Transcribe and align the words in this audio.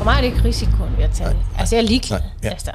For 0.00 0.04
mig 0.04 0.16
er 0.16 0.20
det 0.20 0.26
ikke 0.26 0.44
risikoen 0.44 0.96
ved 0.96 1.04
at 1.04 1.10
tage 1.10 1.30
det. 1.30 1.36
Altså, 1.58 1.76
jeg 1.76 1.82
er 1.82 1.86
ligeglad. 1.86 2.18
Nej, 2.20 2.28
ja. 2.42 2.48
Altså. 2.48 2.70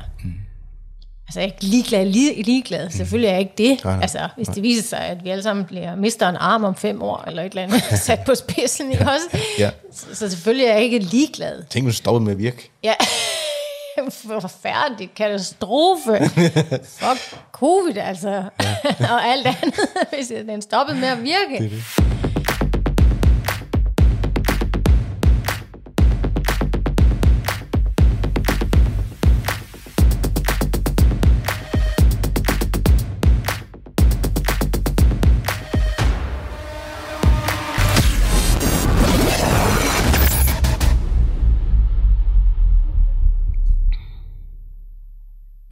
Altså, 1.27 1.39
jeg 1.39 1.41
er 1.41 1.51
ikke 1.53 1.63
ligeglad, 1.63 2.05
lige, 2.05 2.43
ligeglad. 2.43 2.89
Selvfølgelig 2.89 3.27
er 3.27 3.31
jeg 3.31 3.39
ikke 3.39 3.53
det. 3.57 3.83
Nej, 3.83 3.93
nej, 3.93 4.01
altså, 4.01 4.29
hvis 4.35 4.47
det 4.47 4.63
viser 4.63 4.83
sig, 4.83 4.99
at 4.99 5.23
vi 5.23 5.29
alle 5.29 5.43
sammen 5.43 5.65
bliver, 5.65 5.95
mister 5.95 6.29
en 6.29 6.35
arm 6.35 6.63
om 6.63 6.75
fem 6.75 7.01
år, 7.01 7.23
eller 7.27 7.43
et 7.43 7.49
eller 7.49 7.63
andet, 7.63 7.83
sat 8.05 8.19
på 8.25 8.35
spidsen, 8.35 8.91
ikke 8.91 9.03
også? 9.03 9.45
Ja. 9.59 9.69
Så, 9.93 10.05
så 10.13 10.29
selvfølgelig 10.29 10.65
er 10.65 10.73
jeg 10.73 10.83
ikke 10.83 10.99
ligeglad. 10.99 11.63
Tænk, 11.69 11.85
hvis 11.85 11.95
du 11.95 11.97
stoppede 11.97 12.23
med 12.25 12.31
at 12.31 12.39
virke. 12.39 12.71
Ja. 12.83 12.93
Forfærdeligt. 14.09 15.15
Katastrofe. 15.15 16.29
Fuck 16.99 17.37
covid, 17.51 17.97
altså. 17.97 18.29
Ja. 18.29 19.13
og 19.13 19.25
alt 19.25 19.47
andet, 19.47 19.79
hvis 20.13 20.27
den 20.27 20.61
stoppede 20.61 20.99
med 20.99 21.07
at 21.07 21.23
virke. 21.23 21.63
Det 21.63 21.65
er 21.65 21.69
det. 21.69 22.14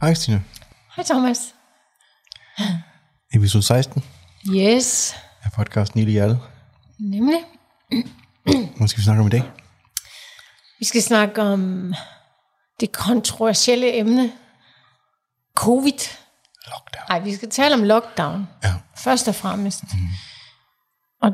Hej 0.04 0.14
Stine. 0.14 0.44
Hej 0.96 1.04
Thomas. 1.04 1.54
Episode 3.34 3.62
16 3.62 4.02
Yes, 4.54 5.14
af 5.42 5.52
podcasten 5.52 5.98
Lille 6.00 6.12
Hjertet. 6.12 6.40
nemlig. 6.98 7.40
Hvad 8.76 8.88
skal 8.88 8.98
vi 8.98 9.04
snakke 9.04 9.20
om 9.20 9.26
i 9.26 9.30
dag? 9.30 9.42
Vi 10.78 10.84
skal 10.84 11.02
snakke 11.02 11.42
om 11.42 11.94
det 12.80 12.92
kontroversielle 12.92 13.98
emne. 13.98 14.32
Covid. 15.56 16.00
Lockdown. 16.66 17.04
Nej, 17.08 17.20
vi 17.20 17.34
skal 17.34 17.50
tale 17.50 17.74
om 17.74 17.82
lockdown. 17.82 18.48
Ja. 18.64 18.74
Først 18.96 19.28
og 19.28 19.34
fremmest. 19.34 19.82
Mm. 19.82 19.98
Og 21.22 21.32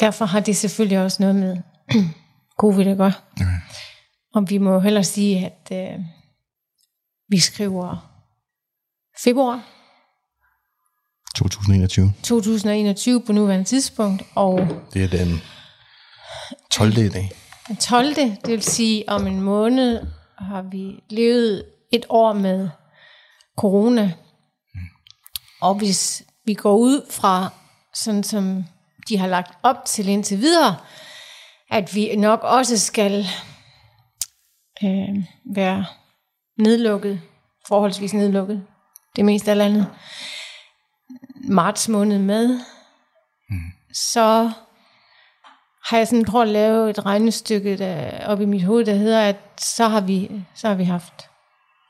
derfor 0.00 0.24
har 0.24 0.40
det 0.40 0.56
selvfølgelig 0.56 0.98
også 0.98 1.22
noget 1.22 1.36
med 1.36 1.56
covid 2.60 2.86
at 2.86 2.96
gøre. 2.96 3.12
Okay. 3.32 3.46
Og 4.34 4.50
vi 4.50 4.58
må 4.58 4.72
jo 4.72 4.80
hellere 4.80 5.04
sige, 5.04 5.46
at 5.46 5.68
øh, 5.72 6.04
vi 7.28 7.38
skriver 7.40 8.10
februar 9.24 9.62
2021. 11.36 12.12
2021 12.22 13.22
på 13.22 13.32
nuværende 13.32 13.64
tidspunkt, 13.64 14.22
og 14.34 14.60
Det 14.94 15.04
er 15.04 15.08
den 15.08 15.42
12. 16.70 16.98
i 16.98 17.08
dag. 17.08 17.30
den 17.68 17.76
12. 17.76 18.14
Det 18.14 18.48
vil 18.48 18.62
sige, 18.62 19.08
om 19.08 19.26
en 19.26 19.40
måned 19.40 20.06
har 20.38 20.62
vi 20.62 21.02
levet 21.10 21.64
et 21.92 22.06
år 22.08 22.32
med 22.32 22.68
corona. 23.56 24.12
Og 25.60 25.74
hvis 25.74 26.22
vi 26.46 26.54
går 26.54 26.76
ud 26.76 27.06
fra, 27.10 27.48
sådan 27.94 28.22
som 28.22 28.64
de 29.08 29.18
har 29.18 29.26
lagt 29.26 29.58
op 29.62 29.76
til 29.86 30.08
indtil 30.08 30.38
videre, 30.38 30.76
at 31.70 31.94
vi 31.94 32.16
nok 32.16 32.40
også 32.42 32.78
skal 32.78 33.26
øh, 34.84 35.24
være 35.54 35.86
nedlukket, 36.58 37.20
forholdsvis 37.68 38.14
nedlukket, 38.14 38.62
det 39.16 39.24
meste 39.24 39.50
af 39.50 39.56
landet, 39.58 39.86
marts 41.48 41.88
måned 41.88 42.18
med, 42.18 42.60
så 43.92 44.50
har 45.88 45.96
jeg 45.96 46.08
sådan 46.08 46.24
prøvet 46.24 46.44
at 46.46 46.52
lave 46.52 46.90
et 46.90 47.06
regnestykke 47.06 47.78
der, 47.78 48.26
op 48.26 48.40
i 48.40 48.44
mit 48.44 48.62
hoved, 48.64 48.84
der 48.84 48.94
hedder, 48.94 49.20
at 49.22 49.36
så 49.58 49.88
har 49.88 50.00
vi, 50.00 50.30
så 50.54 50.68
har 50.68 50.74
vi 50.74 50.84
haft 50.84 51.28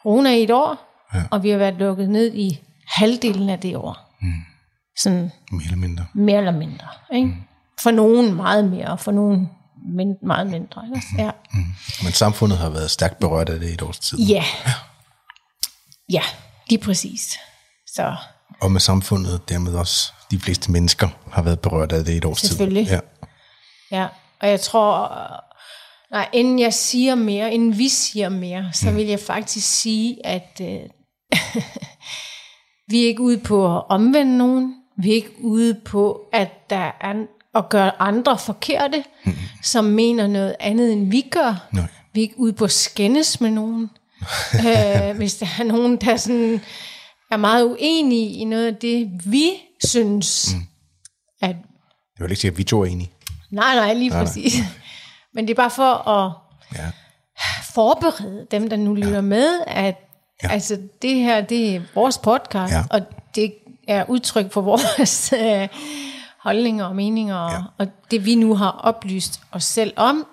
corona 0.03 0.34
i 0.37 0.43
et 0.43 0.51
år, 0.51 0.91
Ja. 1.15 1.23
og 1.31 1.43
vi 1.43 1.51
har 1.51 1.59
været 1.59 1.75
lukket 1.75 2.09
ned 2.11 2.34
i 2.34 2.61
halvdelen 2.89 3.49
af 3.51 3.61
det 3.61 3.77
år. 3.77 4.17
Mm. 4.23 4.33
Sådan 4.99 5.31
Mere 5.53 5.62
eller 5.65 5.77
mindre. 5.77 6.06
mere 6.15 6.38
eller 6.38 6.53
mindre. 6.59 6.87
Ikke? 7.12 7.27
Mm. 7.27 7.43
For 7.83 7.91
nogen 7.91 8.34
meget 8.34 8.65
mere, 8.71 8.87
og 8.88 9.00
for 9.00 9.12
nogen 9.12 9.50
min, 9.84 10.15
meget 10.22 10.47
mindre. 10.47 10.83
Ikke? 10.87 11.06
Ja. 11.19 11.31
Men 12.03 12.12
samfundet 12.12 12.59
har 12.59 12.69
været 12.71 12.91
stærkt 12.91 13.19
berørt 13.19 13.49
af 13.49 13.61
det 13.61 13.71
i 13.71 13.72
et 13.75 13.83
års 13.83 13.99
tid. 13.99 14.19
ja. 14.19 14.45
Ja, 16.11 16.22
lige 16.71 16.81
præcis. 16.81 17.39
Så 17.87 18.17
Og 18.61 18.73
med 18.73 18.81
samfundet, 18.81 19.49
dermed 19.49 19.75
også 19.75 20.12
de 20.31 20.41
fleste 20.41 20.73
mennesker, 20.73 21.09
har 21.33 21.43
været 21.43 21.61
berørt 21.61 21.93
af 21.93 22.05
det 22.05 22.12
i 22.12 22.17
et 22.17 22.25
års 22.25 22.41
tid. 22.41 22.49
Selvfølgelig. 22.49 22.87
Ja. 22.87 23.00
Ja, 23.91 24.06
og 24.41 24.49
jeg 24.49 24.61
tror, 24.61 25.09
nej, 26.11 26.28
inden 26.33 26.59
jeg 26.59 26.75
siger 26.75 27.15
mere, 27.15 27.55
inden 27.55 27.78
vi 27.78 27.89
siger 27.89 28.28
mere, 28.28 28.71
så 28.73 28.91
vil 28.91 29.06
jeg 29.06 29.21
faktisk 29.21 29.81
sige, 29.81 30.27
at 30.27 30.61
øh, 30.61 30.81
vi 32.91 33.03
er 33.03 33.06
ikke 33.06 33.23
ude 33.23 33.39
på 33.39 33.77
at 33.77 33.83
omvende 33.89 34.39
nogen. 34.39 34.75
Vi 34.99 35.11
er 35.11 35.15
ikke 35.15 35.44
ude 35.44 35.81
på, 35.84 36.21
at 36.33 36.71
der 36.71 36.91
er 37.00 37.12
at 37.54 37.69
gøre 37.69 38.03
andre 38.03 38.38
forkerte, 38.38 39.04
mm. 39.25 39.32
som 39.62 39.84
mener 39.84 40.26
noget 40.26 40.56
andet, 40.60 40.92
end 40.92 41.10
vi 41.10 41.20
gør. 41.31 41.66
Nej. 41.72 41.87
Vi 42.12 42.20
er 42.20 42.22
ikke 42.22 42.38
ude 42.38 42.53
på 42.53 42.65
at 42.65 42.70
skændes 42.72 43.41
med 43.41 43.50
nogen. 43.50 43.91
øh, 44.69 45.16
hvis 45.16 45.34
der 45.37 45.47
er 45.60 45.64
nogen, 45.64 45.97
der 45.97 46.16
sådan 46.16 46.60
er 47.31 47.37
meget 47.37 47.64
uenige 47.64 48.32
i 48.32 48.44
noget 48.44 48.66
af 48.66 48.76
det, 48.76 49.10
vi 49.25 49.50
synes, 49.84 50.54
mm. 50.54 50.60
at 51.43 51.56
Det 52.14 52.22
vil 52.22 52.31
ikke 52.31 52.41
sige, 52.41 52.50
at 52.50 52.59
vi 52.59 52.64
to 52.64 52.81
er 52.82 52.87
enige. 52.87 53.10
Nej, 53.50 53.75
nej, 53.75 53.94
lige 53.94 54.10
præcis. 54.10 54.54
Men 55.34 55.44
det 55.48 55.50
er 55.50 55.62
bare 55.62 55.70
for 55.70 56.09
at 56.09 56.32
Ja. 56.78 56.91
forberede 57.75 58.47
dem, 58.50 58.69
der 58.70 58.76
nu 58.76 58.94
lytter 58.94 59.20
med, 59.20 59.60
at 59.66 59.84
Ja. 60.43 60.48
ja. 60.48 60.53
altså, 60.54 60.78
det 61.03 61.14
her, 61.14 61.41
det 61.41 61.75
er 61.76 61.81
vores 61.94 62.19
podcast, 62.19 62.72
Ja. 62.72 62.78
ja. 62.78 62.84
og 62.91 63.00
det 63.34 63.54
er 63.88 64.04
udtryk 64.09 64.53
for 64.53 64.60
vores 64.60 65.32
øh, 65.43 65.69
holdninger 66.44 66.84
og 66.84 66.97
meninger, 66.97 67.44
Ja. 67.53 67.62
og 67.78 67.87
det 68.10 68.27
vi 68.27 68.34
nu 68.34 68.55
har 68.55 68.71
oplyst 68.71 69.41
os 69.53 69.65
selv 69.65 69.93
om, 69.97 70.27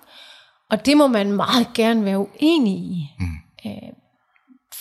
og 0.69 0.85
det 0.85 0.97
må 0.97 1.07
man 1.07 1.31
meget 1.31 1.67
gerne 1.73 2.05
være 2.05 2.19
uenig 2.19 2.73
i. 2.73 3.09
Mm. 3.19 3.25
Øh, 3.66 3.89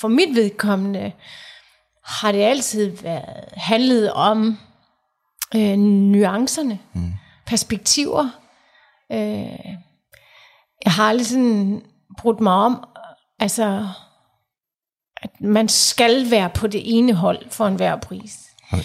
for 0.00 0.08
mit 0.08 0.34
vedkommende 0.34 1.12
har 2.04 2.32
det 2.32 2.42
altid 2.42 2.96
været 3.02 3.44
handlet 3.52 4.12
om 4.12 4.58
øh, 5.56 5.76
nuancerne, 5.76 6.78
mm. 6.92 7.12
perspektiver. 7.46 8.28
Øh, 9.12 9.74
jeg 10.84 10.92
har 10.92 11.04
aldrig 11.08 11.26
sådan 11.26 11.82
brudt 12.18 12.40
mig 12.40 12.52
om, 12.52 12.84
altså, 13.38 13.88
at 15.16 15.40
man 15.40 15.68
skal 15.68 16.30
være 16.30 16.50
på 16.50 16.66
det 16.66 16.98
ene 16.98 17.12
hold 17.12 17.50
for 17.50 17.66
enhver 17.66 17.96
pris. 17.96 18.38
Nej. 18.72 18.80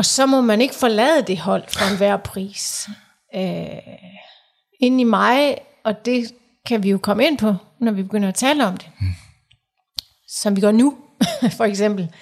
Og 0.00 0.04
så 0.04 0.26
må 0.26 0.40
man 0.40 0.60
ikke 0.60 0.74
forlade 0.74 1.22
det 1.22 1.38
hold 1.38 1.68
for 1.68 1.90
enhver 1.90 2.16
pris. 2.16 2.88
Øh, 3.34 3.78
ind 4.80 5.00
i 5.00 5.04
mig, 5.04 5.58
og 5.84 6.04
det 6.04 6.34
kan 6.66 6.82
vi 6.82 6.90
jo 6.90 6.98
komme 6.98 7.26
ind 7.26 7.38
på, 7.38 7.54
når 7.80 7.92
vi 7.92 8.02
begynder 8.02 8.28
at 8.28 8.34
tale 8.34 8.66
om 8.66 8.76
det. 8.76 8.90
Mm. 9.00 9.06
Som 10.28 10.56
vi 10.56 10.60
gør 10.60 10.72
nu, 10.72 10.98
for 11.58 11.64
eksempel. 11.64 12.14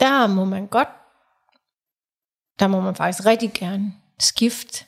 Der 0.00 0.26
må 0.26 0.44
man 0.44 0.66
godt, 0.66 0.88
der 2.58 2.66
må 2.66 2.80
man 2.80 2.94
faktisk 2.94 3.26
rigtig 3.26 3.52
gerne 3.52 3.92
skifte 4.18 4.84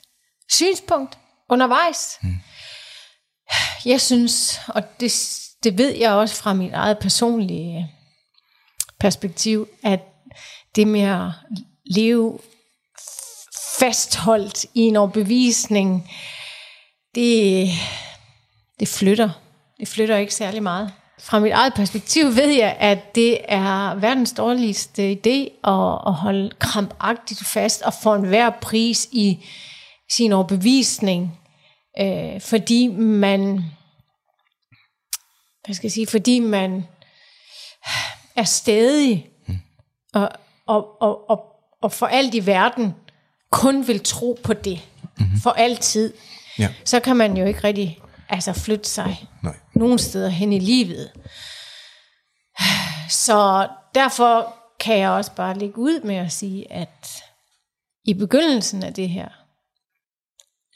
synspunkt 0.51 1.19
undervejs. 1.49 2.19
Mm. 2.23 2.37
Jeg 3.85 4.01
synes, 4.01 4.61
og 4.69 5.01
det, 5.01 5.13
det 5.63 5.79
ved 5.79 5.95
jeg 5.97 6.13
også 6.13 6.43
fra 6.43 6.53
mit 6.53 6.73
eget 6.73 6.99
personlige 6.99 7.91
perspektiv, 9.01 9.69
at 9.83 10.12
det 10.77 10.87
med 10.87 11.01
at 11.01 11.31
leve 11.87 12.39
fastholdt 13.79 14.65
i 14.75 14.81
en 14.81 14.97
overbevisning, 14.97 16.11
det, 17.15 17.69
det 18.81 18.89
flytter. 18.89 19.31
Det 19.81 19.89
flytter 19.89 20.17
ikke 20.17 20.35
særlig 20.35 20.63
meget. 20.63 20.93
Fra 21.21 21.39
mit 21.39 21.53
eget 21.53 21.75
perspektiv 21.75 22.25
ved 22.37 22.49
jeg, 22.49 22.77
at 22.81 23.15
det 23.15 23.39
er 23.49 23.95
verdens 23.95 24.33
dårligste 24.33 25.13
idé 25.13 25.69
at, 25.69 26.01
at 26.07 26.15
holde 26.15 26.51
krampagtigt 26.59 27.47
fast 27.47 27.83
og 27.83 27.95
få 28.03 28.15
enhver 28.15 28.51
pris 28.51 29.09
i 29.13 29.45
sin 30.11 30.33
overbevisning, 30.33 31.39
øh, 32.01 32.41
fordi 32.41 32.87
man, 32.89 33.65
hvad 35.65 35.75
skal 35.75 35.87
jeg 35.87 35.93
sige, 35.93 36.07
fordi 36.07 36.39
man 36.39 36.87
er 38.37 38.45
stedig 38.45 39.27
og, 40.15 40.31
og, 40.67 41.03
og, 41.03 41.31
og, 41.31 41.45
og 41.83 41.93
for 41.93 42.07
alt 42.07 42.35
i 42.35 42.47
verden 42.47 42.95
kun 43.51 43.89
vil 43.89 44.01
tro 44.05 44.39
på 44.45 44.53
det 44.53 44.81
mm-hmm. 45.19 45.41
for 45.43 45.51
altid, 45.51 46.15
Ja. 46.59 46.69
så 46.85 47.01
kan 47.01 47.17
man 47.17 47.37
jo 47.37 47.45
ikke 47.45 47.65
rigtig 47.65 48.01
altså, 48.29 48.53
flytte 48.53 48.89
sig 48.89 49.29
Nej. 49.43 49.57
nogen 49.75 49.99
steder 49.99 50.29
hen 50.29 50.53
i 50.53 50.59
livet. 50.59 51.13
Så 53.09 53.69
derfor 53.95 54.55
kan 54.81 54.99
jeg 54.99 55.11
også 55.11 55.33
bare 55.35 55.59
lægge 55.59 55.79
ud 55.79 56.01
med 56.01 56.15
at 56.17 56.33
sige, 56.33 56.73
at 56.73 57.23
i 58.05 58.15
begyndelsen 58.15 58.83
af 58.83 58.95
det 58.95 59.09
her 59.09 59.29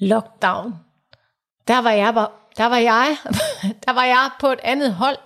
lockdown, 0.00 0.74
der 1.68 1.78
var 1.78 1.90
jeg 1.90 2.14
bare, 2.14 2.28
der 2.56 2.66
var 2.66 2.76
jeg, 2.76 3.16
der 3.86 3.92
var 3.92 4.04
jeg 4.04 4.30
på 4.40 4.46
et 4.46 4.60
andet 4.62 4.94
hold, 4.94 5.18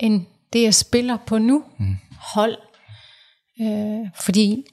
end 0.00 0.26
det 0.52 0.62
jeg 0.62 0.74
spiller 0.74 1.16
på 1.26 1.38
nu. 1.38 1.64
Mm. 1.78 1.96
Hold. 2.34 2.56
Øh, 3.60 4.08
fordi 4.24 4.64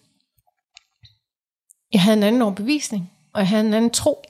jeg 1.93 2.01
havde 2.01 2.17
en 2.17 2.23
anden 2.23 2.41
overbevisning, 2.41 3.11
og 3.33 3.39
jeg 3.39 3.47
havde 3.47 3.67
en 3.67 3.73
anden 3.73 3.91
tro. 3.91 4.23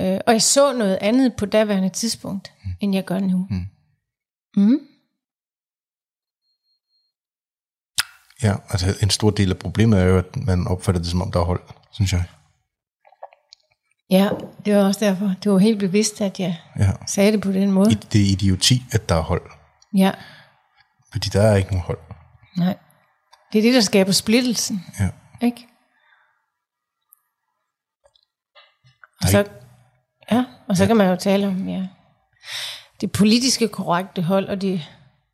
Øh, 0.00 0.20
og 0.26 0.32
jeg 0.32 0.42
så 0.42 0.72
noget 0.72 0.98
andet 1.00 1.36
på 1.36 1.46
daværende 1.46 1.88
tidspunkt, 1.88 2.52
mm. 2.64 2.70
end 2.80 2.94
jeg 2.94 3.04
gør 3.04 3.18
nu. 3.18 3.46
Mm. 3.50 3.66
Mm. 4.56 4.78
Ja, 8.42 8.54
altså 8.68 8.86
en 9.02 9.10
stor 9.10 9.30
del 9.30 9.50
af 9.50 9.58
problemet 9.58 10.00
er 10.00 10.04
jo, 10.04 10.18
at 10.18 10.36
man 10.36 10.66
opfatter 10.66 11.00
det 11.00 11.10
som 11.10 11.22
om, 11.22 11.32
der 11.32 11.40
er 11.40 11.44
hold, 11.44 11.62
synes 11.92 12.12
jeg. 12.12 12.24
Ja, 14.10 14.28
det 14.64 14.76
var 14.76 14.86
også 14.86 15.04
derfor. 15.04 15.34
Det 15.42 15.52
var 15.52 15.58
helt 15.58 15.78
bevidst, 15.78 16.20
at 16.20 16.40
jeg 16.40 16.60
ja. 16.78 16.92
sagde 17.06 17.32
det 17.32 17.40
på 17.40 17.52
den 17.52 17.72
måde. 17.72 17.90
Det 17.90 18.20
er 18.20 18.32
idioti, 18.32 18.82
at 18.92 19.08
der 19.08 19.14
er 19.14 19.22
hold. 19.22 19.50
Ja. 19.94 20.12
Fordi 21.12 21.28
der 21.28 21.42
er 21.42 21.56
ikke 21.56 21.70
nogen 21.70 21.86
hold. 21.86 21.98
Nej. 22.56 22.76
Det 23.52 23.58
er 23.58 23.62
det, 23.62 23.74
der 23.74 23.80
skaber 23.80 24.12
splittelsen. 24.12 24.84
Ja. 25.00 25.08
Ikke? 25.46 25.66
Og 29.22 29.28
så, 29.28 29.44
ja, 30.32 30.44
og 30.68 30.76
så 30.76 30.82
ja. 30.82 30.86
kan 30.86 30.96
man 30.96 31.08
jo 31.08 31.16
tale 31.16 31.46
om 31.46 31.68
ja, 31.68 31.86
det 33.00 33.12
politiske 33.12 33.68
korrekte 33.68 34.22
hold 34.22 34.48
og 34.48 34.60
det 34.62 34.82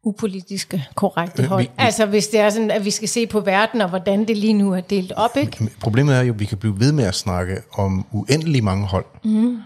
upolitiske 0.04 0.88
korrekte 0.94 1.46
hold. 1.46 1.62
Vi, 1.62 1.68
vi, 1.68 1.74
altså 1.78 2.06
hvis 2.06 2.28
det 2.28 2.40
er 2.40 2.50
sådan, 2.50 2.70
at 2.70 2.84
vi 2.84 2.90
skal 2.90 3.08
se 3.08 3.26
på 3.26 3.40
verden 3.40 3.80
og 3.80 3.88
hvordan 3.88 4.28
det 4.28 4.36
lige 4.36 4.52
nu 4.52 4.72
er 4.72 4.80
delt 4.80 5.12
op. 5.12 5.36
Ikke? 5.36 5.70
Problemet 5.80 6.16
er 6.16 6.20
jo, 6.20 6.32
at 6.32 6.40
vi 6.40 6.44
kan 6.44 6.58
blive 6.58 6.80
ved 6.80 6.92
med 6.92 7.04
at 7.04 7.14
snakke 7.14 7.62
om 7.72 8.06
uendelig 8.12 8.64
mange 8.64 8.86
hold, 8.86 9.06
mm. 9.24 9.62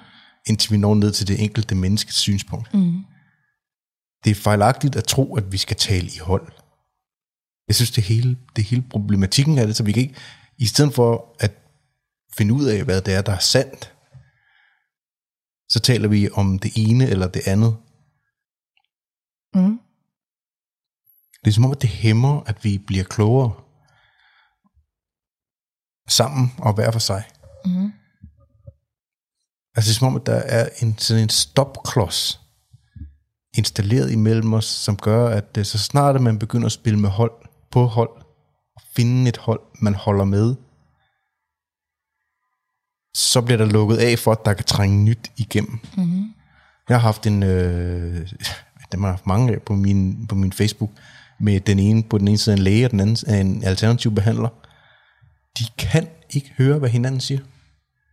indtil 0.47 0.73
vi 0.73 0.77
når 0.77 0.95
ned 0.95 1.13
til 1.13 1.29
det 1.29 1.43
enkelte 1.43 1.75
menneskets 1.75 2.19
synspunkt. 2.19 2.75
Mm. 2.75 3.05
Det 4.25 4.31
er 4.31 4.35
fejlagtigt 4.35 4.97
at 4.97 5.05
tro, 5.05 5.37
at 5.37 5.53
vi 5.53 5.57
skal 5.57 5.77
tale 5.77 6.07
i 6.07 6.19
hold. 6.23 6.53
Jeg 7.69 7.75
synes, 7.75 7.91
det 7.91 8.05
hele, 8.05 8.39
det 8.57 8.65
hele 8.65 8.83
problematikken 8.91 9.59
er 9.59 9.67
det, 9.67 9.77
så 9.77 9.85
vi 9.85 9.93
kan 9.93 10.03
ikke, 10.03 10.17
i 10.59 10.67
stedet 10.67 10.95
for 10.95 11.37
at 11.41 11.53
finde 12.37 12.55
ud 12.55 12.65
af, 12.65 12.85
hvad 12.85 13.03
det 13.03 13.15
er, 13.15 13.23
der 13.23 13.33
er 13.33 13.39
sandt, 13.39 13.95
så 15.69 15.81
taler 15.81 16.09
vi 16.09 16.29
om 16.33 16.59
det 16.59 16.73
ene 16.77 17.09
eller 17.09 17.29
det 17.29 17.43
andet. 17.47 17.77
Mm. 19.55 19.81
Det 21.45 21.51
er 21.51 21.55
som 21.55 21.65
om, 21.65 21.71
at 21.73 21.83
det 21.83 21.91
hæmmer, 21.91 22.43
at 22.43 22.65
vi 22.65 22.79
bliver 22.79 23.05
klogere 23.05 23.53
sammen 26.09 26.53
og 26.59 26.75
hver 26.75 26.91
for 26.91 26.99
sig. 26.99 27.25
Mm. 27.65 27.93
Altså 29.77 29.89
det 29.89 29.95
er 29.95 29.99
som 29.99 30.09
om, 30.09 30.17
at 30.17 30.27
der 30.27 30.35
er 30.35 30.69
en, 30.83 30.99
sådan 30.99 31.23
en 31.23 31.29
stopklods 31.29 32.41
installeret 33.55 34.13
imellem 34.13 34.53
os, 34.53 34.65
som 34.65 34.97
gør, 34.97 35.29
at 35.29 35.55
det, 35.55 35.67
så 35.67 35.79
snart 35.79 36.17
at 36.17 36.23
man 36.23 36.39
begynder 36.39 36.67
at 36.67 36.73
spille 36.73 36.99
med 36.99 37.11
hold 37.11 37.46
på 37.71 37.87
hold, 37.87 38.11
og 38.77 38.83
finde 38.97 39.29
et 39.29 39.37
hold, 39.37 39.61
man 39.81 39.95
holder 39.95 40.25
med, 40.25 40.55
så 43.15 43.41
bliver 43.41 43.59
der 43.59 43.67
lukket 43.67 43.97
af 43.97 44.19
for, 44.19 44.33
at 44.33 44.45
der 44.45 44.53
kan 44.55 44.65
trænge 44.65 45.05
nyt 45.05 45.31
igennem. 45.37 45.79
Mm-hmm. 45.97 46.35
Jeg 46.89 46.97
har 46.97 47.03
haft 47.03 47.27
en, 47.27 47.43
øh, 47.43 48.29
dem 48.93 49.03
har 49.03 49.11
haft 49.11 49.27
mange 49.27 49.55
af 49.55 49.63
på 49.63 49.73
min, 49.75 50.27
på 50.27 50.35
min 50.35 50.53
Facebook, 50.53 50.91
med 51.41 51.61
den 51.61 51.79
ene 51.79 52.03
på 52.03 52.19
den 52.19 52.29
ene 52.29 52.39
side 52.39 52.57
en 52.57 52.63
læge, 52.63 52.85
og 52.85 52.91
den 52.91 53.01
anden 53.01 53.17
er 53.27 53.41
en 53.41 53.65
alternativ 53.65 54.15
behandler. 54.15 54.49
De 55.59 55.65
kan 55.79 56.09
ikke 56.31 56.53
høre, 56.59 56.79
hvad 56.79 56.89
hinanden 56.89 57.21
siger. 57.21 57.41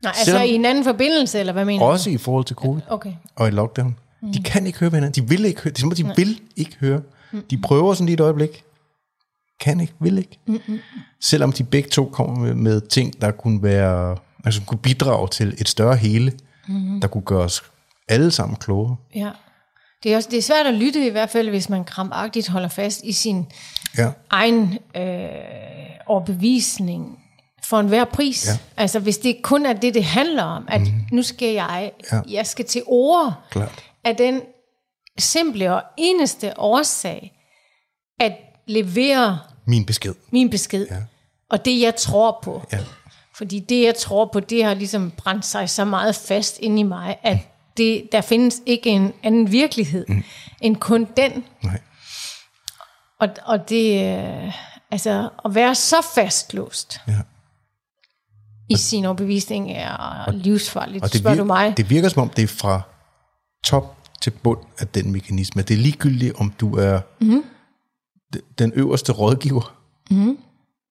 Nej, 0.04 0.10
altså 0.10 0.26
Selvom, 0.26 0.44
i 0.44 0.50
en 0.50 0.66
anden 0.66 0.84
forbindelse, 0.84 1.40
eller 1.40 1.54
hvad 1.54 1.66
mener 1.66 1.86
Også 1.86 2.10
du? 2.10 2.14
i 2.14 2.18
forhold 2.18 2.46
til 2.46 2.56
covid 2.56 2.82
okay. 2.88 3.14
og 3.36 3.48
i 3.48 3.52
lockdown. 3.52 3.96
Mm. 4.22 4.34
De 4.34 4.44
kan 4.44 4.68
ikke 4.68 4.80
høre, 4.80 4.90
hvad 4.90 5.00
hinanden 5.00 5.24
De 5.24 5.30
vil 5.30 5.46
ikke 5.46 5.62
høre. 5.62 5.72
Det 5.72 5.78
er 5.78 5.82
som 5.82 5.92
de 5.92 6.04
Nej. 6.04 6.14
vil 6.16 6.42
ikke 6.56 6.76
høre. 6.80 7.02
Mm. 7.32 7.44
De 7.50 7.58
prøver 7.58 7.94
sådan 7.94 8.06
lige 8.06 8.14
et 8.14 8.20
øjeblik. 8.20 8.64
Kan 9.64 9.80
ikke, 9.80 9.94
vil 10.00 10.18
ikke. 10.18 10.40
Mm-mm. 10.46 10.80
Selvom 11.22 11.52
de 11.52 11.64
begge 11.64 11.90
to 11.90 12.06
kommer 12.06 12.40
med, 12.40 12.54
med 12.54 12.82
ting, 12.82 13.22
der 13.22 13.32
kunne 13.32 13.64
være, 13.64 14.18
altså 14.46 14.62
kunne 14.66 14.78
bidrage 14.78 15.28
til 15.28 15.56
et 15.58 15.70
større 15.70 15.96
hele, 15.96 16.32
mm-hmm. 16.68 17.02
der 17.02 17.08
kunne 17.08 17.22
gøre 17.22 17.44
os 17.44 17.64
alle 18.08 18.32
sammen 18.32 18.56
klogere. 18.56 18.96
Ja. 19.16 19.30
Det 20.04 20.14
er, 20.14 20.16
også, 20.16 20.30
det 20.32 20.38
er 20.38 20.42
svært 20.42 20.66
at 20.66 20.74
lytte 20.74 21.08
i 21.08 21.10
hvert 21.10 21.30
fald, 21.30 21.50
hvis 21.50 21.70
man 21.70 21.84
krampagtigt 21.84 22.48
holder 22.48 22.68
fast 22.68 23.02
i 23.04 23.12
sin 23.12 23.46
ja. 23.98 24.12
egen 24.30 24.78
øh, 24.96 25.28
overbevisning 26.06 27.20
for 27.64 27.80
enhver 27.80 28.06
pris. 28.06 28.48
Ja. 28.48 28.58
Altså 28.78 29.00
hvis 29.00 29.18
det 29.18 29.38
kun 29.42 29.66
er 29.66 29.74
det, 29.74 29.94
det 29.94 30.04
handler 30.04 30.44
om, 30.44 30.66
at 30.68 30.82
mm. 30.82 30.88
nu 31.12 31.22
skal 31.22 31.54
jeg, 31.54 31.92
ja. 32.12 32.22
jeg 32.30 32.48
skal 32.48 32.66
til 32.66 32.82
ord 32.86 33.34
Klart. 33.50 33.84
af 34.04 34.16
den 34.16 34.42
simple 35.20 35.76
og 35.76 35.84
eneste 35.98 36.60
årsag, 36.60 37.40
at 38.20 38.34
levere 38.68 39.40
min 39.66 39.86
besked. 39.86 40.14
Min 40.32 40.50
besked. 40.50 40.88
Ja. 40.92 40.98
Og 41.50 41.66
det, 41.66 41.82
jeg 41.82 41.96
tror 41.96 42.40
på. 42.44 42.64
Ja. 42.72 42.80
Fordi 43.36 43.60
det, 43.60 43.84
jeg 43.84 43.96
tror 43.96 44.30
på, 44.34 44.40
det 44.40 44.64
har 44.64 44.74
ligesom 44.74 45.12
brændt 45.12 45.46
sig 45.46 45.70
så 45.70 45.86
meget 45.86 46.16
fast 46.16 46.58
ind 46.60 46.80
i 46.80 46.84
mig, 46.84 47.18
at 47.24 47.38
det, 47.78 48.04
der 48.12 48.22
findes 48.22 48.62
ikke 48.66 48.90
en 48.90 49.14
anden 49.24 49.52
virkelighed, 49.52 50.06
mm. 50.08 50.24
end 50.62 50.76
kun 50.76 51.08
den. 51.18 51.44
Nej. 51.64 51.80
Og, 53.20 53.30
og 53.46 53.70
det, 53.70 54.18
øh, 54.18 54.54
altså, 54.92 55.30
at 55.46 55.56
være 55.56 55.76
så 55.76 55.96
fastlåst 56.16 57.00
ja. 57.08 57.20
i 58.70 58.78
sin 58.78 59.06
overbevisning 59.06 59.72
er 59.72 59.98
og, 60.28 60.34
livsfarligt, 60.34 61.04
og 61.04 61.14
det 61.14 61.20
spørger 61.20 61.36
virker, 61.36 61.44
du 61.44 61.48
mig. 61.48 61.78
Det 61.78 61.90
virker 61.90 62.10
som 62.10 62.22
om, 62.22 62.30
det 62.30 62.44
er 62.44 62.48
fra 62.48 62.82
top 63.66 63.98
til 64.22 64.30
bund 64.32 64.60
af 64.80 64.88
den 64.88 65.12
mekanisme. 65.12 65.62
Det 65.62 65.74
er 65.74 65.78
ligegyldigt, 65.78 66.36
om 66.36 66.54
du 66.60 66.76
er 66.76 67.00
mm. 67.20 67.44
Den 68.60 68.74
øverste 68.76 69.12
rådgiver, 69.12 69.76
mm. 70.12 70.38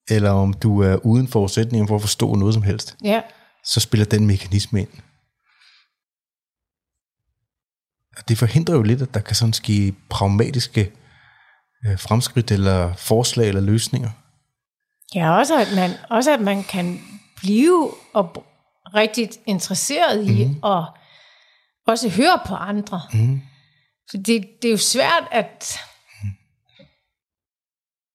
eller 0.08 0.30
om 0.30 0.52
du 0.52 0.82
er 0.82 1.06
uden 1.06 1.28
forudsætninger 1.28 1.86
for 1.86 1.94
at 1.94 2.00
forstå 2.00 2.34
noget 2.34 2.54
som 2.54 2.62
helst. 2.62 2.96
Ja. 3.04 3.20
Så 3.64 3.80
spiller 3.80 4.04
den 4.04 4.26
mekanisme 4.26 4.80
ind. 4.80 4.88
det 8.28 8.38
forhindrer 8.38 8.74
jo 8.74 8.82
lidt, 8.82 9.02
at 9.02 9.14
der 9.14 9.20
kan 9.20 9.36
sådan 9.36 9.52
ske 9.52 9.94
pragmatiske 10.08 10.92
øh, 11.86 11.98
fremskridt 11.98 12.50
eller 12.50 12.94
forslag 12.94 13.48
eller 13.48 13.60
løsninger. 13.60 14.10
Ja, 15.14 15.30
også 15.38 15.60
at 15.60 15.68
man, 15.74 15.90
også 16.10 16.32
at 16.32 16.40
man 16.40 16.62
kan 16.62 17.00
blive 17.36 17.90
og 18.12 18.46
rigtig 18.94 19.30
interesseret 19.46 20.26
i 20.26 20.44
mm. 20.44 20.58
og 20.62 20.86
også 21.86 22.08
høre 22.08 22.40
på 22.46 22.54
andre. 22.54 23.00
Mm. 23.12 23.40
Så 24.10 24.16
det, 24.16 24.46
det 24.62 24.68
er 24.68 24.72
jo 24.72 24.78
svært 24.78 25.24
at 25.30 25.78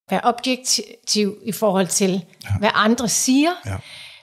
være 0.09 0.21
objektiv 0.23 1.35
i 1.45 1.51
forhold 1.51 1.87
til, 1.87 2.25
ja. 2.43 2.49
hvad 2.59 2.69
andre 2.73 3.09
siger. 3.09 3.51
Ja 3.65 3.77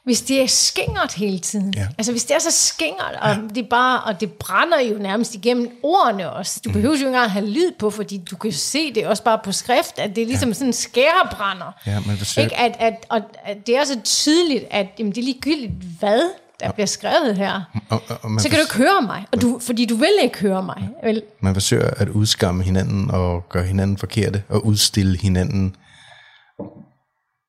hvis 0.04 0.22
det 0.22 0.42
er 0.42 0.46
skingert 0.46 1.14
hele 1.14 1.38
tiden. 1.38 1.74
Ja. 1.76 1.86
Altså 1.98 2.12
hvis 2.12 2.24
det 2.24 2.34
er 2.34 2.38
så 2.38 2.50
skingert, 2.50 3.16
og, 3.20 3.28
ja. 3.28 3.38
det 3.54 3.68
bare, 3.68 4.00
og 4.00 4.20
det 4.20 4.32
brænder 4.32 4.80
jo 4.80 4.98
nærmest 4.98 5.34
igennem 5.34 5.78
ordene 5.82 6.32
også. 6.32 6.60
Du 6.64 6.68
mm. 6.68 6.72
behøver 6.72 6.92
jo 6.92 6.96
ikke 6.96 7.06
engang 7.06 7.30
have 7.30 7.46
lyd 7.46 7.72
på, 7.78 7.90
fordi 7.90 8.22
du 8.30 8.36
kan 8.36 8.52
se 8.52 8.94
det 8.94 9.06
også 9.06 9.22
bare 9.22 9.38
på 9.44 9.52
skrift, 9.52 9.98
at 9.98 10.16
det 10.16 10.22
er 10.22 10.26
ligesom 10.26 10.48
ja. 10.48 10.54
sådan 10.54 10.66
en 10.66 10.72
skærebrænder. 10.72 11.72
Ja, 11.86 12.00
men 12.00 12.16
det 12.16 12.36
ikke? 12.36 12.56
At, 12.56 12.76
at, 12.78 13.06
at, 13.10 13.22
at 13.44 13.66
det 13.66 13.76
er 13.76 13.84
så 13.84 14.00
tydeligt, 14.04 14.64
at 14.70 14.86
jamen, 14.98 15.12
det 15.12 15.20
er 15.20 15.24
ligegyldigt 15.24 15.72
hvad, 15.98 16.30
der 16.66 16.72
bliver 16.72 16.86
skrevet 16.86 17.36
her. 17.36 17.62
Og, 17.88 18.02
og, 18.08 18.18
og 18.22 18.40
så 18.40 18.48
kan 18.48 18.58
du 18.58 18.62
ikke 18.62 18.76
høre 18.76 19.02
mig, 19.02 19.26
og 19.32 19.40
du, 19.40 19.58
fordi 19.58 19.86
du 19.86 19.94
vil 19.96 20.12
ikke 20.22 20.38
høre 20.38 20.62
mig. 20.62 20.88
Vel? 21.02 21.22
Man 21.40 21.54
forsøger 21.54 21.90
at 21.96 22.08
udskamme 22.08 22.62
hinanden 22.62 23.10
og 23.10 23.48
gøre 23.48 23.64
hinanden 23.64 23.98
forkerte, 23.98 24.42
og 24.48 24.66
udstille 24.66 25.18
hinanden, 25.18 25.76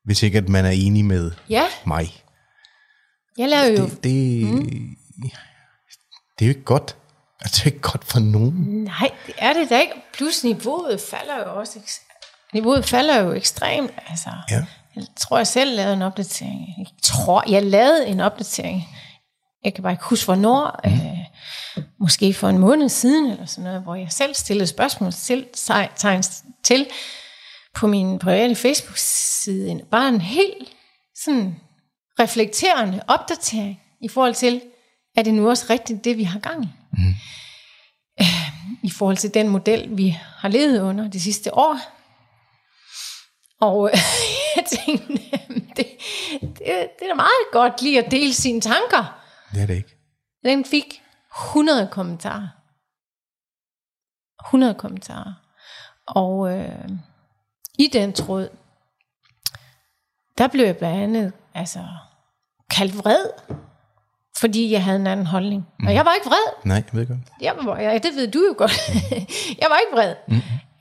hvis 0.06 0.24
ikke 0.24 0.38
at 0.38 0.50
man 0.50 0.66
er 0.66 0.70
enig 0.70 1.06
med 1.06 1.32
ja. 1.50 1.64
mig. 1.86 2.24
Jeg 3.38 3.50
laver 3.50 3.66
jo... 3.66 3.86
Det, 3.86 4.04
det, 4.04 4.46
mm. 4.46 4.90
det 6.40 6.46
er 6.46 6.46
jo 6.46 6.50
ikke 6.50 6.64
godt. 6.64 6.96
Altså, 7.42 7.56
det 7.56 7.62
er 7.62 7.76
ikke 7.76 7.92
godt 7.92 8.04
for 8.04 8.20
nogen. 8.20 8.84
Nej, 8.84 9.12
det 9.28 9.36
er 9.38 9.54
det 9.54 9.70
da 9.70 9.80
ikke. 9.80 9.94
Plus 10.14 10.44
niveauet 10.44 11.02
falder 11.02 11.38
jo 11.46 11.60
også. 11.60 11.80
Niveauet 12.54 12.86
falder 12.86 13.20
jo 13.22 13.34
ekstremt. 13.34 13.92
Altså, 14.10 14.30
ja. 14.52 14.66
Jeg 14.96 15.04
tror, 15.18 15.38
jeg 15.38 15.48
selv 15.48 15.76
lavede 15.76 15.94
en 15.94 16.02
opdatering. 16.02 16.74
Jeg 16.78 16.88
tror, 17.04 17.44
jeg 17.50 17.64
lavede 17.64 18.08
en 18.08 18.20
opdatering. 18.20 18.84
Jeg 19.66 19.74
kan 19.74 19.84
bare 19.84 19.94
ikke 19.94 20.04
huske, 20.04 20.26
hvornår. 20.26 20.80
Mm. 20.84 20.92
Øh, 20.92 21.84
måske 22.00 22.34
for 22.34 22.50
en 22.50 22.58
måned 22.58 22.90
siden, 22.90 23.32
eller 23.32 23.46
sådan 23.46 23.64
noget, 23.64 23.82
hvor 23.82 23.96
jeg 23.96 24.12
selv 24.12 24.34
stillede 24.34 24.68
spørgsmål 24.68 25.12
til, 25.12 25.48
tegn 25.96 26.24
til 26.64 26.88
på 27.74 27.88
min 27.88 28.20
private 28.20 28.56
Facebook-side. 28.56 29.82
Bare 29.92 30.10
en 30.10 30.22
helt 30.22 30.70
sådan 31.24 31.56
reflekterende 32.20 33.02
opdatering 33.08 33.82
i 34.02 34.08
forhold 34.08 34.34
til, 34.34 34.62
er 35.18 35.22
det 35.22 35.34
nu 35.34 35.50
også 35.50 35.66
rigtigt, 35.70 36.04
det 36.04 36.18
vi 36.18 36.24
har 36.24 36.40
gang 36.40 36.64
i? 36.64 36.68
Mm. 36.92 37.16
I 38.84 38.90
forhold 38.90 39.18
til 39.18 39.34
den 39.34 39.48
model, 39.48 39.98
vi 39.98 40.18
har 40.38 40.50
levet 40.50 40.82
under 40.82 41.08
de 41.08 41.22
sidste 41.22 41.54
år. 41.54 41.80
Og 43.62 43.90
jeg 44.56 44.66
tænkte, 44.86 45.08
det, 45.08 45.20
det, 45.78 45.88
det 46.58 47.02
er 47.02 47.08
da 47.10 47.14
meget 47.16 47.46
godt 47.52 47.82
lige 47.82 48.06
at 48.06 48.12
dele 48.12 48.34
sine 48.34 48.62
tanker. 48.62 49.25
Det 49.56 49.64
er 49.64 49.68
det 49.68 49.76
ikke. 49.76 49.98
Den 50.44 50.66
fik 50.66 51.04
100 51.50 51.88
kommentarer. 51.92 52.48
100 54.48 54.74
kommentarer. 54.74 55.34
Og 56.08 56.60
øh, 56.60 56.90
i 57.80 57.90
den 57.94 58.14
tråd, 58.14 58.50
der 60.38 60.48
blev 60.48 60.66
jeg 60.66 60.78
blandt 60.78 61.04
andet 61.04 61.34
altså, 61.54 61.80
kaldt 62.72 62.98
vred, 62.98 63.26
fordi 64.40 64.72
jeg 64.72 64.84
havde 64.84 65.00
en 65.00 65.08
anden 65.08 65.26
holdning. 65.26 65.68
Og 65.88 65.94
jeg 65.94 66.06
var 66.06 66.14
ikke 66.14 66.28
vred. 66.28 66.66
Nej, 66.66 66.76
jeg 66.76 67.00
ved 67.00 67.08
godt. 67.08 67.20
Jeg 67.42 67.56
var, 67.64 67.80
ja, 67.80 67.98
det 67.98 68.16
ved 68.16 68.32
du 68.32 68.40
jo 68.40 68.56
godt. 68.58 68.72
jeg 69.62 69.68
var 69.70 69.78
ikke 69.78 69.94
vred. 69.94 70.16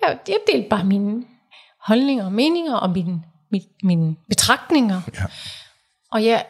Jeg, 0.03 0.19
jeg 0.29 0.39
delte 0.53 0.69
bare 0.69 0.85
mine 0.85 1.25
holdninger 1.81 2.25
og 2.25 2.33
meninger 2.33 2.75
og 2.75 2.91
mine, 2.91 3.23
mine, 3.51 3.65
mine 3.83 4.17
betragtninger. 4.29 5.01
Ja. 5.15 5.25
Og 6.13 6.25
jeg, 6.25 6.47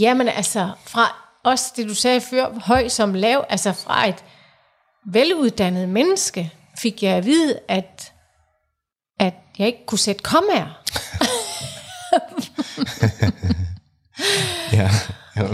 jamen 0.00 0.28
altså, 0.28 0.70
fra 0.86 1.27
også 1.48 1.72
det 1.76 1.88
du 1.88 1.94
sagde 1.94 2.20
før, 2.20 2.58
høj 2.64 2.88
som 2.88 3.14
lav, 3.14 3.44
altså 3.48 3.72
fra 3.72 4.08
et 4.08 4.24
veluddannet 5.06 5.88
menneske, 5.88 6.52
fik 6.78 7.02
jeg 7.02 7.16
at 7.16 7.24
vide, 7.26 7.58
at, 7.68 8.12
at 9.20 9.34
jeg 9.58 9.66
ikke 9.66 9.86
kunne 9.86 9.98
sætte 9.98 10.22
kommaer. 10.22 10.82
Ja, 14.72 14.90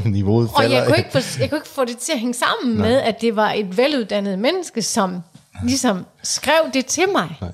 niveauet 0.04 0.48
Og 0.54 0.62
falder. 0.62 0.76
jeg 0.76 0.86
kunne, 0.86 0.98
ikke 0.98 1.10
få, 1.12 1.18
jeg 1.40 1.50
kunne 1.50 1.58
ikke 1.58 1.68
få 1.68 1.84
det 1.84 1.98
til 1.98 2.12
at 2.12 2.18
hænge 2.18 2.34
sammen 2.34 2.76
Nej. 2.76 2.88
med, 2.88 2.96
at 2.96 3.20
det 3.20 3.36
var 3.36 3.52
et 3.52 3.76
veluddannet 3.76 4.38
menneske, 4.38 4.82
som 4.82 5.20
ligesom 5.64 6.06
skrev 6.22 6.70
det 6.74 6.86
til 6.86 7.04
mig. 7.12 7.36
Nej. 7.40 7.50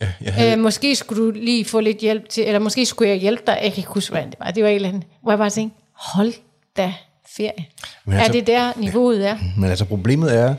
Ja, 0.00 0.08
jeg 0.20 0.34
havde, 0.34 0.52
Øh, 0.52 0.58
måske 0.58 0.96
skulle 0.96 1.24
du 1.26 1.30
lige 1.30 1.64
få 1.64 1.80
lidt 1.80 1.98
hjælp 1.98 2.28
til, 2.28 2.46
eller 2.46 2.58
måske 2.58 2.86
skulle 2.86 3.10
jeg 3.10 3.18
hjælpe 3.18 3.42
dig. 3.46 3.58
Jeg 3.62 3.72
kan 3.72 3.78
ikke 3.80 3.90
huske, 3.92 4.10
hvordan 4.10 4.30
det 4.30 4.40
var. 4.40 4.50
Det 4.50 4.62
var 4.62 4.68
et 4.68 4.74
eller 4.74 4.88
andet, 4.88 5.04
hvor 5.22 5.32
jeg 5.32 5.38
bare 5.38 5.50
tænkte, 5.50 5.78
hold 5.96 6.32
da 6.76 6.94
ferie. 7.36 7.66
Men 8.04 8.14
altså- 8.14 8.28
er 8.28 8.32
det 8.32 8.46
der, 8.46 8.72
niveauet 8.76 9.28
er? 9.28 9.38
Men 9.58 9.70
altså 9.70 9.84
problemet 9.84 10.36
er, 10.36 10.54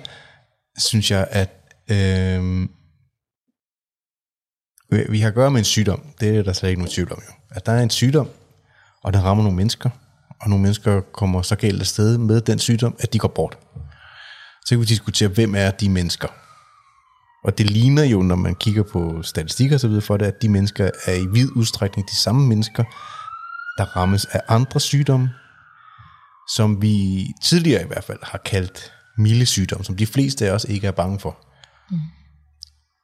synes 0.77 1.12
jeg, 1.12 1.27
at 1.32 1.50
øh, 1.92 2.68
vi- 5.12 5.20
har 5.20 5.27
at 5.27 5.34
gøre 5.34 5.51
med 5.51 5.60
en 5.60 5.65
sygdom. 5.65 6.01
Det 6.20 6.38
er 6.38 6.44
der 6.44 6.53
slet 6.53 6.70
ikke 6.70 6.82
nogen 6.82 6.92
tvivl 6.94 7.12
om 7.12 7.22
jo. 7.27 7.34
At 7.51 7.65
der 7.65 7.72
er 7.72 7.84
en 7.84 7.89
sygdom, 7.89 8.30
og 9.03 9.13
den 9.13 9.24
rammer 9.24 9.44
nogle 9.44 9.56
mennesker, 9.58 9.89
og 10.42 10.50
nogle 10.50 10.62
mennesker 10.62 11.01
kommer 11.01 11.42
så 11.42 11.56
galt 11.56 11.82
af 11.82 11.88
sted 11.88 12.18
med 12.18 12.42
den 12.42 12.60
sygdom, 12.60 12.96
at 13.00 13.13
de 13.13 13.20
går 13.20 13.27
bort. 13.27 13.58
Så 14.65 14.70
kan 14.70 14.80
vi 14.80 14.86
diskutere, 14.86 15.30
hvem 15.30 15.56
er 15.56 15.72
de 15.72 15.89
mennesker? 15.89 16.27
Og 17.44 17.58
det 17.58 17.70
ligner 17.70 18.03
jo, 18.03 18.22
når 18.22 18.36
man 18.36 18.56
kigger 18.56 18.84
på 18.84 19.24
statistikker 19.24 19.88
videre 19.88 20.01
for 20.01 20.18
det, 20.18 20.25
at 20.25 20.42
de 20.42 20.50
mennesker 20.50 20.89
er 21.06 21.13
i 21.13 21.25
vid 21.25 21.50
udstrækning 21.56 22.10
de 22.10 22.15
samme 22.15 22.48
mennesker, 22.48 22.84
der 23.77 23.84
rammes 23.98 24.25
af 24.25 24.42
andre 24.48 24.80
sygdomme, 24.80 25.30
som 26.56 26.82
vi 26.82 27.26
tidligere 27.50 27.84
i 27.84 27.88
hvert 27.88 28.04
fald 28.04 28.20
har 28.24 28.38
kaldt 28.46 28.92
milde 29.18 29.46
sygdom, 29.46 29.84
som 29.84 29.96
de 29.98 30.06
fleste 30.06 30.48
af 30.48 30.52
os 30.52 30.66
ikke 30.70 30.88
er 30.88 30.92
bange 30.92 31.20
for. 31.20 31.38
Mm. 31.92 31.98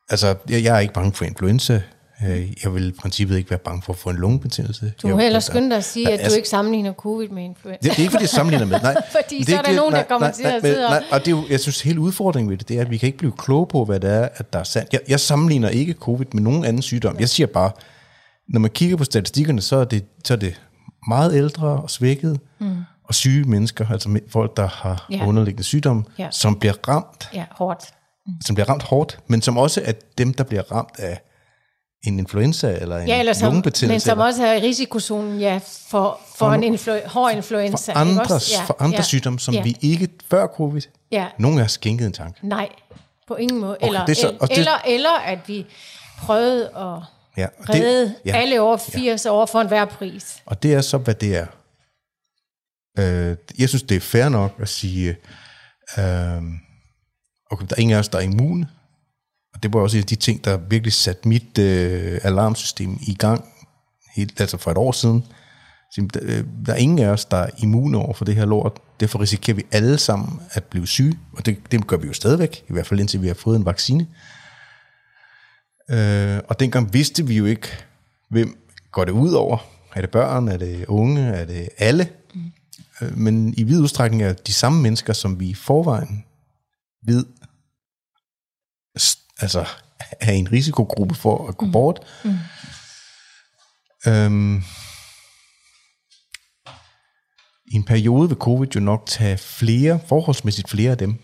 Altså, 0.10 0.36
jeg, 0.50 0.64
jeg 0.64 0.76
er 0.76 0.80
ikke 0.80 0.94
bange 0.94 1.14
for 1.14 1.26
influenza. 1.26 1.82
Øh, 2.28 2.48
Jeg 2.64 2.74
vil 2.76 2.88
i 2.88 2.92
princippet 2.92 3.38
ikke 3.38 3.50
være 3.50 3.60
bange 3.60 3.82
for 3.82 3.94
at 3.94 4.00
få 4.00 4.10
en 4.10 4.16
lungebetændelse. 4.16 4.94
Du 5.02 5.08
må 5.08 5.18
hellere 5.18 5.42
skynde 5.42 5.70
dig 5.70 5.78
at 5.78 5.84
sige, 5.84 6.12
at 6.12 6.30
du 6.32 6.36
ikke 6.36 6.50
sammenligner 6.50 6.94
covid 6.94 7.30
med 7.30 7.44
influenza. 7.44 7.80
det, 7.90 7.92
det 7.92 7.98
er 7.98 8.02
ikke, 8.02 8.12
fordi 8.12 8.24
jeg 8.24 8.30
sammenligner 8.30 8.66
med, 8.66 8.80
nej. 8.82 8.96
Fordi 9.24 9.36
Men 9.38 9.46
så 9.46 9.52
det 9.52 9.58
er 9.58 9.62
der 9.62 9.68
det- 9.70 9.76
nogen, 9.76 9.94
der 9.94 10.04
kommer 10.04 10.32
til 10.32 10.44
at 10.44 10.62
sidde 10.62 10.86
og- 10.86 10.92
nej, 10.92 11.04
og 11.12 11.20
det 11.20 11.28
er 11.28 11.32
jo, 11.32 11.44
jeg 11.50 11.60
synes, 11.60 11.82
hele 11.82 12.00
udfordringen 12.00 12.50
ved 12.52 12.58
det, 12.58 12.68
det 12.70 12.78
er, 12.78 12.82
at 12.82 12.90
vi 12.90 12.98
kan 12.98 13.08
ikke 13.08 13.18
blive 13.18 13.32
kloge 13.38 13.68
på, 13.68 13.86
hvad 13.86 14.00
det 14.00 14.10
er, 14.10 14.30
at 14.36 14.54
der 14.54 14.60
er 14.60 14.64
sandt. 14.64 14.94
Jeg, 14.94 15.02
jeg 15.08 15.20
sammenligner 15.20 15.70
ikke 15.70 15.94
covid 15.94 16.26
med 16.34 16.44
nogen 16.44 16.66
anden 16.66 16.82
sygdom. 16.82 17.20
Jeg 17.20 17.30
siger 17.30 17.48
bare, 17.48 17.72
når 18.50 18.60
man 18.60 18.72
kigger 18.72 18.98
på 18.98 19.04
statistikkerne, 19.04 19.62
så 19.62 19.76
er 19.76 19.84
det, 19.86 20.06
så 20.26 20.34
er 20.34 20.38
det 20.38 20.62
meget 21.08 21.36
ældre 21.36 21.68
og 21.68 21.90
svækket 21.90 22.40
mm. 22.60 22.76
Og 23.10 23.16
syge 23.16 23.44
mennesker, 23.46 23.92
altså 23.92 24.20
folk, 24.30 24.58
der 24.58 24.68
har 24.68 25.06
Ja. 25.12 25.18
ja. 25.18 25.26
underliggende 25.26 25.64
sygdom, 25.64 26.06
Ja. 26.20 26.24
ja. 26.24 26.32
som 26.32 26.60
bliver 26.60 26.74
ramt, 26.88 27.30
Ja, 27.34 27.46
hårdt. 27.52 27.84
som 28.46 28.56
bliver 28.56 28.70
ramt 28.70 28.84
hårdt, 28.84 29.20
men 29.28 29.42
som 29.42 29.58
også 29.58 29.82
er 29.86 29.92
dem, 30.18 30.34
der 30.34 30.44
bliver 30.44 30.72
ramt 30.72 31.00
af 31.00 31.22
en 32.04 32.20
influenza 32.20 32.78
eller 32.82 32.98
en 32.98 33.08
Ja, 33.08 33.20
eller 33.20 33.34
som, 33.34 33.46
lungebetændelse. 33.52 33.94
men 33.94 34.00
som 34.00 34.12
eller- 34.18 34.26
også 34.26 34.46
er 34.46 34.54
i 34.54 34.60
risikozonen 34.62 35.40
ja, 35.40 35.60
for, 35.90 36.20
for 36.36 36.52
en 36.52 36.64
influ- 36.76 37.08
hård 37.08 37.32
influenza. 37.34 37.94
for 37.94 38.00
ikke 38.02 38.12
andre, 38.12 38.36
også? 38.36 38.54
ja, 38.60 38.64
for 38.66 38.76
andre 38.80 38.98
ja, 38.98 39.02
sygdomme, 39.04 39.40
som 39.40 39.54
ja, 39.54 39.60
ja. 39.60 39.64
vi 39.64 39.78
ikke 39.82 40.10
før 40.30 40.48
covid, 40.48 40.82
Ja, 41.12 41.26
nogen 41.40 41.60
af 41.60 41.64
os 41.64 41.72
skænkede 41.72 42.08
en 42.08 42.14
tanke. 42.14 42.48
nej, 42.48 42.70
på 43.28 43.36
ingen 43.36 43.60
måde. 43.62 43.76
Okay, 43.76 43.88
Eller, 43.88 44.06
det 44.06 44.18
så- 44.18 44.36
det- 44.42 44.58
eller, 44.58 44.72
eller 44.88 45.20
at 45.26 45.40
vi 45.48 45.66
prøvede 46.18 46.66
at 46.78 47.00
Ja, 47.38 47.48
redde 47.70 48.16
ja, 48.26 48.36
alle 48.38 48.62
over 48.62 48.78
80 48.78 49.26
år 49.26 49.46
for 49.46 49.62
enhver 49.62 49.86
pris. 49.86 50.38
Og 50.46 50.64
det 50.64 50.74
er 50.74 50.82
så, 50.82 50.98
hvad 50.98 51.14
det 51.14 51.38
er. 51.38 51.46
Øh, 53.00 53.38
jeg 53.60 53.70
synes, 53.70 53.84
det 53.84 53.98
er 53.98 54.02
fair 54.02 54.30
nok 54.30 54.56
at 54.60 54.70
sige, 54.70 55.10
øh, 55.98 56.44
okay, 57.52 57.66
der 57.70 57.76
er 57.76 57.80
ingen 57.80 57.96
af 57.96 58.00
os, 58.00 58.10
der 58.10 58.18
er 58.18 58.24
immune. 58.24 58.68
Og 59.54 59.64
det 59.64 59.74
var 59.74 59.80
også 59.80 59.98
en 59.98 60.04
af 60.04 60.08
de 60.08 60.16
ting, 60.16 60.46
der 60.46 60.58
virkelig 60.58 60.94
satte 60.94 61.28
mit 61.28 61.58
øh, 61.58 62.20
alarmsystem 62.24 62.98
i 63.08 63.16
gang, 63.16 63.46
helt, 64.16 64.42
altså 64.42 64.58
for 64.58 64.72
et 64.72 64.78
år 64.78 64.92
siden. 64.92 65.26
Så, 65.92 66.08
øh, 66.22 66.44
Der 66.66 66.74
er 66.74 66.78
ingen 66.78 67.00
af 67.00 67.10
os, 67.10 67.26
der 67.26 67.38
er 67.38 67.50
immune 67.58 67.98
over 67.98 68.14
for 68.14 68.26
det 68.26 68.36
her 68.36 68.46
lort. 68.46 68.80
Derfor 69.00 69.22
risikerer 69.22 69.56
vi 69.56 69.66
alle 69.72 69.98
sammen 69.98 70.42
at 70.52 70.64
blive 70.64 70.88
syge, 70.88 71.20
og 71.38 71.46
det, 71.46 71.58
det 71.72 71.88
gør 71.88 71.98
vi 71.98 72.08
jo 72.08 72.14
stadigvæk, 72.14 72.64
i 72.70 72.74
hvert 72.74 72.88
fald 72.88 73.00
indtil 73.00 73.22
vi 73.22 73.28
har 73.28 73.34
fået 73.34 73.56
en 73.56 73.66
vaccine. 73.66 74.08
Øh, 75.90 76.40
og 76.48 76.60
dengang 76.60 76.94
vidste 76.94 77.28
vi 77.28 77.38
jo 77.38 77.46
ikke, 77.46 77.68
hvem 78.30 78.58
går 78.92 79.06
det 79.06 79.12
ud 79.12 79.34
over. 79.34 79.58
Er 79.96 80.02
det 80.02 80.10
børn? 80.10 80.48
Er 80.48 80.58
det 80.58 80.86
unge? 80.86 81.22
Er 81.22 81.46
det 81.46 81.70
alle? 81.78 82.10
Mm. 83.02 83.08
Men 83.16 83.54
i 83.58 83.64
vid 83.64 83.82
udstrækning 83.82 84.24
er 84.24 84.34
de 84.34 84.54
samme 84.54 84.82
mennesker, 84.82 85.14
som 85.14 85.40
vi 85.40 85.50
i 85.50 85.54
forvejen 85.54 86.26
ved, 87.06 87.26
altså 89.40 89.66
er 90.28 90.32
en 90.32 90.52
risikogruppe 90.52 91.16
for 91.16 91.48
at 91.48 91.58
gå 91.58 91.66
mm. 91.66 91.72
bort. 91.72 92.00
Mm. 92.24 92.36
Øhm, 94.08 94.64
I 97.72 97.76
en 97.76 97.84
periode 97.84 98.30
vil 98.30 98.38
covid 98.38 98.68
jo 98.76 98.80
nok 98.80 99.06
tage 99.08 99.38
flere, 99.38 100.00
forholdsmæssigt 100.08 100.70
flere 100.70 100.92
af 100.92 100.98
dem, 100.98 101.16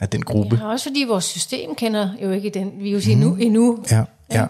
af 0.00 0.08
den 0.08 0.22
gruppe. 0.22 0.56
Ja, 0.56 0.66
også 0.66 0.88
fordi 0.88 1.04
vores 1.08 1.24
system 1.24 1.74
kender 1.74 2.16
jo 2.22 2.30
ikke 2.30 2.50
den 2.50 2.72
virus 2.78 3.06
endnu. 3.06 3.36
endnu. 3.36 3.84
Ja, 3.90 4.04
ja. 4.30 4.46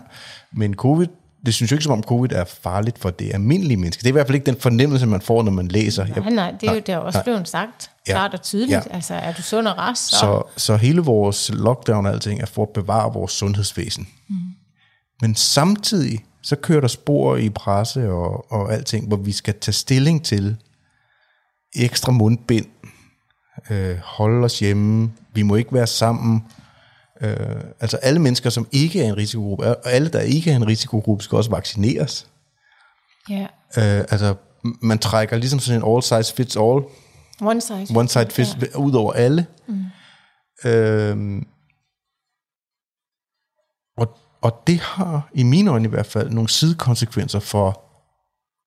Men 0.53 0.75
covid, 0.75 1.07
det 1.47 1.55
synes 1.55 1.71
jo 1.73 1.75
ikke 1.75 1.85
som 1.85 1.93
om 1.93 2.03
covid 2.03 2.33
er 2.33 2.45
farligt 2.45 2.99
for 2.99 3.11
det 3.11 3.35
almindelige 3.35 3.77
menneske. 3.77 4.01
Det 4.01 4.07
er 4.07 4.11
i 4.11 4.13
hvert 4.13 4.27
fald 4.27 4.35
ikke 4.35 4.47
den 4.47 4.61
fornemmelse, 4.61 5.07
man 5.07 5.21
får, 5.21 5.43
når 5.43 5.53
man 5.53 5.69
læser. 5.69 6.07
Nej, 6.07 6.31
nej, 6.31 6.55
det 6.61 6.69
er 6.69 6.75
jo 6.75 6.83
der 6.87 6.95
er 6.95 6.99
også 6.99 7.23
blevet 7.25 7.49
sagt 7.49 7.91
Ja. 8.09 8.13
klart 8.13 8.35
og 8.35 8.43
tydeligt. 8.43 8.87
Ja. 8.87 8.95
Altså, 8.95 9.15
er 9.15 9.33
du 9.33 9.43
sund 9.43 9.69
og 9.69 9.79
rask, 9.79 10.03
så... 10.11 10.17
Så, 10.17 10.43
så 10.57 10.77
hele 10.77 11.01
vores 11.01 11.51
lockdown 11.55 12.07
og 12.07 12.13
alting 12.13 12.41
er 12.41 12.47
for 12.47 12.63
at 12.63 12.69
bevare 12.69 13.13
vores 13.13 13.33
sundhedsvæsen. 13.33 14.09
Mm. 14.29 14.37
Men 15.23 15.35
samtidig, 15.35 16.25
så 16.43 16.57
kører 16.57 16.81
der 16.81 16.89
spor 16.89 17.37
i 17.37 17.51
presse 17.51 18.11
og, 18.11 18.53
og 18.53 18.73
alting, 18.73 19.09
hvor 19.09 19.17
vi 19.17 19.33
skal 19.33 19.55
tage 19.61 19.73
stilling 19.73 20.25
til 20.25 20.57
ekstra 21.77 22.13
mundbind, 22.13 22.67
øh, 23.71 23.97
holde 24.03 24.45
os 24.45 24.59
hjemme, 24.59 25.11
vi 25.35 25.43
må 25.43 25.57
ikke 25.57 25.75
være 25.75 25.87
sammen. 25.87 26.45
Øh, 27.21 27.37
altså 27.81 27.97
alle 27.97 28.21
mennesker, 28.21 28.51
som 28.51 28.69
ikke 28.73 29.05
er 29.05 29.09
en 29.09 29.17
risikogruppe, 29.17 29.65
og 29.65 29.93
alle, 29.93 30.09
der 30.09 30.21
ikke 30.21 30.51
er 30.51 30.57
en 30.57 30.67
risikogruppe, 30.67 31.25
skal 31.25 31.37
også 31.37 31.51
vaccineres. 31.51 32.27
Ja, 33.31 33.47
Øh, 33.79 34.05
altså, 34.11 34.35
man 34.83 34.99
trækker 34.99 35.37
ligesom 35.37 35.59
sådan 35.59 35.83
en 35.83 35.93
all 35.93 36.03
size 36.03 36.35
fits 36.35 36.57
all, 36.57 36.83
one 37.41 37.61
size. 37.61 37.99
one 37.99 38.09
side 38.09 38.31
fits 38.31 38.57
ja. 38.61 38.79
ud 38.79 38.95
over 38.95 39.13
alle. 39.13 39.47
Mm. 39.69 39.85
Øhm, 40.65 41.47
og, 43.97 44.19
og 44.41 44.63
det 44.67 44.81
har 44.81 45.31
i 45.35 45.43
mine 45.43 45.71
øjne 45.71 45.85
i 45.85 45.91
hvert 45.91 46.07
fald 46.07 46.31
nogle 46.31 46.49
sidekonsekvenser 46.49 47.41
for 47.41 47.83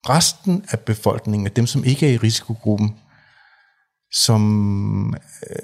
resten 0.09 0.65
af 0.71 0.79
befolkningen, 0.79 1.47
af 1.47 1.51
dem 1.51 1.67
som 1.67 1.83
ikke 1.83 2.07
er 2.07 2.13
i 2.13 2.17
risikogruppen, 2.17 2.99
som 4.11 5.13
øh, 5.49 5.55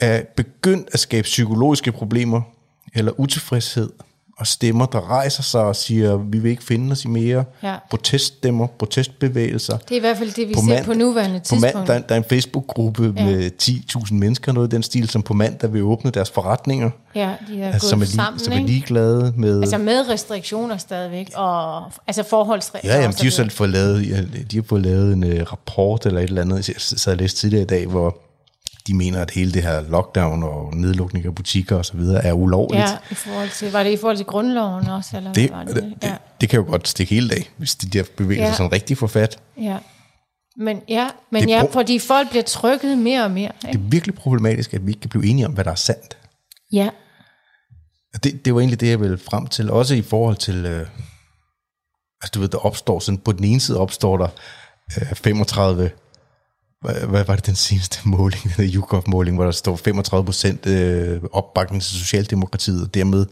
er 0.00 0.22
begyndt 0.36 0.88
at 0.92 1.00
skabe 1.00 1.22
psykologiske 1.22 1.92
problemer 1.92 2.40
eller 2.94 3.20
utilfredshed 3.20 3.90
og 4.38 4.46
stemmer, 4.46 4.86
der 4.86 5.10
rejser 5.10 5.42
sig 5.42 5.60
og 5.60 5.76
siger, 5.76 6.16
vi 6.16 6.38
vil 6.38 6.50
ikke 6.50 6.64
finde 6.64 6.92
os 6.92 7.04
i 7.04 7.08
mere. 7.08 7.44
Ja. 7.62 7.74
Proteststemmer, 7.90 8.66
protestbevægelser. 8.66 9.76
Det 9.76 9.90
er 9.90 9.96
i 9.96 10.00
hvert 10.00 10.16
fald 10.18 10.30
det, 10.30 10.48
vi 10.48 10.54
På 10.54 10.60
ser 10.60 10.66
mand- 10.66 10.84
på 10.84 10.94
nuværende 10.94 11.38
På 11.38 11.44
tidspunkt. 11.44 11.74
mand, 11.74 11.86
der, 11.86 11.98
der 11.98 12.14
er 12.14 12.18
en 12.18 12.24
Facebook-gruppe 12.28 13.14
ja. 13.16 13.24
med 13.24 13.50
10.000 13.62 14.14
mennesker, 14.14 14.52
noget 14.52 14.72
i 14.72 14.74
den 14.74 14.82
stil, 14.82 15.08
som 15.08 15.22
på 15.22 15.34
mandag 15.34 15.72
vil 15.72 15.82
åbne 15.82 16.10
deres 16.10 16.30
forretninger, 16.30 16.90
ja, 17.14 17.34
de 17.48 17.62
er 17.62 17.66
altså, 17.72 17.80
gået 17.80 17.90
som, 17.90 18.00
er 18.00 18.04
lige, 18.04 18.14
sammen, 18.14 18.40
som 18.40 18.52
er 18.52 18.60
ligeglade 18.66 19.32
med... 19.36 19.60
Altså 19.60 19.78
med 19.78 20.08
restriktioner 20.08 20.76
stadigvæk, 20.76 21.30
og 21.34 21.84
altså 22.06 22.22
forholdsregler. 22.22 22.94
ja, 22.94 23.00
jamen, 23.00 23.14
de 23.20 23.24
har 23.24 23.30
selv 23.30 23.50
fået 23.50 23.70
lavet, 23.70 24.28
de 24.50 24.56
har 24.56 24.62
fået 24.68 24.82
lavet 24.82 25.12
en 25.12 25.24
uh, 25.24 25.52
rapport 25.52 26.06
eller 26.06 26.20
et 26.20 26.28
eller 26.28 26.42
andet, 26.42 26.68
jeg 26.68 26.76
sad 26.78 27.12
og 27.12 27.18
læste 27.18 27.40
tidligere 27.40 27.62
i 27.62 27.66
dag, 27.66 27.86
hvor 27.86 28.18
de 28.86 28.94
mener, 28.94 29.22
at 29.22 29.30
hele 29.30 29.52
det 29.52 29.62
her 29.62 29.80
lockdown 29.80 30.42
og 30.42 30.76
nedlukning 30.76 31.26
af 31.26 31.34
butikker 31.34 31.76
og 31.76 31.84
så 31.84 31.96
videre 31.96 32.24
er 32.24 32.32
ulovligt. 32.32 32.80
Ja, 32.82 32.96
i 33.10 33.14
forhold 33.14 33.48
til, 33.50 33.72
var 33.72 33.82
det 33.82 33.90
i 33.92 33.96
forhold 33.96 34.16
til 34.16 34.26
grundloven 34.26 34.88
også? 34.88 35.16
Eller 35.16 35.32
det, 35.32 35.50
var 35.50 35.64
det, 35.64 35.74
det? 35.74 35.94
det, 36.02 36.18
det 36.40 36.48
kan 36.48 36.60
jo 36.60 36.66
godt 36.66 36.88
stikke 36.88 37.14
hele 37.14 37.28
dag, 37.28 37.50
hvis 37.56 37.74
de 37.74 37.88
der 37.88 38.04
bevægelser 38.16 38.44
Ja. 38.44 38.50
ja. 38.50 38.56
sådan 38.56 38.72
rigtig 38.72 38.98
for 38.98 39.06
fat. 39.06 39.38
Ja, 39.56 39.76
Men 40.56 40.82
ja, 40.88 41.08
men 41.32 41.42
Det 41.42 41.48
ja, 41.50 41.62
fordi 41.72 41.98
folk 41.98 42.30
bliver 42.30 42.42
trykket 42.42 42.98
mere 42.98 43.24
og 43.24 43.30
mere. 43.30 43.52
Det 43.62 43.68
Ikke? 43.68 43.78
er 43.78 43.90
virkelig 43.90 44.14
problematisk, 44.14 44.74
at 44.74 44.86
vi 44.86 44.90
ikke 44.90 45.00
kan 45.00 45.10
blive 45.10 45.26
enige 45.26 45.46
om, 45.46 45.52
hvad 45.52 45.64
der 45.64 45.70
er 45.70 45.74
sandt. 45.74 46.16
Ja, 46.72 46.90
Det, 48.24 48.44
det 48.44 48.54
var 48.54 48.60
egentlig 48.60 48.80
det, 48.80 48.88
jeg 48.88 49.00
ville 49.00 49.18
frem 49.18 49.46
til. 49.46 49.70
Også 49.70 49.94
i 49.94 50.02
forhold 50.02 50.36
til, 50.36 50.66
øh, 50.66 50.80
altså 52.22 52.30
du 52.34 52.40
ved, 52.40 52.48
der 52.48 52.58
opstår 52.66 52.98
sådan, 52.98 53.18
på 53.18 53.32
den 53.32 53.44
ene 53.44 53.60
side 53.60 53.78
opstår 53.78 54.16
der 54.16 54.28
øh, 55.00 55.14
35, 55.14 55.90
hvad, 56.80 56.94
hvad 56.94 57.24
var 57.24 57.36
det 57.36 57.46
den 57.46 57.54
seneste 57.54 57.98
måling, 58.08 58.56
den 58.56 58.64
YouGov-måling, 58.64 59.36
hvor 59.36 59.44
der 59.44 59.52
står 59.52 59.76
35 59.76 60.24
procent 60.24 60.66
øh, 60.66 61.22
opbakning 61.32 61.82
til 61.82 61.92
Socialdemokratiet, 61.98 62.82
og 62.82 62.94
dermed 62.94 63.26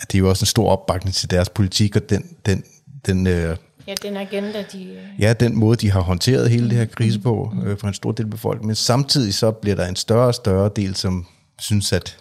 at 0.00 0.12
det 0.12 0.18
er 0.18 0.22
jo 0.22 0.28
også 0.28 0.42
en 0.42 0.46
stor 0.46 0.70
opbakning 0.70 1.14
til 1.14 1.30
deres 1.30 1.48
politik, 1.48 1.96
og 1.96 2.10
den, 2.10 2.36
den, 2.46 2.64
den, 3.06 3.26
øh, 3.26 3.56
ja 3.86 3.94
den 4.02 4.16
agenda, 4.16 4.64
de... 4.72 4.96
ja, 5.18 5.32
den 5.32 5.56
måde, 5.58 5.76
de 5.76 5.90
har 5.90 6.00
håndteret 6.00 6.50
hele 6.50 6.70
det 6.70 6.78
her 6.78 6.84
krise 6.84 7.20
på 7.20 7.54
øh, 7.64 7.78
for 7.78 7.88
en 7.88 7.94
stor 7.94 8.12
del 8.12 8.24
af 8.26 8.30
befolkningen. 8.30 8.66
Men 8.66 8.76
samtidig 8.76 9.34
så 9.34 9.50
bliver 9.50 9.76
der 9.76 9.86
en 9.86 9.96
større 9.96 10.26
og 10.26 10.34
større 10.34 10.70
del, 10.76 10.96
som 10.96 11.26
synes, 11.58 11.92
at 11.92 12.16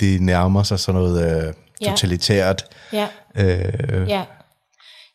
det 0.00 0.22
nærmer 0.22 0.62
sig 0.62 0.78
sådan 0.78 1.00
noget 1.00 1.46
øh, 1.48 1.54
Ja. 1.80 1.90
totalitært. 1.90 2.64
Ja, 2.92 3.06
Øh, 3.36 4.08
ja. 4.08 4.24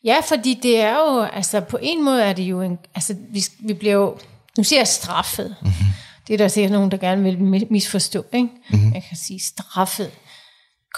Ja, 0.03 0.17
fordi 0.27 0.60
det 0.63 0.79
er 0.79 0.95
jo, 0.98 1.22
altså 1.22 1.60
på 1.62 1.77
en 1.81 2.03
måde 2.05 2.24
er 2.24 2.33
det 2.33 2.43
jo 2.43 2.62
en, 2.62 2.79
altså 2.95 3.15
vi, 3.29 3.43
vi 3.60 3.74
bliver 3.74 3.93
jo, 3.93 4.17
nu 4.57 4.63
siger 4.63 4.79
jeg 4.79 4.88
straffet. 4.88 5.55
Mhm. 5.62 5.69
Mm-hmm. 5.69 5.93
Det 6.27 6.33
er 6.33 6.38
der 6.38 6.48
sikkert 6.48 6.72
nogen, 6.72 6.91
der 6.91 6.98
gerne 6.98 7.24
vil 7.24 7.36
mi- 7.36 7.67
misforstå, 7.69 8.25
ikke? 8.33 8.48
Mm-hmm. 8.69 8.93
Jeg 8.93 9.03
kan 9.10 9.17
sige 9.17 9.39
straffet 9.39 10.12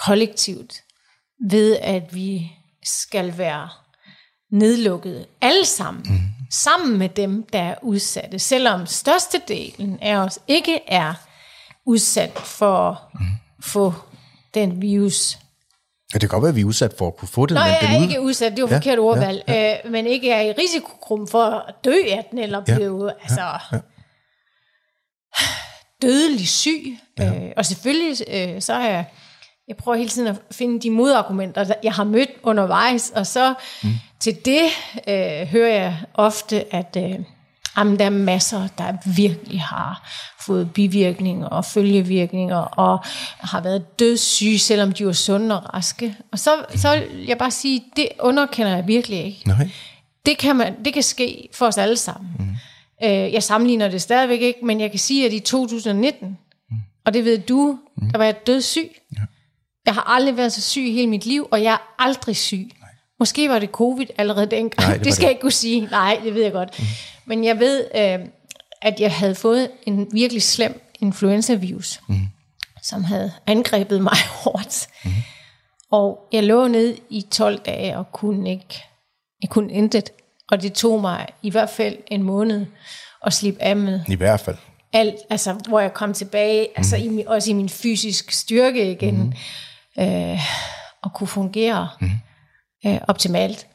kollektivt 0.04 0.82
ved, 1.50 1.76
at 1.76 2.14
vi 2.14 2.52
skal 2.84 3.38
være 3.38 3.68
nedlukket 4.52 5.26
alle 5.40 5.64
sammen, 5.64 6.04
mm. 6.08 6.20
sammen 6.50 6.98
med 6.98 7.08
dem, 7.08 7.46
der 7.52 7.58
er 7.62 7.74
udsatte, 7.82 8.38
selvom 8.38 8.86
størstedelen 8.86 9.98
af 10.02 10.16
os 10.16 10.38
ikke 10.48 10.80
er 10.86 11.14
udsat 11.86 12.38
for 12.38 12.90
at 12.90 12.96
få 13.60 13.94
den 14.54 14.82
virus. 14.82 15.38
Ja, 16.14 16.18
det 16.18 16.20
kan 16.20 16.28
godt 16.28 16.42
være, 16.42 16.48
at 16.48 16.56
vi 16.56 16.60
er 16.60 16.64
udsat 16.64 16.94
for 16.98 17.06
at 17.06 17.16
kunne 17.16 17.28
få 17.28 17.46
det. 17.46 17.54
Men 17.54 17.62
jeg 17.62 17.78
er 17.94 17.98
ud- 17.98 18.02
ikke 18.02 18.20
udsat, 18.20 18.52
det 18.52 18.62
var 18.62 18.68
Ja, 18.68 18.74
ja, 18.74 18.78
forkert 18.78 18.94
ja, 18.98 19.00
ordvalg, 19.02 19.42
ja, 19.48 19.78
Øh, 19.84 19.92
men 19.92 20.06
ikke 20.06 20.30
er 20.30 20.40
i 20.40 20.52
risikogruppen 20.52 21.28
for 21.28 21.44
at 21.68 21.74
dø 21.84 21.94
af 22.10 22.26
den, 22.30 22.38
eller 22.38 22.62
Ja, 22.68 22.74
blive 22.74 23.12
altså, 23.22 23.58
dødelig 26.02 26.48
syg. 26.48 26.98
Ja. 27.18 27.26
Øh, 27.34 27.52
og 27.56 27.66
selvfølgelig, 27.66 28.16
øh, 28.28 28.62
så 28.62 28.72
er 28.74 28.88
jeg, 28.90 29.04
jeg 29.68 29.76
prøver 29.76 29.96
hele 29.98 30.10
tiden 30.10 30.28
at 30.28 30.36
finde 30.50 30.80
de 30.80 30.90
modargumenter, 30.90 31.74
jeg 31.82 31.92
har 31.92 32.04
mødt 32.04 32.30
undervejs, 32.42 33.10
og 33.10 33.26
så 33.26 33.54
mm. 33.82 33.88
til 34.20 34.36
det 34.44 34.62
øh, 35.08 35.46
hører 35.48 35.74
jeg 35.74 35.96
ofte, 36.14 36.74
at 36.74 36.96
øh, 36.98 37.18
jamen, 37.78 37.98
der 37.98 38.04
er 38.04 38.10
masser, 38.10 38.68
der 38.78 38.92
virkelig 39.16 39.62
har 39.62 40.08
fået 40.46 40.72
bivirkninger 40.72 41.46
og 41.46 41.64
følgevirkninger, 41.64 42.56
og 42.56 43.04
har 43.38 43.60
været 43.60 43.98
dødssyge, 43.98 44.58
selvom 44.58 44.92
de 44.92 45.06
var 45.06 45.12
sunde 45.12 45.60
og 45.60 45.74
raske. 45.74 46.16
Og 46.32 46.38
så, 46.38 46.50
så 46.74 47.02
vil 47.16 47.26
jeg 47.26 47.38
bare 47.38 47.50
sige, 47.50 47.84
det 47.96 48.08
underkender 48.20 48.76
jeg 48.76 48.86
virkelig 48.86 49.24
ikke 49.24 49.42
Nej. 49.46 49.68
det 50.26 50.38
kan, 50.38 50.56
man, 50.56 50.84
det 50.84 50.94
kan 50.94 51.02
ske 51.02 51.48
for 51.52 51.66
os 51.66 51.78
alle 51.78 51.96
sammen. 51.96 52.30
Mm. 52.38 52.46
Øh, 53.02 53.32
jeg 53.32 53.42
sammenligner 53.42 53.88
det 53.88 54.02
stadigvæk 54.02 54.40
ikke, 54.40 54.58
men 54.62 54.80
jeg 54.80 54.90
kan 54.90 54.98
sige, 54.98 55.26
at 55.26 55.32
i 55.32 55.40
2019, 55.40 56.28
mm. 56.70 56.76
og 57.04 57.14
det 57.14 57.24
ved 57.24 57.38
du, 57.38 57.78
mm. 57.96 58.10
der 58.10 58.18
var 58.18 58.24
jeg 58.24 58.46
dødssyg. 58.46 58.90
Ja. 59.16 59.22
Jeg 59.86 59.94
har 59.94 60.02
aldrig 60.02 60.36
været 60.36 60.52
så 60.52 60.62
syg 60.62 60.82
i 60.82 60.92
hele 60.92 61.06
mit 61.06 61.26
liv, 61.26 61.48
og 61.50 61.62
jeg 61.62 61.72
er 61.72 61.94
aldrig 61.98 62.36
syg. 62.36 62.68
Nej. 62.80 62.90
Måske 63.18 63.48
var 63.48 63.58
det 63.58 63.70
covid 63.70 64.06
allerede 64.18 64.46
dengang. 64.46 64.88
Nej, 64.88 64.96
det 64.96 65.04
det 65.04 65.14
skal 65.14 65.20
det. 65.20 65.26
jeg 65.26 65.30
ikke 65.30 65.40
kunne 65.40 65.52
sige. 65.52 65.80
Nej, 65.90 66.20
det 66.24 66.34
ved 66.34 66.42
jeg 66.42 66.52
godt. 66.52 66.78
Mm. 66.78 66.84
Men 67.24 67.44
jeg 67.44 67.58
ved, 67.58 67.84
øh, 67.96 68.26
at 68.82 69.00
jeg 69.00 69.12
havde 69.14 69.34
fået 69.34 69.70
en 69.86 70.08
virkelig 70.12 70.42
slem 70.42 70.82
influenza-virus, 71.00 72.00
mm. 72.08 72.20
som 72.82 73.04
havde 73.04 73.32
angrebet 73.46 74.02
mig 74.02 74.16
hårdt. 74.44 74.88
Mm. 75.04 75.10
Og 75.90 76.18
jeg 76.32 76.44
lå 76.44 76.68
ned 76.68 76.96
i 77.10 77.26
12 77.30 77.58
dage 77.58 77.96
og 77.98 78.12
kunne 78.12 78.50
ikke, 78.50 78.82
jeg 79.42 79.50
kunne 79.50 79.72
intet. 79.72 80.10
Og 80.50 80.62
det 80.62 80.72
tog 80.72 81.00
mig 81.00 81.26
i 81.42 81.50
hvert 81.50 81.70
fald 81.70 81.96
en 82.06 82.22
måned 82.22 82.66
at 83.26 83.32
slippe 83.32 83.62
af 83.62 83.76
med 83.76 84.00
I 84.08 84.14
hvert 84.14 84.40
fald. 84.40 84.56
alt, 84.92 85.14
altså 85.30 85.52
hvor 85.68 85.80
jeg 85.80 85.94
kom 85.94 86.12
tilbage, 86.14 86.66
mm. 86.68 86.72
altså 86.76 86.96
i, 86.96 87.24
også 87.26 87.50
i 87.50 87.52
min 87.52 87.68
fysisk 87.68 88.30
styrke 88.30 88.92
igen, 88.92 89.34
mm. 89.96 90.02
øh, 90.04 90.40
og 91.02 91.12
kunne 91.14 91.26
fungere 91.26 91.88
mm. 92.00 92.10
øh, 92.86 92.98
optimalt, 93.08 93.66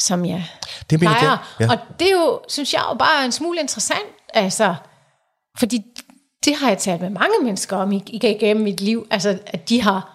som 0.00 0.24
jeg 0.24 0.44
Det 0.90 1.00
plejer. 1.00 1.22
jeg. 1.22 1.38
Ja. 1.60 1.70
Og 1.70 1.78
det 1.98 2.08
er 2.08 2.12
jo, 2.12 2.40
synes 2.48 2.74
jeg 2.74 2.82
jo 2.90 2.94
bare 2.98 3.24
en 3.24 3.32
smule 3.32 3.60
interessant, 3.60 4.06
altså, 4.36 4.74
fordi 5.58 5.82
det 6.44 6.56
har 6.56 6.68
jeg 6.68 6.78
talt 6.78 7.00
med 7.00 7.10
mange 7.10 7.34
mennesker 7.42 7.76
om 7.76 7.92
i- 7.92 8.02
igennem 8.12 8.64
mit 8.64 8.80
liv, 8.80 9.06
altså 9.10 9.42
at 9.46 9.68
de 9.68 9.82
har 9.82 10.12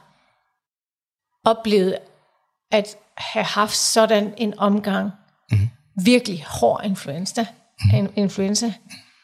oplevet 1.45 1.97
at 2.71 2.97
have 3.17 3.45
haft 3.45 3.75
sådan 3.75 4.33
en 4.37 4.59
omgang, 4.59 5.11
mm. 5.51 5.57
virkelig 6.05 6.45
hård 6.45 6.81
influenza, 6.85 7.45
mm. 7.93 8.13
influenza, 8.15 8.73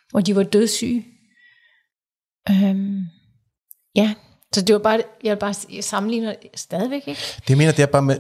hvor 0.10 0.22
de 0.22 0.36
var 0.36 0.44
dødssyge. 0.44 1.06
Øhm, 2.50 3.02
ja, 3.96 4.16
så 4.54 4.62
det 4.62 4.74
var 4.74 4.80
bare, 4.80 5.04
jeg 5.24 5.32
vil 5.36 5.40
bare 5.40 5.54
det 5.54 6.60
stadigvæk 6.60 7.08
ikke. 7.08 7.22
Det 7.38 7.50
jeg 7.50 7.58
mener, 7.58 7.72
det 7.72 7.84
er 7.84 7.88
bare 7.88 8.02
med... 8.02 8.18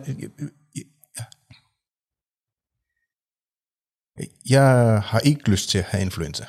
Jeg 4.50 5.02
har 5.06 5.20
ikke 5.20 5.50
lyst 5.50 5.70
til 5.70 5.78
at 5.78 5.84
have 5.84 6.02
influenza. 6.02 6.46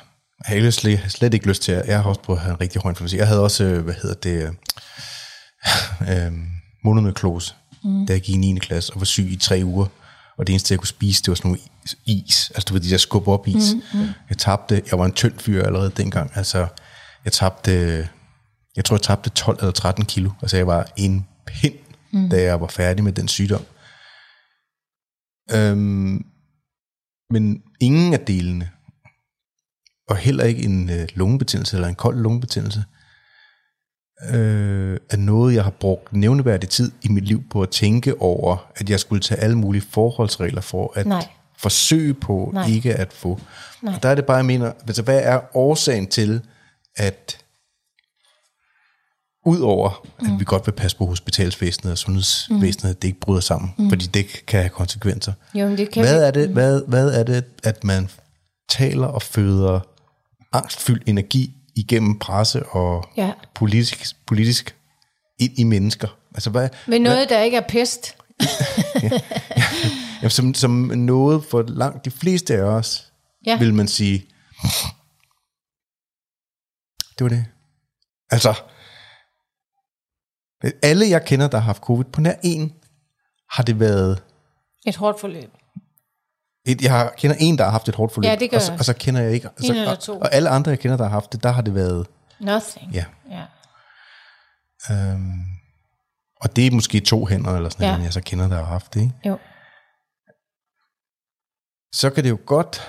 Jeg 0.47 0.63
jeg 0.83 0.99
har 0.99 1.09
slet 1.09 1.33
ikke 1.33 1.47
lyst 1.47 1.61
til 1.61 1.71
at... 1.71 1.87
Jeg 1.87 2.01
har 2.01 2.09
også 2.09 2.21
prøvet 2.21 2.39
at 2.39 2.43
have 2.43 2.53
en 2.53 2.61
rigtig 2.61 2.81
hård 2.81 2.91
influenza. 2.91 3.17
Jeg 3.17 3.27
havde 3.27 3.43
også, 3.43 3.63
øh, 3.63 3.83
hvad 3.83 3.93
hedder 3.93 4.15
det... 4.15 4.43
Øh, 4.43 6.25
øh, 6.25 6.33
mononuklose, 6.83 7.55
mm. 7.83 8.05
da 8.05 8.13
jeg 8.13 8.21
gik 8.21 8.35
i 8.35 8.37
9. 8.37 8.59
klasse 8.59 8.93
og 8.93 9.01
var 9.01 9.05
syg 9.05 9.31
i 9.31 9.35
tre 9.35 9.61
uger. 9.63 9.85
Og 10.37 10.47
det 10.47 10.53
eneste, 10.53 10.71
jeg 10.71 10.79
kunne 10.79 10.87
spise, 10.87 11.21
det 11.21 11.27
var 11.27 11.35
sådan 11.35 11.51
noget 11.51 11.65
is. 12.05 12.51
Altså, 12.55 12.65
du 12.69 12.73
ved, 12.73 12.81
de 12.81 12.89
der 12.89 12.97
skub 12.97 13.27
op 13.27 13.47
is. 13.47 13.73
Mm, 13.73 13.99
mm. 13.99 14.07
Jeg 14.29 14.37
tabte... 14.37 14.83
Jeg 14.91 14.99
var 14.99 15.05
en 15.05 15.11
tynd 15.11 15.39
fyr 15.39 15.63
allerede 15.63 15.91
dengang. 15.97 16.31
Altså, 16.35 16.67
jeg 17.25 17.33
tabte... 17.33 17.71
Jeg 18.75 18.85
tror, 18.85 18.95
jeg 18.95 19.01
tabte 19.01 19.29
12 19.29 19.57
eller 19.59 19.71
13 19.71 20.05
kilo. 20.05 20.31
Altså, 20.41 20.57
jeg 20.57 20.67
var 20.67 20.91
en 20.97 21.27
pind, 21.45 21.75
mm. 22.13 22.29
da 22.29 22.41
jeg 22.41 22.61
var 22.61 22.67
færdig 22.67 23.03
med 23.03 23.11
den 23.11 23.27
sygdom. 23.27 23.65
Øhm, 25.51 26.25
men 27.29 27.61
ingen 27.79 28.13
af 28.13 28.19
delene, 28.19 28.69
og 30.09 30.17
heller 30.17 30.43
ikke 30.43 30.63
en 30.63 30.89
øh, 30.89 31.07
lungebetændelse 31.15 31.75
eller 31.77 31.87
en 31.87 31.95
kold 31.95 32.17
lungebetændelse, 32.21 32.83
øh, 34.33 34.97
er 35.09 35.17
noget, 35.17 35.55
jeg 35.55 35.63
har 35.63 35.71
brugt 35.71 36.13
nævneværdig 36.13 36.69
tid 36.69 36.91
i 37.01 37.07
mit 37.09 37.25
liv 37.25 37.43
på 37.51 37.61
at 37.61 37.69
tænke 37.69 38.21
over, 38.21 38.71
at 38.75 38.89
jeg 38.89 38.99
skulle 38.99 39.21
tage 39.21 39.41
alle 39.41 39.57
mulige 39.57 39.81
forholdsregler 39.91 40.61
for 40.61 40.93
at 40.95 41.05
Nej. 41.05 41.27
forsøge 41.57 42.13
på 42.13 42.49
Nej. 42.53 42.67
ikke 42.67 42.93
at 42.95 43.13
få. 43.13 43.39
Nej. 43.81 43.93
Og 43.95 44.03
der 44.03 44.09
er 44.09 44.15
det 44.15 44.25
bare, 44.25 44.37
jeg 44.37 44.45
mener, 44.45 44.71
altså, 44.87 45.01
hvad 45.01 45.19
er 45.23 45.57
årsagen 45.57 46.07
til, 46.07 46.41
at 46.95 47.37
Udover 49.45 50.05
at 50.19 50.25
Mm. 50.31 50.39
vi 50.39 50.43
godt 50.45 50.67
vil 50.67 50.71
passe 50.71 50.97
på 50.97 51.05
hospitalsvæsenet 51.05 51.91
og 51.91 51.97
sundhedsvæsenet, 51.97 52.89
at 52.95 53.01
det 53.01 53.07
ikke 53.07 53.19
bryder 53.19 53.41
sammen, 53.41 53.73
mm. 53.77 53.89
fordi 53.89 54.05
det 54.05 54.45
kan 54.47 54.59
have 54.59 54.69
konsekvenser. 54.69 55.33
Jo, 55.53 55.67
men 55.67 55.77
det 55.77 55.91
kan 55.91 56.03
Hvad 56.03 56.19
vi- 56.19 56.25
er 56.27 56.31
det, 56.31 56.49
hvad, 56.49 56.81
hvad 56.87 57.09
er 57.19 57.23
det, 57.23 57.43
at 57.63 57.83
man 57.83 58.09
taler 58.69 59.07
og 59.07 59.21
føder 59.21 59.79
angstfyldt 60.51 61.09
energi 61.09 61.55
igennem 61.75 62.19
presse 62.19 62.65
og 62.65 63.05
Ja. 63.17 63.33
politisk, 63.55 64.15
politisk 64.25 64.75
ind 65.39 65.59
i 65.59 65.63
mennesker? 65.63 66.07
Altså 66.35 66.49
hvad, 66.49 66.69
Men 66.87 67.01
noget, 67.01 67.29
der 67.29 67.41
ikke 67.41 67.57
er 67.57 67.67
pest. 67.69 68.15
jamen, 70.21 70.29
som, 70.29 70.53
som 70.53 70.71
noget 70.95 71.45
for 71.45 71.61
langt 71.61 72.05
de 72.05 72.11
fleste 72.11 72.55
af 72.55 72.61
os, 72.61 73.11
Ja. 73.45 73.57
vil 73.59 73.73
man 73.73 73.87
sige, 73.87 74.19
det 77.17 77.23
var 77.23 77.29
det. 77.29 77.45
Altså, 78.31 78.61
alle 80.83 81.09
jeg 81.09 81.25
kender, 81.25 81.47
der 81.47 81.57
har 81.57 81.65
haft 81.65 81.81
covid, 81.81 82.05
på 82.05 82.21
nær 82.21 82.33
en, 82.43 82.73
har 83.51 83.63
det 83.63 83.79
været 83.79 84.23
Et 84.87 84.95
hårdt 84.95 85.19
forløb. 85.19 85.51
Et, 86.65 86.81
jeg 86.81 86.91
har, 86.91 87.13
kender 87.17 87.35
en, 87.39 87.57
der 87.57 87.63
har 87.63 87.71
haft 87.71 87.89
et 87.89 87.95
hårdt 87.95 88.13
forløb, 88.13 88.27
Ja, 88.29 88.35
det 88.35 88.49
gør 88.51 88.57
og, 88.57 88.61
så, 88.63 88.71
jeg. 88.71 88.79
og 88.79 88.85
så 88.85 88.93
kender 88.93 89.21
jeg 89.21 89.31
ikke. 89.33 89.49
Og, 89.49 89.53
så, 89.63 89.73
En 89.73 89.79
eller 89.79 89.95
to. 89.95 90.19
og 90.19 90.33
alle 90.33 90.49
andre, 90.49 90.69
jeg 90.71 90.79
kender, 90.79 90.97
der 90.97 91.03
har 91.03 91.11
haft 91.11 91.31
det, 91.33 91.43
der 91.43 91.49
har 91.51 91.61
det 91.61 91.75
været... 91.75 92.07
Nothing. 92.39 92.91
Ja. 92.93 93.05
ja. 93.29 93.43
Øhm, 94.91 95.39
og 96.41 96.55
det 96.55 96.67
er 96.67 96.71
måske 96.71 96.99
to 96.99 97.25
hænder, 97.25 97.55
eller 97.55 97.69
sådan 97.69 97.83
Ja. 97.85 97.91
noget, 97.91 98.03
jeg 98.05 98.13
så 98.13 98.21
kender, 98.21 98.47
der 98.47 98.55
har 98.55 98.63
haft 98.63 98.93
det. 98.93 99.01
Ikke? 99.01 99.13
Jo. 99.25 99.37
Så 101.95 102.09
kan 102.09 102.23
det 102.23 102.29
jo 102.29 102.37
godt... 102.45 102.81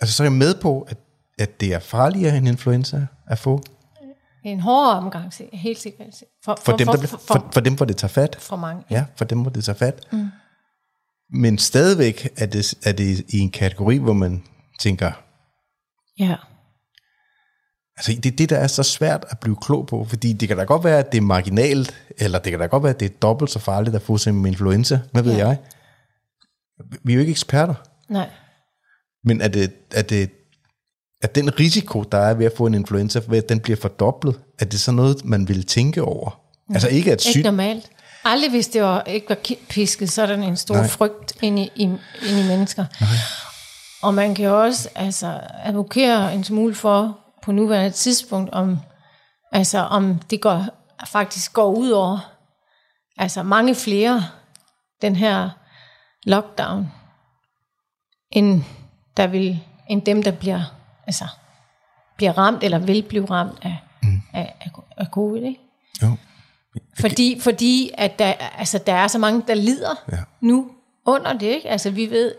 Altså, 0.00 0.16
så 0.16 0.22
er 0.22 0.24
jeg 0.24 0.32
med 0.32 0.54
på, 0.62 0.80
at, 0.82 0.96
at 1.38 1.60
det 1.60 1.74
er 1.74 1.78
farligere 1.78 2.36
end 2.36 2.48
influenza 2.48 3.06
at 3.26 3.38
få. 3.38 3.62
Det 4.42 4.48
er 4.48 4.52
en 4.52 4.60
hård 4.60 4.96
omgang, 4.96 5.32
se- 5.34 5.48
helt 5.52 5.78
sikkert. 5.80 6.06
For, 6.44 6.58
For, 6.64 6.76
dem, 6.76 6.86
der, 6.86 6.92
bliver- 6.96 7.06
for, 7.08 7.18
for, 7.18 7.48
for 7.52 7.60
dem, 7.60 7.74
hvor 7.74 7.86
det 7.86 7.96
tager 7.96 8.08
fat. 8.12 8.36
for 8.40 8.56
mange. 8.56 8.84
Ja, 8.90 9.04
for 9.16 9.24
dem, 9.24 9.40
hvor 9.42 9.50
det 9.50 9.64
tager 9.64 9.76
fat. 9.78 10.08
Mm. 10.12 10.28
Men 11.32 11.58
stadigvæk 11.58 12.28
er 12.36 12.46
det, 12.46 12.74
er 12.84 12.92
det 12.92 13.24
i 13.28 13.38
en 13.38 13.50
kategori, 13.50 13.96
hvor 13.96 14.12
man 14.12 14.42
tænker, 14.80 15.12
Ja. 16.18 16.36
altså 17.96 18.12
det 18.22 18.32
er 18.32 18.36
det, 18.36 18.50
der 18.50 18.56
er 18.58 18.66
så 18.66 18.82
svært 18.82 19.24
at 19.30 19.38
blive 19.38 19.56
klog 19.62 19.86
på, 19.86 20.04
fordi 20.04 20.32
det 20.32 20.48
kan 20.48 20.56
da 20.56 20.64
godt 20.64 20.84
være, 20.84 20.98
at 20.98 21.12
det 21.12 21.18
er 21.18 21.22
marginalt, 21.22 21.94
eller 22.18 22.38
det 22.38 22.50
kan 22.52 22.60
da 22.60 22.66
godt 22.66 22.82
være, 22.82 22.94
at 22.94 23.00
det 23.00 23.10
er 23.10 23.16
dobbelt 23.22 23.50
så 23.50 23.58
farligt 23.58 23.96
at 23.96 24.02
få 24.02 24.18
simpelthen 24.18 24.52
influenza, 24.52 25.00
hvad 25.12 25.22
ved 25.22 25.36
Ja. 25.36 25.46
jeg? 25.48 25.58
Vi 27.04 27.12
er 27.12 27.14
jo 27.14 27.20
ikke 27.20 27.30
eksperter, 27.30 27.74
Nej. 28.08 28.30
men 29.24 29.40
er 29.40 29.48
det, 29.48 29.72
er 29.94 30.02
det 30.02 30.30
at 31.22 31.34
den 31.34 31.60
risiko, 31.60 32.02
der 32.02 32.18
er 32.18 32.34
ved 32.34 32.46
at 32.46 32.52
få 32.56 32.66
en 32.66 32.74
influenza, 32.74 33.20
ved 33.28 33.38
at 33.38 33.48
den 33.48 33.60
bliver 33.60 33.76
fordoblet, 33.76 34.40
er 34.58 34.64
det 34.64 34.80
så 34.80 34.92
noget, 34.92 35.24
man 35.24 35.48
vil 35.48 35.66
tænke 35.66 36.02
over? 36.02 36.40
Altså 36.70 36.88
ikke 36.88 37.12
at 37.12 37.26
Ikke 37.26 37.30
syg... 37.38 37.42
normalt. 37.42 37.90
Aldrig 38.28 38.50
hvis 38.50 38.68
det 38.68 38.82
var, 38.82 39.02
ikke 39.02 39.28
var 39.28 39.38
pisket 39.68 40.12
sådan 40.12 40.42
en 40.42 40.56
stor 40.56 40.74
Nej. 40.74 40.82
Nej. 40.82 40.90
frygt 40.90 41.42
ind 41.42 41.58
i, 41.58 41.70
i, 41.76 41.82
ind 41.82 42.38
i 42.44 42.48
mennesker. 42.48 42.84
Nej. 43.00 43.08
Og 44.02 44.14
man 44.14 44.34
kan 44.34 44.44
jo 44.44 44.62
også 44.62 44.88
altså, 44.94 45.40
advokere 45.64 46.34
en 46.34 46.44
smule 46.44 46.74
for 46.74 47.18
på 47.42 47.52
nuværende 47.52 47.90
tidspunkt, 47.90 48.50
om, 48.50 48.78
altså, 49.52 49.78
om 49.78 50.18
det 50.18 50.40
går, 50.40 50.64
faktisk 51.06 51.52
går 51.52 51.72
ud 51.72 51.90
over 51.90 52.32
altså, 53.16 53.42
mange 53.42 53.74
flere, 53.74 54.24
den 55.02 55.16
her 55.16 55.50
lockdown, 56.24 56.92
end, 58.30 58.62
der 59.16 59.26
vil, 59.26 59.60
end 59.88 60.02
dem, 60.02 60.22
der 60.22 60.30
bliver, 60.30 60.62
altså, 61.06 61.24
bliver 62.16 62.38
ramt, 62.38 62.64
eller 62.64 62.78
vil 62.78 63.02
blive 63.02 63.24
ramt 63.24 63.58
af, 63.62 63.76
mm. 64.02 64.22
af, 64.32 64.54
af, 64.60 64.70
af 64.96 65.06
covid. 65.06 65.42
Ikke? 65.42 65.60
Jo. 66.02 66.16
Fordi, 67.00 67.40
fordi 67.40 67.90
at 67.94 68.18
der, 68.18 68.32
altså, 68.58 68.78
der 68.78 68.92
er 68.94 69.06
så 69.08 69.18
mange, 69.18 69.42
der 69.48 69.54
lider 69.54 69.94
Ja. 70.12 70.16
nu 70.40 70.66
under 71.06 71.32
det. 71.32 71.46
Ikke? 71.46 71.68
Altså, 71.68 71.90
vi 71.90 72.10
ved, 72.10 72.34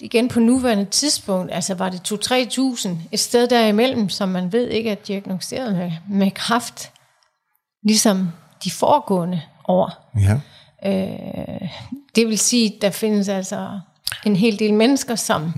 igen 0.00 0.28
på 0.28 0.40
nuværende 0.40 0.84
tidspunkt, 0.84 1.52
altså 1.54 1.74
var 1.74 1.88
det 1.88 2.12
2-3.000, 2.12 2.88
et 3.12 3.20
sted 3.20 3.48
derimellem, 3.48 4.08
som 4.08 4.28
man 4.28 4.52
ved 4.52 4.68
ikke 4.68 4.90
er 4.90 4.94
diagnosticeret 4.94 5.76
med, 5.76 5.92
med 6.08 6.30
kræft, 6.30 6.90
ligesom 7.84 8.28
de 8.64 8.70
foregående 8.70 9.42
år. 9.68 10.12
Ja. 10.20 10.40
Øh, 10.90 11.68
det 12.16 12.26
vil 12.28 12.38
sige, 12.38 12.78
der 12.82 12.90
findes 12.90 13.28
altså 13.28 13.80
en 14.26 14.36
hel 14.36 14.58
del 14.58 14.74
mennesker, 14.74 15.14
som 15.14 15.52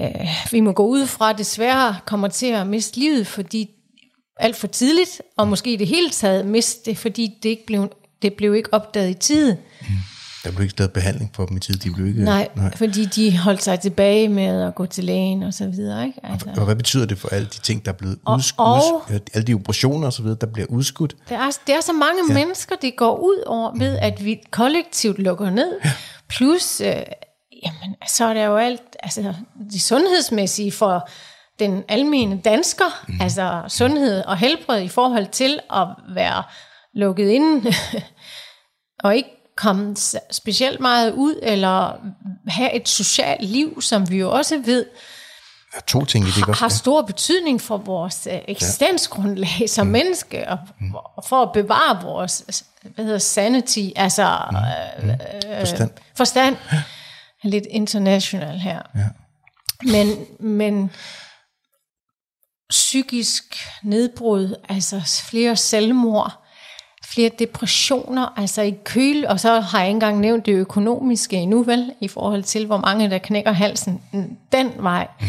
øh, 0.00 0.26
vi 0.50 0.60
må 0.60 0.72
gå 0.72 0.86
ud 0.86 1.06
fra, 1.06 1.32
desværre 1.32 1.96
kommer 2.06 2.28
til 2.28 2.46
at 2.46 2.66
miste 2.66 2.98
livet, 2.98 3.26
fordi 3.26 3.70
alt 4.40 4.56
for 4.56 4.66
tidligt, 4.66 5.22
og 5.36 5.48
måske 5.48 5.72
i 5.72 5.76
det 5.76 5.86
hele 5.86 6.10
taget 6.10 6.46
miste 6.46 6.90
det, 6.90 6.98
fordi 6.98 7.38
det 7.42 7.48
ikke 7.48 7.66
blev, 7.66 7.92
det 8.22 8.34
blev 8.34 8.54
ikke 8.54 8.74
opdaget 8.74 9.10
i 9.10 9.14
tide. 9.14 9.56
Der 10.44 10.50
blev 10.50 10.62
ikke 10.62 10.70
stadig 10.70 10.92
behandling 10.92 11.30
for 11.34 11.46
dem 11.46 11.56
i 11.56 11.60
tid. 11.60 11.74
De 11.74 11.90
blev 11.90 12.06
ikke... 12.06 12.24
Nej, 12.24 12.48
Nej, 12.56 12.76
fordi 12.76 13.04
de 13.04 13.38
holdt 13.38 13.62
sig 13.62 13.80
tilbage 13.80 14.28
med 14.28 14.62
at 14.62 14.74
gå 14.74 14.86
til 14.86 15.04
lægen 15.04 15.42
og 15.42 15.54
så 15.54 15.66
videre. 15.66 16.06
Ikke? 16.06 16.20
Altså, 16.22 16.48
Og 16.56 16.64
hvad 16.64 16.76
betyder 16.76 17.06
det 17.06 17.18
for 17.18 17.28
alle 17.28 17.46
de 17.48 17.58
ting, 17.60 17.84
der 17.84 17.92
er 17.92 17.96
blevet 17.96 18.18
Og- 18.24 18.36
udskudt? 18.36 18.66
og- 18.66 19.02
alle 19.34 19.46
de 19.46 19.54
operationer 19.54 20.06
og 20.06 20.12
så 20.12 20.22
videre, 20.22 20.38
der 20.40 20.46
bliver 20.46 20.66
udskudt? 20.68 21.16
Der 21.28 21.38
er, 21.38 21.50
det 21.66 21.74
er 21.74 21.80
så 21.80 21.92
mange 21.92 22.22
ja. 22.28 22.34
mennesker, 22.34 22.76
det 22.82 22.96
går 22.96 23.16
ud 23.18 23.42
over 23.46 23.78
ved, 23.78 23.96
at 24.02 24.24
vi 24.24 24.40
kollektivt 24.50 25.18
lukker 25.18 25.50
ned. 25.50 25.78
Ja. 25.84 25.90
Plus, 26.28 26.80
øh, 26.80 26.86
jamen, 26.86 27.96
så 28.08 28.24
er 28.24 28.34
der 28.34 28.44
jo 28.44 28.56
alt, 28.56 28.82
altså 29.02 29.34
det 29.72 29.82
sundhedsmæssige 29.82 30.72
for 30.72 31.08
den 31.60 31.84
almene 31.88 32.40
dansker, 32.40 33.04
mm. 33.08 33.20
altså 33.20 33.62
sundhed 33.68 34.24
og 34.24 34.36
helbred 34.36 34.82
i 34.82 34.88
forhold 34.88 35.26
til 35.26 35.58
at 35.72 35.86
være 36.14 36.42
lukket 36.94 37.28
inde, 37.28 37.72
og 39.04 39.16
ikke 39.16 39.30
komme 39.56 39.96
specielt 40.30 40.80
meget 40.80 41.12
ud, 41.12 41.40
eller 41.42 41.96
have 42.48 42.72
et 42.72 42.88
socialt 42.88 43.44
liv, 43.44 43.82
som 43.82 44.10
vi 44.10 44.18
jo 44.18 44.30
også 44.30 44.58
ved, 44.58 44.86
er 45.74 45.80
to 45.80 46.04
ting 46.04 46.26
det, 46.26 46.48
også? 46.48 46.60
har 46.60 46.68
stor 46.68 47.02
betydning 47.02 47.60
for 47.60 47.76
vores 47.76 48.28
øh, 48.30 48.38
eksistensgrundlag 48.48 49.70
som 49.70 49.86
mm. 49.86 49.92
menneske, 49.92 50.48
og, 50.48 50.58
og 51.16 51.24
for 51.24 51.42
at 51.42 51.52
bevare 51.52 52.02
vores 52.02 52.64
hvad 52.94 53.04
hedder 53.04 53.18
sanity, 53.18 53.88
altså 53.96 54.38
mm. 54.50 55.10
øh, 55.10 55.16
Forstand. 55.58 55.90
forstand. 56.16 56.56
Lidt 57.42 57.66
international 57.70 58.58
her. 58.58 58.80
Ja. 58.94 59.08
Men, 59.82 60.26
men 60.40 60.90
psykisk 62.90 63.56
nedbrud, 63.82 64.54
altså 64.68 65.22
flere 65.30 65.56
selvmord, 65.56 66.32
flere 67.04 67.30
depressioner, 67.38 68.34
altså 68.36 68.62
i 68.62 68.74
køl, 68.84 69.26
og 69.26 69.40
så 69.40 69.60
har 69.60 69.78
jeg 69.78 69.88
ikke 69.88 69.94
engang 69.94 70.20
nævnt 70.20 70.46
det 70.46 70.52
økonomiske 70.52 71.36
endnu, 71.36 71.62
vel, 71.62 71.92
i 72.00 72.08
forhold 72.08 72.42
til, 72.42 72.66
hvor 72.66 72.76
mange 72.76 73.10
der 73.10 73.18
knækker 73.18 73.52
halsen 73.52 74.02
den 74.52 74.72
vej. 74.78 75.08
Mm. 75.20 75.26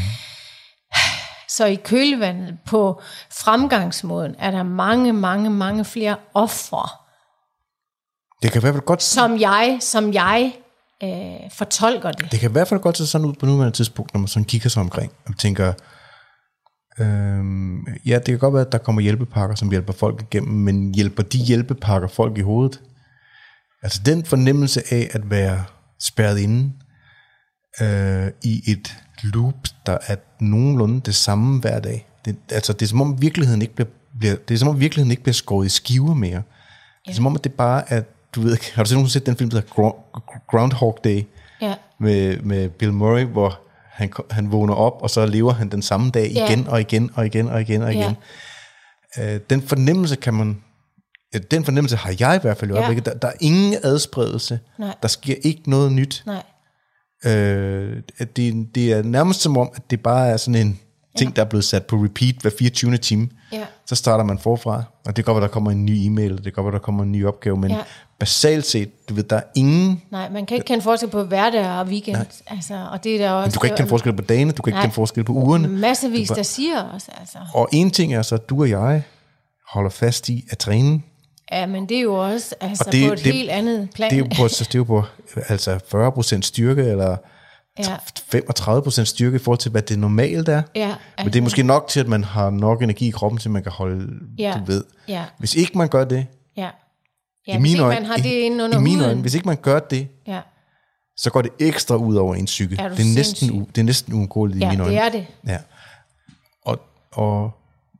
Så 1.49 1.65
i 1.65 1.75
kølvandet 1.75 2.57
på 2.65 3.01
fremgangsmåden 3.31 4.35
er 4.39 4.51
der 4.51 4.63
mange, 4.63 5.13
mange, 5.13 5.49
mange 5.49 5.85
flere 5.85 6.15
ofre, 6.33 6.89
Det 8.41 8.51
kan 8.51 8.59
i 8.59 8.63
hvert 8.63 8.73
fald 8.73 8.85
godt, 8.85 9.03
som 9.03 9.39
jeg, 9.39 9.77
som 9.81 10.13
jeg 10.13 10.53
øh, 11.03 11.51
fortolker 11.51 12.11
det. 12.11 12.31
det 12.31 12.39
kan 12.39 12.49
i 12.49 12.51
hvert 12.51 12.67
fald 12.67 12.79
godt 12.79 12.97
se 12.97 13.07
sådan 13.07 13.27
ud 13.27 13.33
på 13.33 13.45
nuværende 13.45 13.77
tidspunkt, 13.77 14.13
når 14.13 14.19
man 14.19 14.27
sådan 14.27 14.45
kigger 14.45 14.69
sig 14.69 14.81
omkring 14.81 15.11
og 15.27 15.37
tænker, 15.37 15.73
øhm, 16.99 17.87
ja, 18.05 18.15
det 18.15 18.25
kan 18.25 18.37
godt 18.37 18.53
være, 18.53 18.65
at 18.65 18.71
der 18.71 18.77
kommer 18.77 19.01
hjælpepakker, 19.01 19.55
som 19.55 19.69
hjælper 19.69 19.93
folk 19.93 20.21
igennem, 20.21 20.53
men 20.53 20.95
hjælper 20.95 21.23
de 21.23 21.37
hjælpepakker 21.37 22.07
folk 22.07 22.37
i 22.37 22.41
hovedet? 22.41 22.81
Altså 23.83 24.01
den 24.05 24.25
fornemmelse 24.25 24.81
af 24.91 25.09
at 25.11 25.29
være 25.29 25.63
spærret 25.99 26.39
inde 26.39 26.71
øh, 27.81 28.27
i 28.43 28.71
et 28.71 28.95
loop, 29.23 29.55
der 29.85 29.97
er 30.07 30.15
nogenlunde 30.39 31.01
det 31.01 31.15
samme 31.15 31.59
hver 31.59 31.79
dag. 31.79 32.07
Det, 32.25 32.35
altså 32.51 32.73
det 32.73 32.81
er 32.81 32.87
som 32.89 33.01
om 33.01 33.21
virkeligheden 33.21 33.61
ikke 33.61 33.75
bliver, 33.75 33.89
bliver, 34.19 34.35
det 34.35 34.53
er 34.53 34.57
som 34.57 34.67
om 34.67 34.79
virkeligheden 34.79 35.11
ikke 35.11 35.23
bliver 35.23 35.33
skåret 35.33 35.65
i 35.65 35.69
skiver 35.69 36.13
mere. 36.13 36.41
Det 37.05 37.11
er 37.11 37.15
som 37.15 37.27
om, 37.27 37.35
at 37.35 37.43
det 37.43 37.53
bare 37.53 37.91
er, 37.93 38.01
du 38.35 38.41
ved 38.41 38.57
har 38.75 38.83
du 38.83 38.89
set 38.89 39.11
set 39.11 39.25
den 39.25 39.37
film, 39.37 39.49
der 39.49 39.57
hedder 39.57 39.73
Gro- 39.73 40.19
Groundhog 40.47 40.99
Day? 41.03 41.23
Ja. 41.61 41.75
med, 41.99 42.37
med 42.41 42.69
Bill 42.69 42.93
Murray, 42.93 43.25
hvor 43.25 43.59
han, 43.91 44.11
han 44.29 44.51
vågner 44.51 44.73
op, 44.73 45.01
og 45.01 45.09
så 45.09 45.25
lever 45.25 45.53
han 45.53 45.69
den 45.69 45.81
samme 45.81 46.11
dag 46.11 46.31
igen 46.31 46.67
og 46.67 46.81
igen 46.81 47.11
og 47.13 47.25
igen 47.25 47.49
og 47.49 47.61
igen 47.61 47.81
og 47.81 47.93
igen. 47.93 48.15
Øh, 49.19 49.39
den 49.49 49.61
fornemmelse 49.61 50.15
kan 50.15 50.33
man, 50.33 50.61
ja, 51.33 51.39
den 51.39 51.65
fornemmelse 51.65 51.95
har 51.95 52.15
jeg 52.19 52.35
i 52.35 52.39
hvert 52.41 52.57
fald 52.57 52.71
i 52.71 52.73
øjeblikket. 52.73 53.05
Der, 53.05 53.13
der 53.13 53.27
er 53.27 53.33
ingen 53.39 53.75
adspredelse. 53.83 54.59
Nej. 54.79 54.95
Der 55.01 55.07
sker 55.07 55.35
ikke 55.43 55.69
noget 55.69 55.91
nyt. 55.91 56.23
Nej. 56.25 56.43
Øh, 57.25 58.03
at 58.17 58.37
det, 58.37 58.75
det 58.75 58.91
er 58.91 59.03
nærmest 59.03 59.41
som 59.41 59.57
om, 59.57 59.69
at 59.75 59.81
det 59.89 60.03
bare 60.03 60.29
er 60.29 60.37
sådan 60.37 60.67
en 60.67 60.79
ting, 61.17 61.35
der 61.35 61.41
er 61.41 61.49
blevet 61.49 61.65
sat 61.65 61.85
på 61.85 61.95
repeat 61.95 62.35
hver 62.41 62.51
24. 62.59 62.97
time. 62.97 63.29
Ja. 63.53 63.63
Så 63.85 63.95
starter 63.95 64.23
man 64.23 64.39
forfra, 64.39 64.83
og 65.05 65.15
det 65.17 65.25
godt 65.25 65.35
være, 65.35 65.41
der 65.41 65.47
kommer 65.47 65.71
en 65.71 65.85
ny 65.85 65.91
e-mail, 66.05 66.43
det 66.43 66.53
godt 66.53 66.65
være, 66.65 66.73
der 66.73 66.79
kommer 66.79 67.03
en 67.03 67.11
ny 67.11 67.25
opgave, 67.25 67.57
men 67.57 67.71
Ja. 67.71 67.77
basalt 68.19 68.65
set, 68.65 69.09
du 69.09 69.13
ved, 69.13 69.23
der 69.23 69.35
er 69.35 69.41
ingen 69.55 70.01
Nej, 70.11 70.29
man 70.29 70.45
kan 70.45 70.55
ikke 70.55 70.65
kende 70.67 70.81
forskel 70.83 71.09
på 71.09 71.23
hverdag 71.23 71.69
og 71.79 71.85
weekend. 71.85 72.17
Altså, 72.47 72.87
og 72.91 73.03
det 73.03 73.15
er 73.15 73.17
der 73.17 73.31
også, 73.31 73.55
Du 73.55 73.59
kan 73.59 73.67
ikke 73.67 73.77
kende 73.77 73.89
forskel 73.89 74.13
på 74.13 74.21
dagene, 74.21 74.51
du 74.51 74.61
kan 74.61 74.69
ikke 74.71 74.75
Nej. 74.75 74.83
kende 74.83 74.93
forskel 74.95 75.23
på 75.23 75.33
ugerne. 75.33 75.67
Massevis, 75.67 76.29
bare- 76.29 76.37
der 76.37 76.43
siger 76.43 76.81
også. 76.81 77.11
Altså. 77.19 77.37
Og 77.53 77.69
en 77.71 77.91
ting 77.91 78.13
er 78.13 78.21
så, 78.21 78.35
at 78.35 78.49
du 78.49 78.61
og 78.61 78.69
jeg 78.69 79.03
holder 79.69 79.89
fast 79.89 80.29
i 80.29 80.45
at 80.51 80.57
træne. 80.57 81.01
Ja, 81.51 81.65
men 81.65 81.89
det 81.89 81.97
er 81.97 82.01
jo 82.01 82.13
også 82.15 82.55
altså, 82.61 82.83
Og 82.87 82.91
det- 82.93 83.07
på 83.07 83.13
et 83.13 83.23
det- 83.23 83.33
helt 83.33 83.49
andet 83.49 83.89
plan. 83.95 84.09
Det 84.11 84.15
er 84.15 84.19
jo 84.19 84.25
på, 84.43 84.47
det 84.47 84.75
er 84.75 84.79
jo 84.79 84.83
på 84.83 85.03
altså 85.47 85.79
40% 85.87 86.41
styrke, 86.45 86.81
eller 86.83 87.17
ja, 87.79 87.97
35% 88.35 89.03
styrke 89.03 89.35
i 89.35 89.39
forhold 89.39 89.59
til, 89.59 89.71
hvad 89.71 89.81
det 89.81 89.99
normalt 89.99 90.49
er. 90.49 90.61
ja, 90.75 90.95
Men 91.17 91.25
det 91.27 91.35
er 91.35 91.41
måske 91.41 91.63
nok 91.63 91.87
til, 91.87 91.99
at 91.99 92.07
man 92.07 92.23
har 92.23 92.49
nok 92.49 92.81
energi 92.81 93.07
i 93.07 93.11
kroppen, 93.11 93.39
til 93.39 93.51
man 93.51 93.63
kan 93.63 93.71
holde, 93.71 94.19
Ja. 94.37 94.53
du 94.59 94.63
ved. 94.65 94.83
ja, 95.07 95.25
Hvis 95.37 95.55
ikke 95.55 95.77
man 95.77 95.87
gør 95.89 96.03
det, 96.05 96.27
ja. 96.57 96.69
Ja, 97.47 97.51
i 97.53 97.55
hvis 97.57 97.61
mine 97.61 97.79
øjne, 97.83 97.99
man 97.99 98.05
har 98.09 98.17
det 98.17 98.25
inde 98.25 98.57
i, 98.57 98.61
under 98.61 98.77
i 98.79 98.81
mine 98.81 99.05
øjne, 99.05 99.21
hvis 99.21 99.33
ikke 99.35 99.45
man 99.47 99.57
gør 99.57 99.79
det, 99.79 100.07
Ja, 100.27 100.41
så 101.17 101.29
går 101.29 101.41
det 101.41 101.51
ekstra 101.59 101.95
ud 101.95 102.15
over 102.15 102.35
ens 102.35 102.49
psyke. 102.51 102.75
Er 102.79 102.89
det, 102.89 102.99
er 102.99 103.15
næsten, 103.15 103.35
sindssyg? 103.35 103.55
u, 103.61 103.65
det 103.75 103.77
er 103.77 103.83
næsten 103.83 104.13
uundgåeligt 104.13 104.57
i 104.57 104.63
ja 104.65 104.69
mine 104.69 104.83
øjne. 104.83 104.95
det 104.95 105.03
er 105.03 105.09
det. 105.09 105.27
Ja. 105.47 105.57
Og, 106.65 106.79
og 107.11 107.51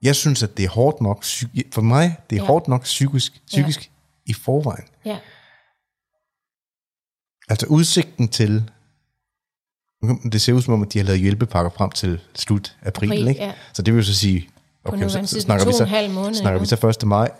jeg 0.04 0.16
synes, 0.16 0.44
at 0.44 0.58
det 0.58 0.66
er 0.66 0.70
hårdt 0.70 1.02
nok, 1.02 1.24
for 1.74 1.82
mig, 1.82 2.18
det 2.30 2.36
er 2.36 2.40
Ja. 2.40 2.44
ja. 2.44 2.48
hårdt 2.48 2.68
nok 2.68 2.84
psykisk, 2.84 3.42
psykisk 3.48 3.82
ja. 4.28 4.32
i 4.32 4.34
forvejen. 4.34 4.86
Ja, 5.06 5.18
Altså 7.50 7.66
udsigten 7.68 8.28
til, 8.28 8.70
det 10.32 10.42
ser 10.42 10.54
ud 10.54 10.62
som 10.62 10.74
om, 10.74 10.82
at 10.82 10.94
de 10.94 11.00
har 11.00 11.06
lavet 11.06 11.20
hjælpepakker 11.20 11.72
frem 11.78 11.92
til 11.92 12.20
slut 12.36 12.76
april, 12.86 13.12
April, 13.12 13.28
ikke? 13.28 13.44
ja. 13.44 13.52
Så 13.74 13.82
det 13.82 13.94
vil 13.94 14.00
jo 14.00 14.06
så 14.06 14.16
sige, 14.16 14.50
okay, 14.86 15.10
så, 15.10 15.22
så 15.26 15.42
snakker 15.42 15.66
vi 15.66 15.74
så, 15.74 16.10
måned 16.14 16.34
snakker 16.34 16.60
vi 16.60 16.66
så 16.66 16.88
1. 16.88 17.08
maj. 17.08 17.32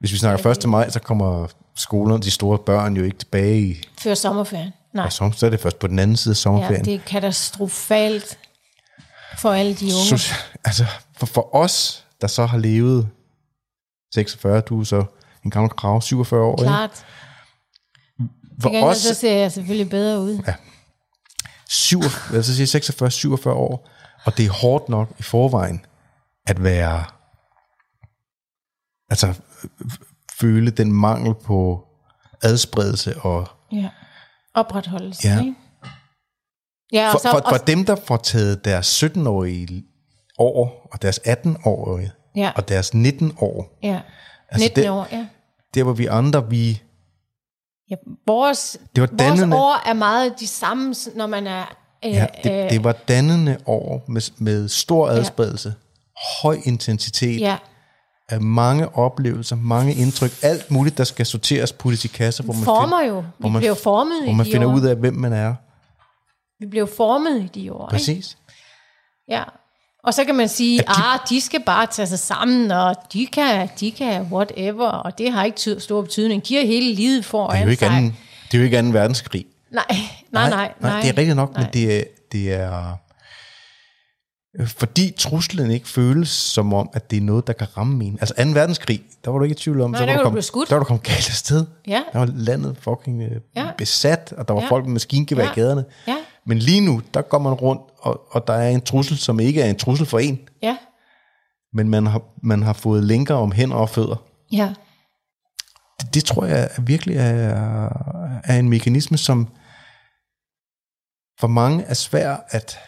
Hvis 0.00 0.12
vi 0.12 0.18
snakker 0.18 0.50
1. 0.50 0.68
maj, 0.68 0.90
så 0.90 1.00
kommer 1.00 1.46
skolerne, 1.76 2.22
de 2.22 2.30
store 2.30 2.58
børn 2.58 2.96
jo 2.96 3.04
ikke 3.04 3.18
tilbage 3.18 3.60
i, 3.60 3.82
før 3.98 4.14
sommerferien. 4.14 4.72
Nej, 4.94 5.04
og 5.04 5.12
så, 5.12 5.30
så 5.36 5.46
er 5.46 5.50
det 5.50 5.60
først 5.60 5.78
på 5.78 5.86
den 5.86 5.98
anden 5.98 6.16
side 6.16 6.32
af 6.32 6.36
ja, 6.36 6.40
sommerferien. 6.40 6.84
det 6.84 6.94
er 6.94 6.98
katastrofalt 6.98 8.38
for 9.38 9.52
alle 9.52 9.74
de 9.74 9.84
unge. 9.84 10.18
Så, 10.18 10.34
altså, 10.64 10.84
for, 11.16 11.26
for 11.26 11.54
os, 11.54 12.04
der 12.20 12.26
så 12.26 12.46
har 12.46 12.58
levet 12.58 13.08
46, 14.14 14.60
du 14.60 14.80
er 14.80 14.84
så 14.84 15.04
en 15.44 15.50
gammel 15.50 15.70
krav, 15.70 16.02
47 16.02 16.40
år, 16.40 16.52
ikke? 16.52 16.62
Klart. 16.62 17.04
For 18.60 18.68
Til 18.68 18.70
gengæld 18.70 18.84
os, 18.84 18.96
så 18.96 19.14
ser 19.14 19.36
jeg 19.36 19.52
selvfølgelig 19.52 19.90
bedre 19.90 20.20
ud. 20.20 20.42
47, 21.68 22.36
altså 22.36 22.54
siger 22.56 22.66
46, 22.66 23.10
47 23.10 23.54
år, 23.54 23.88
og 24.24 24.36
det 24.36 24.46
er 24.46 24.50
hårdt 24.50 24.88
nok 24.88 25.08
i 25.18 25.22
forvejen 25.22 25.86
at 26.46 26.64
være, 26.64 27.04
altså 29.10 29.34
føle 30.40 30.70
den 30.70 30.92
mangel 30.92 31.34
på 31.34 31.84
adspredelse 32.42 33.18
og 33.20 33.48
Ja. 33.72 33.88
Opretholdelse, 34.54 35.28
Ja. 35.28 35.38
ikke? 35.40 35.54
Ja, 36.92 37.08
for, 37.10 37.14
og 37.14 37.20
så, 37.20 37.30
for, 37.30 37.48
for 37.48 37.56
dem, 37.56 37.84
der 37.84 37.96
får 37.96 38.16
taget 38.16 38.64
deres 38.64 39.02
17-årige 39.04 39.84
år, 40.38 40.88
og 40.92 41.02
deres 41.02 41.18
18-årige, 41.18 42.12
Ja. 42.36 42.52
og 42.56 42.68
deres 42.68 42.94
19 42.94 43.32
år, 43.40 43.78
ja. 43.82 44.00
altså 44.48 44.64
19 44.68 44.82
det- 44.82 44.90
år, 44.90 45.08
ja. 45.12 45.26
der 45.74 45.82
hvor 45.82 45.92
vi 45.92 46.06
andre, 46.06 46.50
vi, 46.50 46.82
ja. 48.06 48.10
Vores, 48.26 48.78
det 48.96 49.00
var 49.00 49.06
vores 49.06 49.18
dannende, 49.18 49.56
år 49.56 49.88
er 49.88 49.92
meget 49.92 50.40
de 50.40 50.46
samme, 50.46 50.94
når 51.16 51.26
man 51.26 51.46
er... 51.46 51.64
Øh, 52.04 52.10
ja, 52.12 52.26
det, 52.44 52.64
øh, 52.64 52.70
det 52.70 52.84
var 52.84 52.92
dannende 52.92 53.58
år 53.66 54.04
med, 54.08 54.22
med 54.38 54.68
stor 54.68 55.08
adspredelse, 55.08 55.74
høj 56.42 56.56
intensitet, 56.64 57.40
ja. 57.40 57.56
af 58.28 58.40
mange 58.40 58.96
oplevelser, 58.96 59.56
mange 59.56 59.94
indtryk, 59.94 60.30
alt 60.42 60.70
muligt, 60.70 60.98
der 60.98 61.04
skal 61.04 61.26
sorteres, 61.26 61.72
puttes 61.72 62.04
i 62.04 62.08
kasser, 62.08 62.44
hvor 62.44 62.54
man, 62.54 62.64
Former 62.64 63.00
find, 63.00 63.08
jo. 63.12 63.20
Vi 63.20 63.26
hvor 63.38 63.48
man- 63.48 63.60
bliver 63.60 63.74
formet 63.74 64.22
hvor 64.24 64.32
man 64.32 64.46
de 64.46 64.52
finder 64.52 64.68
år. 64.68 64.74
ud 64.74 64.82
af, 64.82 64.96
hvem 64.96 65.14
man 65.14 65.32
er. 65.32 65.54
Vi 66.60 66.66
bliver 66.66 66.86
formet 66.86 67.40
i 67.40 67.60
de 67.60 67.72
år, 67.72 67.86
ikke? 67.88 67.90
Præcis. 67.90 68.38
Ja. 69.28 69.42
Og 70.04 70.14
så 70.14 70.24
kan 70.24 70.34
man 70.34 70.48
sige, 70.48 70.80
At 70.80 70.86
de- 70.88 70.92
ah, 71.02 71.18
de 71.30 71.40
skal 71.40 71.62
bare 71.66 71.86
tage 71.86 72.06
sig 72.06 72.18
sammen, 72.18 72.70
og 72.70 72.96
de 73.12 73.26
kan, 73.26 73.68
de 73.80 73.90
kan 73.92 74.22
whatever, 74.22 74.88
og 74.88 75.18
det 75.18 75.32
har 75.32 75.44
ikke 75.44 75.76
stor 75.80 76.02
betydning. 76.02 76.48
De 76.48 76.54
har 76.56 76.62
hele 76.66 76.94
livet 76.94 77.24
foran 77.24 77.54
Det 77.56 77.60
er 77.60 77.64
jo 77.64 77.70
ikke 77.70 77.84
sig. 77.86 77.96
anden, 77.96 78.16
det 78.46 78.54
er 78.54 78.58
jo 78.58 78.64
ikke 78.64 78.78
anden 78.78 78.92
verdenskrig. 78.94 79.46
Nej, 79.72 79.84
nej, 80.32 80.48
nej, 80.50 80.50
nej. 80.50 80.72
nej. 80.80 81.00
det 81.00 81.08
er 81.10 81.18
rigtigt 81.18 81.36
nok, 81.36 81.52
nej. 81.52 81.62
men 81.62 81.70
det 81.72 81.96
er, 81.98 82.02
det 82.32 82.52
er... 82.52 82.96
Fordi 84.66 85.14
truslen 85.18 85.70
ikke 85.70 85.88
føles 85.88 86.28
som 86.28 86.74
om, 86.74 86.90
at 86.92 87.10
det 87.10 87.16
er 87.16 87.20
noget, 87.20 87.46
der 87.46 87.52
kan 87.52 87.66
ramme 87.76 88.04
en. 88.04 88.18
Altså 88.20 88.34
2. 88.34 88.42
verdenskrig, 88.50 89.02
der 89.24 89.30
var 89.30 89.38
du 89.38 89.44
ikke 89.44 89.52
i 89.54 89.58
tvivl 89.58 89.80
om, 89.80 89.90
Nej, 89.90 90.00
så 90.00 90.06
der 90.06 90.12
var 90.12 90.22
du 90.22 90.30
kom, 90.30 90.42
skudt. 90.42 90.68
der 90.68 90.74
var 90.74 90.80
du 90.82 90.86
kommet 90.86 91.02
galt 91.02 91.28
afsted. 91.28 91.66
Ja. 91.86 92.02
Der 92.12 92.18
var 92.18 92.28
landet 92.34 92.76
fucking 92.80 93.22
øh, 93.22 93.30
Ja. 93.56 93.66
besat, 93.78 94.34
og 94.36 94.48
der 94.48 94.54
var 94.54 94.60
Ja. 94.60 94.68
folk 94.68 94.84
med 94.84 94.92
maskingevær 94.92 95.44
Ja. 95.44 95.50
i 95.50 95.54
gaderne. 95.54 95.84
Ja. 96.06 96.16
Men 96.46 96.58
lige 96.58 96.80
nu, 96.80 97.02
der 97.14 97.22
går 97.22 97.38
man 97.38 97.52
rundt, 97.52 97.82
og, 97.98 98.26
og 98.30 98.46
der 98.46 98.52
er 98.52 98.68
en 98.70 98.80
trussel, 98.80 99.18
som 99.18 99.40
ikke 99.40 99.62
er 99.62 99.70
en 99.70 99.78
trussel 99.78 100.06
for 100.06 100.18
en, 100.18 100.48
Ja, 100.62 100.76
men 101.72 101.88
man 101.88 102.06
har, 102.06 102.22
man 102.42 102.62
har 102.62 102.72
fået 102.72 103.04
lænker 103.04 103.34
om 103.34 103.52
hænder 103.52 103.76
og 103.76 103.88
fødder. 103.90 104.16
ja, 104.52 104.74
Det, 106.00 106.14
det 106.14 106.24
tror 106.24 106.44
jeg 106.44 106.70
virkelig 106.78 107.16
er, 107.16 108.40
er 108.44 108.58
en 108.58 108.68
mekanisme, 108.68 109.18
som 109.18 109.48
for 111.40 111.46
mange 111.46 111.84
er 111.84 111.94
svær 111.94 112.36
at 112.48 112.78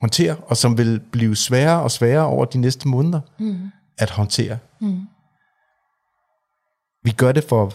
håndtere, 0.00 0.36
og 0.36 0.56
som 0.56 0.78
vil 0.78 1.00
blive 1.00 1.36
sværere 1.36 1.82
og 1.82 1.90
sværere 1.90 2.26
over 2.26 2.44
de 2.44 2.58
næste 2.58 2.88
måneder 2.88 3.20
mm. 3.38 3.70
at 3.98 4.10
håndtere. 4.10 4.58
Mm. 4.80 5.00
Vi 7.04 7.10
gør 7.10 7.32
det 7.32 7.44
for 7.44 7.72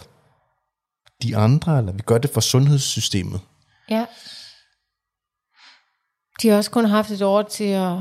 de 1.23 1.38
andre, 1.38 1.77
eller 1.77 1.91
vi 1.91 2.01
gør 2.06 2.17
det 2.17 2.29
for 2.29 2.41
sundhedssystemet. 2.41 3.39
ja. 3.89 4.06
De 6.43 6.49
har 6.49 6.58
også 6.58 6.71
kun 6.71 6.86
haft 6.86 7.12
et 7.12 7.21
år 7.21 7.41
til 7.41 7.63
at 7.63 7.91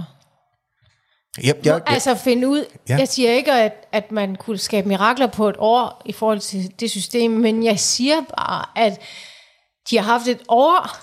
Jeg, 1.42 1.54
jeg, 1.64 1.82
altså 1.86 2.14
finde 2.14 2.48
ud. 2.48 2.64
Ja. 2.88 2.96
Jeg 2.96 3.08
siger 3.08 3.32
ikke, 3.32 3.52
at, 3.52 3.88
at 3.92 4.12
man 4.12 4.36
kunne 4.36 4.58
skabe 4.58 4.88
mirakler 4.88 5.26
på 5.26 5.48
et 5.48 5.56
år 5.58 6.02
i 6.04 6.12
forhold 6.12 6.38
til 6.38 6.80
det 6.80 6.90
system, 6.90 7.30
men 7.30 7.64
jeg 7.64 7.80
siger 7.80 8.20
bare, 8.36 8.64
at 8.76 9.00
de 9.90 9.98
har 9.98 10.04
haft 10.04 10.28
et 10.28 10.42
år, 10.48 10.96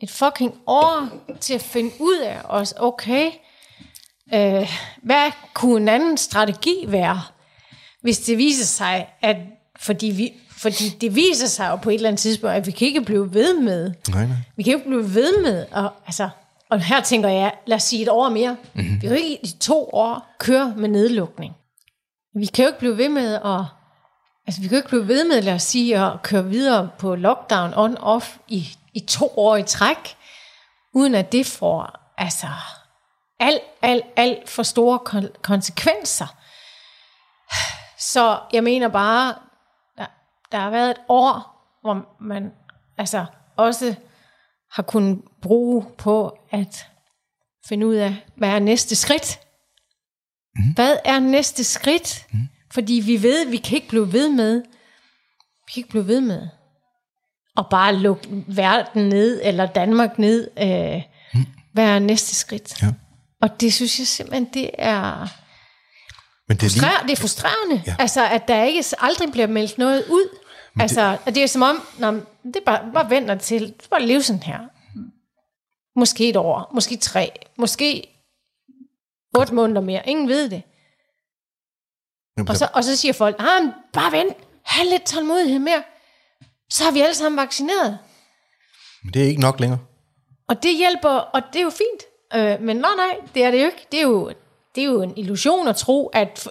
et 0.00 0.10
fucking 0.10 0.54
år, 0.66 1.08
til 1.40 1.54
at 1.54 1.62
finde 1.62 1.90
ud 2.00 2.18
af 2.18 2.40
os, 2.44 2.74
okay, 2.76 3.30
øh, 4.34 4.70
hvad 5.02 5.30
kunne 5.54 5.82
en 5.82 5.88
anden 5.88 6.18
strategi 6.18 6.84
være, 6.86 7.22
hvis 8.02 8.18
det 8.18 8.38
viser 8.38 8.64
sig, 8.64 9.08
at 9.22 9.36
fordi, 9.78 10.06
vi, 10.06 10.32
fordi 10.50 10.88
det 10.88 11.14
viser 11.14 11.46
sig 11.46 11.68
jo 11.70 11.76
på 11.76 11.90
et 11.90 11.94
eller 11.94 12.08
andet 12.08 12.20
tidspunkt, 12.20 12.56
at 12.56 12.66
vi 12.66 12.70
kan 12.70 12.88
ikke 12.88 13.00
blive 13.00 13.34
ved 13.34 13.60
med 13.60 13.92
nej, 14.08 14.26
nej. 14.26 14.36
vi 14.56 14.62
kan 14.62 14.74
ikke 14.74 14.86
blive 14.86 15.14
ved 15.14 15.42
med, 15.42 15.66
og, 15.72 15.92
altså, 16.06 16.28
og 16.70 16.80
her 16.80 17.00
tænker 17.00 17.28
jeg, 17.28 17.52
lad 17.66 17.76
os 17.76 17.82
sige 17.82 18.02
et 18.02 18.08
år 18.08 18.28
mere. 18.28 18.52
Mhm. 18.52 18.60
Mm-hmm. 18.74 18.94
Vi 18.94 19.00
kan 19.00 19.08
jo 19.08 19.14
ikke 19.14 19.44
i 19.46 19.48
to 19.60 19.90
år 19.92 20.34
køre 20.38 20.74
med 20.76 20.88
nedlukning. 20.88 21.54
Vi 22.34 22.46
kan 22.46 22.62
jo 22.62 22.66
ikke 22.68 22.78
blive 22.78 22.96
ved 22.98 23.08
med 23.08 23.34
at, 23.34 23.64
altså 24.46 24.60
vi 24.60 24.68
kan 24.68 24.70
jo 24.70 24.76
ikke 24.76 24.88
blive 24.88 25.08
ved 25.08 25.28
med, 25.28 25.42
lad 25.42 25.54
os 25.54 25.62
sige, 25.62 25.98
at 25.98 26.22
køre 26.22 26.44
videre 26.44 26.90
på 26.98 27.14
lockdown 27.14 27.74
on-off 27.74 28.38
i, 28.48 28.68
i 28.94 29.00
to 29.00 29.32
år 29.38 29.56
i 29.56 29.62
træk, 29.62 30.16
uden 30.94 31.14
at 31.14 31.32
det 31.32 31.46
får, 31.46 31.98
altså, 32.18 32.46
alt, 33.40 33.60
alt, 33.82 34.04
alt 34.16 34.48
for 34.48 34.62
store 34.62 34.98
kon- 35.08 35.40
konsekvenser. 35.42 36.26
Så 37.98 38.38
jeg 38.52 38.64
mener 38.64 38.88
bare, 38.88 39.34
der, 39.98 40.06
der 40.52 40.58
har 40.58 40.70
været 40.70 40.90
et 40.90 41.00
år, 41.08 41.56
hvor 41.82 42.06
man 42.20 42.52
altså 42.98 43.24
også 43.56 43.94
har 44.72 44.82
kunnet 44.82 45.18
bruge 45.42 45.86
på 45.98 46.38
at 46.50 46.86
finde 47.68 47.86
ud 47.86 47.94
af, 47.94 48.16
hvad 48.36 48.48
er 48.48 48.58
næste 48.58 48.96
skridt? 48.96 49.40
Mm. 50.56 50.72
Hvad 50.74 50.96
er 51.04 51.18
næste 51.18 51.64
skridt? 51.64 52.26
Mm. 52.32 52.48
Fordi 52.72 53.02
vi 53.06 53.22
ved, 53.22 53.46
vi 53.46 53.56
kan 53.56 53.76
ikke 53.76 53.88
blive 53.88 54.12
ved 54.12 54.28
med, 54.28 54.62
vi 55.66 55.72
kan 55.72 55.80
ikke 55.80 55.88
blive 55.88 56.06
ved 56.06 56.20
med 56.20 56.48
at 57.58 57.66
bare 57.70 57.96
lukke 57.96 58.44
verden 58.46 59.08
ned, 59.08 59.40
eller 59.44 59.66
Danmark 59.66 60.18
ned. 60.18 60.48
Øh, 60.58 61.02
mm. 61.34 61.46
Hvad 61.72 61.84
er 61.84 61.98
næste 61.98 62.36
skridt? 62.36 62.82
Ja. 62.82 62.88
Og 63.42 63.60
det 63.60 63.72
synes 63.74 63.98
jeg 63.98 64.06
simpelthen, 64.06 64.48
det 64.54 64.70
er, 64.78 65.28
Men 66.48 66.56
det 66.56 66.66
er 66.66 66.80
lige, 66.80 67.08
det 67.08 67.12
er 67.12 67.20
frustrerende. 67.20 67.82
Ja. 67.86 67.96
Altså, 67.98 68.26
at 68.26 68.48
der 68.48 68.64
ikke 68.64 68.84
aldrig 68.98 69.32
bliver 69.32 69.46
meldt 69.46 69.78
noget 69.78 70.04
ud. 70.10 70.38
Altså, 70.82 71.18
det, 71.26 71.34
det 71.34 71.42
er 71.42 71.46
som 71.46 71.62
om, 71.62 71.82
nå, 71.98 72.12
det 72.44 72.56
er 72.56 72.64
bare, 72.66 72.90
bare 72.94 73.10
venter 73.10 73.34
til, 73.34 73.64
er 73.64 73.88
bare 73.90 74.02
leve 74.02 74.22
sådan 74.22 74.42
her. 74.42 74.58
Måske 75.98 76.28
et 76.28 76.36
år, 76.36 76.70
måske 76.74 76.96
tre, 76.96 77.32
måske 77.56 78.06
otte 79.38 79.54
måneder 79.54 79.80
mere. 79.80 80.08
Ingen 80.08 80.28
ved 80.28 80.50
det. 80.50 80.62
Og 82.48 82.56
så, 82.56 82.68
og 82.74 82.84
så 82.84 82.96
siger 82.96 83.12
folk, 83.12 83.36
ah, 83.38 83.62
men 83.62 83.72
bare 83.92 84.12
vent, 84.12 84.36
have 84.64 84.88
lidt 84.90 85.06
tålmodighed 85.06 85.58
mere. 85.58 85.82
Så 86.70 86.84
har 86.84 86.90
vi 86.90 87.00
alle 87.00 87.14
sammen 87.14 87.36
vaccineret. 87.36 87.98
men 89.04 89.14
det 89.14 89.22
er 89.22 89.26
ikke 89.26 89.40
nok 89.40 89.60
længere. 89.60 89.80
Og 90.48 90.62
det 90.62 90.76
hjælper, 90.76 91.08
og 91.08 91.42
det 91.52 91.58
er 91.58 91.62
jo 91.62 91.70
fint. 91.70 92.02
Øh, 92.34 92.60
men 92.66 92.76
nej, 92.76 92.90
nej, 92.96 93.16
det 93.34 93.44
er 93.44 93.50
det 93.50 93.60
jo 93.60 93.66
ikke. 93.66 93.86
Det 93.92 93.98
er 93.98 94.04
jo, 94.04 94.32
det 94.74 94.80
er 94.80 94.84
jo 94.86 95.02
en 95.02 95.16
illusion 95.16 95.68
at 95.68 95.76
tro, 95.76 96.06
at, 96.06 96.48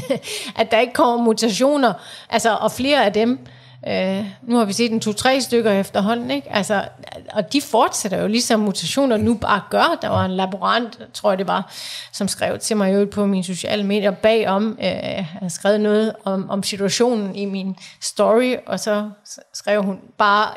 at 0.60 0.70
der 0.70 0.78
ikke 0.80 0.92
kommer 0.92 1.24
mutationer, 1.24 1.92
altså, 2.30 2.56
og 2.56 2.72
flere 2.72 3.04
af 3.04 3.12
dem. 3.12 3.46
Øh, 3.88 4.26
nu 4.42 4.56
har 4.56 4.64
vi 4.64 4.72
set 4.72 4.92
en 4.92 5.00
to-tre 5.00 5.40
stykker 5.40 5.72
efterhånden, 5.72 6.30
ikke? 6.30 6.52
Altså, 6.52 6.84
og 7.32 7.52
de 7.52 7.60
fortsætter 7.60 8.20
jo 8.20 8.26
ligesom 8.26 8.60
mutationer 8.60 9.16
nu 9.16 9.34
bare 9.34 9.62
gør. 9.70 9.98
Der 10.02 10.08
var 10.08 10.24
en 10.24 10.30
laborant, 10.30 10.98
tror 11.14 11.30
jeg 11.30 11.38
det 11.38 11.46
var, 11.46 11.72
som 12.12 12.28
skrev 12.28 12.58
til 12.58 12.76
mig 12.76 12.94
jo 12.94 13.08
på 13.12 13.26
mine 13.26 13.44
sociale 13.44 13.84
medier 13.84 14.10
bagom, 14.10 14.78
øh, 14.80 15.24
havde 15.24 15.50
skrevet 15.50 15.80
noget 15.80 16.12
om, 16.24 16.50
om 16.50 16.62
situationen 16.62 17.36
i 17.36 17.44
min 17.44 17.76
story, 18.00 18.56
og 18.66 18.80
så 18.80 19.10
skrev 19.54 19.82
hun 19.82 19.98
bare 20.18 20.48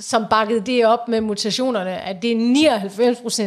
som 0.00 0.26
bakkede 0.30 0.60
det 0.60 0.86
op 0.86 1.08
med 1.08 1.20
mutationerne, 1.20 2.00
at 2.00 2.22
det 2.22 2.32
er 2.32 2.36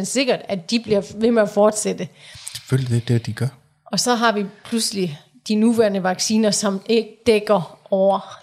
99% 0.00 0.04
sikkert, 0.04 0.40
at 0.48 0.70
de 0.70 0.80
bliver 0.80 1.02
ved 1.14 1.30
med 1.30 1.42
at 1.42 1.48
fortsætte. 1.48 2.08
Selvfølgelig 2.54 3.08
det 3.08 3.14
er 3.14 3.18
det, 3.18 3.26
de 3.26 3.32
gør. 3.32 3.46
Og 3.84 4.00
så 4.00 4.14
har 4.14 4.32
vi 4.32 4.46
pludselig 4.64 5.18
de 5.48 5.54
nuværende 5.54 6.02
vacciner, 6.02 6.50
som 6.50 6.80
ikke 6.86 7.10
dækker 7.26 7.78
over. 7.90 8.38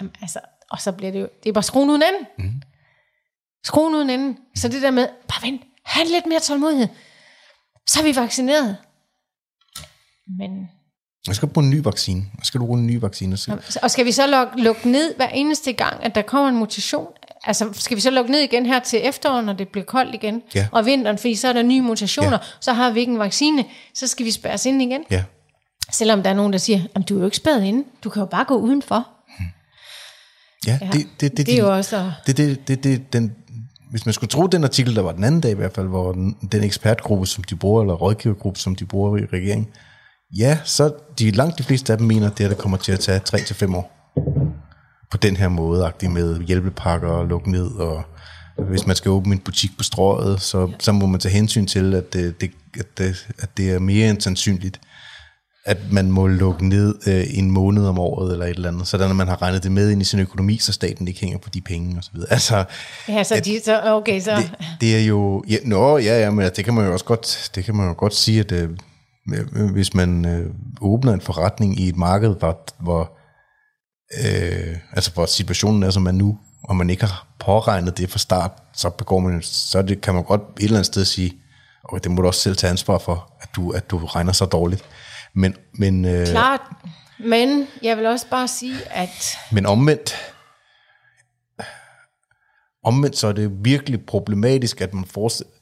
Jamen, 0.00 0.12
altså, 0.22 0.40
og 0.70 0.80
så 0.80 0.92
bliver 0.92 1.12
det 1.12 1.20
jo, 1.20 1.28
det 1.42 1.48
er 1.48 1.52
bare 1.52 1.62
skruen 1.62 1.90
uden 1.90 2.02
ende. 2.02 2.28
Mm. 2.38 2.62
Skruen 3.64 3.94
uden 3.94 4.10
ende. 4.10 4.36
Så 4.56 4.68
det 4.68 4.82
der 4.82 4.90
med, 4.90 5.08
bare 5.28 5.42
vent, 5.42 5.62
have 5.84 6.06
lidt 6.08 6.26
mere 6.26 6.40
tålmodighed. 6.40 6.88
Så 7.88 8.00
er 8.00 8.04
vi 8.04 8.16
vaccineret. 8.16 8.76
Men, 10.38 10.68
Jeg 11.26 11.34
skal 11.36 11.48
bruge 11.48 11.64
en 11.64 11.70
ny 11.70 11.80
vaccine. 11.84 12.24
Jeg 12.38 12.46
skal 12.46 12.60
du 12.60 12.66
bruge 12.66 12.78
en 12.80 12.86
ny 12.86 13.00
vaccine. 13.00 13.36
Så. 13.36 13.78
og 13.82 13.90
skal 13.90 14.04
vi 14.06 14.12
så 14.12 14.26
lukke, 14.26 14.62
lukke 14.62 14.90
ned 14.90 15.16
hver 15.16 15.28
eneste 15.28 15.72
gang, 15.72 16.04
at 16.04 16.14
der 16.14 16.22
kommer 16.22 16.48
en 16.48 16.56
mutation? 16.56 17.06
Altså, 17.44 17.72
skal 17.72 17.96
vi 17.96 18.00
så 18.00 18.10
lukke 18.10 18.30
ned 18.30 18.40
igen 18.40 18.66
her 18.66 18.78
til 18.80 19.00
efteråret, 19.02 19.44
når 19.44 19.52
det 19.52 19.68
bliver 19.68 19.84
koldt 19.84 20.14
igen? 20.14 20.42
Ja. 20.54 20.68
Og 20.72 20.86
vinteren, 20.86 21.18
fordi 21.18 21.34
så 21.34 21.48
er 21.48 21.52
der 21.52 21.62
nye 21.62 21.80
mutationer, 21.80 22.30
Ja. 22.30 22.38
så 22.60 22.72
har 22.72 22.90
vi 22.90 23.00
ikke 23.00 23.12
en 23.12 23.18
vaccine, 23.18 23.64
så 23.94 24.06
skal 24.06 24.26
vi 24.26 24.30
spærres 24.30 24.66
ind 24.66 24.82
igen. 24.82 25.04
Ja. 25.10 25.24
Selvom 25.92 26.22
der 26.22 26.30
er 26.30 26.34
nogen, 26.34 26.52
der 26.52 26.58
siger, 26.58 26.80
at 26.94 27.08
du 27.08 27.14
er 27.16 27.18
jo 27.18 27.24
ikke 27.24 27.36
spærret 27.36 27.64
inde, 27.64 27.84
du 28.04 28.10
kan 28.10 28.20
jo 28.20 28.26
bare 28.26 28.44
gå 28.44 28.56
udenfor. 28.56 29.08
Ja, 30.66 30.78
Ja. 30.80 30.90
det, 30.92 31.06
det, 31.20 31.36
det, 31.36 31.46
Det 31.46 31.54
er 31.54 31.58
jo 31.58 31.76
også... 31.76 32.12
Det, 32.26 32.36
det, 32.36 32.68
det, 32.68 32.84
det, 32.84 33.12
den, 33.12 33.32
hvis 33.90 34.06
man 34.06 34.12
skulle 34.12 34.28
tro 34.28 34.46
den 34.46 34.64
artikel, 34.64 34.96
der 34.96 35.02
var 35.02 35.12
den 35.12 35.24
anden 35.24 35.40
dag 35.40 35.50
i 35.50 35.54
hvert 35.54 35.72
fald, 35.74 35.88
hvor 35.88 36.12
den, 36.12 36.36
den 36.52 36.64
ekspertgruppe, 36.64 37.26
som 37.26 37.44
de 37.44 37.56
bruger, 37.56 37.82
eller 37.82 37.94
rådgivergruppe, 37.94 38.60
som 38.60 38.74
de 38.74 38.84
bruger 38.84 39.16
i 39.16 39.26
regeringen, 39.32 39.68
ja, 40.38 40.58
så 40.64 40.92
de 41.18 41.30
langt 41.30 41.58
de 41.58 41.62
fleste 41.62 41.92
af 41.92 41.98
dem 41.98 42.06
mener, 42.06 42.30
det 42.30 42.44
er, 42.44 42.48
der 42.48 42.56
kommer 42.56 42.78
til 42.78 42.92
at 42.92 43.00
tage 43.00 43.18
3 43.18 43.38
til 43.38 43.56
fem 43.56 43.74
år. 43.74 44.12
På 45.10 45.16
den 45.16 45.36
her 45.36 45.48
måde, 45.48 45.92
med 46.02 46.42
hjælpepakker 46.42 47.08
og 47.08 47.26
lukke 47.26 47.50
ned 47.50 47.66
og 47.66 48.02
hvis 48.68 48.86
man 48.86 48.96
skal 48.96 49.10
åbne 49.10 49.32
en 49.32 49.38
butik 49.38 49.70
på 49.76 49.82
strøget, 49.82 50.40
så, 50.40 50.70
så 50.78 50.92
må 50.92 51.06
man 51.06 51.20
tage 51.20 51.34
hensyn 51.34 51.66
til, 51.66 51.94
at 51.94 52.12
det, 52.12 52.40
det, 52.40 52.50
at 52.78 52.98
det, 52.98 53.26
at 53.38 53.56
det 53.56 53.72
er 53.72 53.78
mere 53.78 54.10
end 54.10 54.20
sandsynligt, 54.20 54.80
at 55.66 55.92
man 55.92 56.10
må 56.10 56.26
lukke 56.26 56.68
ned 56.68 56.94
øh, 57.06 57.24
en 57.38 57.50
måned 57.50 57.86
om 57.86 57.98
året 57.98 58.32
eller 58.32 58.46
et 58.46 58.56
eller 58.56 58.68
andet, 58.68 58.88
sådan 58.88 59.10
at 59.10 59.16
man 59.16 59.28
har 59.28 59.42
regnet 59.42 59.62
det 59.62 59.72
med 59.72 59.90
ind 59.90 60.02
i 60.02 60.04
sin 60.04 60.20
økonomi, 60.20 60.58
så 60.58 60.72
staten 60.72 61.08
ikke 61.08 61.20
hænger 61.20 61.38
på 61.38 61.48
de 61.50 61.60
penge 61.60 61.96
og 61.96 62.04
så 62.04 62.10
videre. 62.14 62.32
Altså, 62.32 62.64
Ja, 63.08 63.24
så, 63.24 63.40
de, 63.44 63.60
så 63.64 63.82
okay, 63.84 64.20
så... 64.20 64.36
det, 64.36 64.52
det 64.80 64.96
er 64.96 65.00
jo, 65.00 65.44
ja, 65.48 65.56
nå, 65.64 65.98
ja, 65.98 66.20
ja, 66.20 66.30
men 66.30 66.50
det 66.56 66.64
kan 66.64 66.74
man 66.74 66.86
jo 66.86 66.92
også 66.92 67.04
godt, 67.04 67.50
det 67.54 67.64
kan 67.64 67.76
man 67.76 67.88
jo 67.88 67.94
godt 67.96 68.14
sige, 68.14 68.40
at 68.40 68.52
øh, 68.52 68.70
øh, 69.56 69.70
hvis 69.72 69.94
man 69.94 70.24
øh, 70.24 70.50
åbner 70.80 71.12
en 71.12 71.20
forretning 71.20 71.80
i 71.80 71.88
et 71.88 71.96
marked, 71.96 72.34
hvor, 72.34 72.60
hvor 72.80 73.12
øh, 74.24 74.76
altså 74.92 75.12
hvor 75.12 75.26
situationen 75.26 75.82
er, 75.82 75.90
som 75.90 76.02
man 76.02 76.14
nu, 76.14 76.38
og 76.64 76.76
man 76.76 76.90
ikke 76.90 77.04
har 77.04 77.26
påregnet 77.38 77.98
det 77.98 78.10
fra 78.10 78.18
start, 78.18 78.52
så 78.74 78.90
begår 78.90 79.18
man, 79.20 79.42
så 79.42 79.82
det, 79.82 80.00
kan 80.00 80.14
man 80.14 80.24
godt 80.24 80.40
et 80.40 80.64
eller 80.64 80.76
andet 80.76 80.86
sted 80.86 81.04
sige, 81.04 81.32
og 81.84 82.04
det 82.04 82.10
må 82.10 82.22
du 82.22 82.28
også 82.28 82.40
selv 82.40 82.56
tage 82.56 82.70
ansvar 82.70 82.98
for, 82.98 83.32
at 83.40 83.48
du, 83.56 83.70
at 83.70 83.90
du 83.90 83.98
regner 83.98 84.32
så 84.32 84.44
dårligt. 84.44 84.84
Men, 85.36 85.54
men, 85.74 86.04
øh, 86.04 86.26
Klart, 86.26 86.60
men 87.18 87.66
jeg 87.82 87.96
vil 87.96 88.06
også 88.06 88.26
bare 88.30 88.48
sige, 88.48 88.74
at 88.90 89.36
men 89.52 89.66
omvendt, 89.66 90.14
omvendt 92.84 93.16
så 93.16 93.26
er 93.26 93.32
det 93.32 93.50
virkelig 93.64 94.06
problematisk, 94.06 94.80
at 94.80 94.94
man 94.94 95.04
forestiller, 95.04 95.52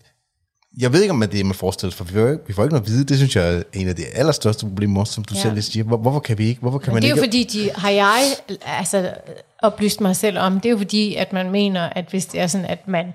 jeg 0.79 0.93
ved 0.93 1.03
ikke, 1.03 1.13
om 1.13 1.21
det 1.21 1.41
er, 1.41 1.45
man 1.45 1.55
forestiller 1.55 1.91
sig, 1.91 1.97
for 1.99 2.05
vi 2.05 2.13
får, 2.13 2.29
ikke, 2.29 2.47
vi 2.47 2.53
får 2.53 2.63
ikke 2.63 2.75
noget 2.75 2.87
at 2.87 2.91
vide. 2.91 3.05
Det 3.05 3.17
synes 3.17 3.37
jeg 3.37 3.55
er 3.55 3.63
en 3.73 3.89
af 3.89 3.97
de 3.97 4.07
allerstørste 4.07 4.67
problemer, 4.67 5.05
som 5.05 5.25
du 5.25 5.35
Ja. 5.35 5.41
selv 5.43 5.63
siger. 5.63 5.85
Hvor, 5.85 5.97
hvorfor 5.97 6.21
kan 6.21 6.39
vi 6.39 6.47
ikke? 6.47 6.61
Hvorfor 6.61 6.79
kan 6.79 6.93
man 6.93 7.03
det 7.03 7.09
er 7.09 7.11
jo 7.11 7.23
ikke? 7.23 7.27
fordi, 7.27 7.45
de, 7.45 7.71
har 7.75 7.91
jeg 7.91 8.23
altså, 8.67 9.15
oplyst 9.63 10.01
mig 10.01 10.17
selv 10.17 10.39
om, 10.39 10.61
det 10.61 10.67
er 10.69 10.71
jo 10.71 10.79
fordi, 10.79 11.15
at 11.15 11.33
man 11.33 11.51
mener, 11.51 11.83
at 11.83 12.05
hvis 12.11 12.27
det 12.27 12.41
er 12.41 12.47
sådan, 12.47 12.67
at 12.67 12.89
man 12.89 13.13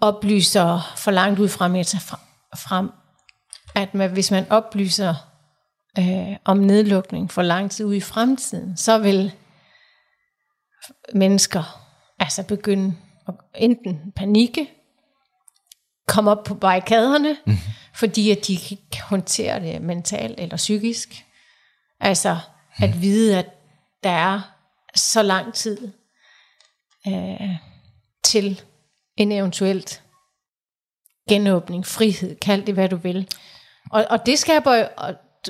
oplyser 0.00 0.94
for 0.96 1.10
langt 1.10 1.38
ud 1.38 1.48
frem, 1.48 1.74
frem 2.56 2.90
at 3.74 3.94
man, 3.94 4.10
hvis 4.10 4.30
man 4.30 4.46
oplyser 4.50 5.14
øh, 5.98 6.36
om 6.44 6.56
nedlukning 6.56 7.30
for 7.30 7.42
lang 7.42 7.70
tid 7.70 7.84
ud 7.84 7.94
i 7.94 8.00
fremtiden, 8.00 8.76
så 8.76 8.98
vil 8.98 9.32
mennesker 11.14 11.88
altså 12.18 12.42
begynde 12.42 12.96
at 13.28 13.34
enten 13.54 14.12
panikke, 14.16 14.70
komme 16.08 16.30
op 16.30 16.44
på 16.44 16.54
barrikaderne, 16.54 17.36
mm. 17.46 17.56
fordi 17.94 18.30
at 18.30 18.46
de 18.46 18.52
ikke 18.52 18.90
kan 18.92 19.02
håndtere 19.02 19.60
det 19.60 19.82
mentalt 19.82 20.40
eller 20.40 20.56
psykisk. 20.56 21.24
Altså 22.00 22.38
at 22.76 23.02
vide, 23.02 23.38
at 23.38 23.46
der 24.02 24.10
er 24.10 24.40
så 24.94 25.22
lang 25.22 25.54
tid 25.54 25.92
øh, 27.06 27.56
til 28.24 28.62
en 29.16 29.32
eventuelt 29.32 30.02
genåbning, 31.28 31.86
frihed, 31.86 32.36
kald 32.36 32.62
det 32.62 32.74
hvad 32.74 32.88
du 32.88 32.96
vil. 32.96 33.30
Og, 33.90 34.06
og 34.10 34.26
det 34.26 34.38
skaber 34.38 34.74
jo 34.74 34.86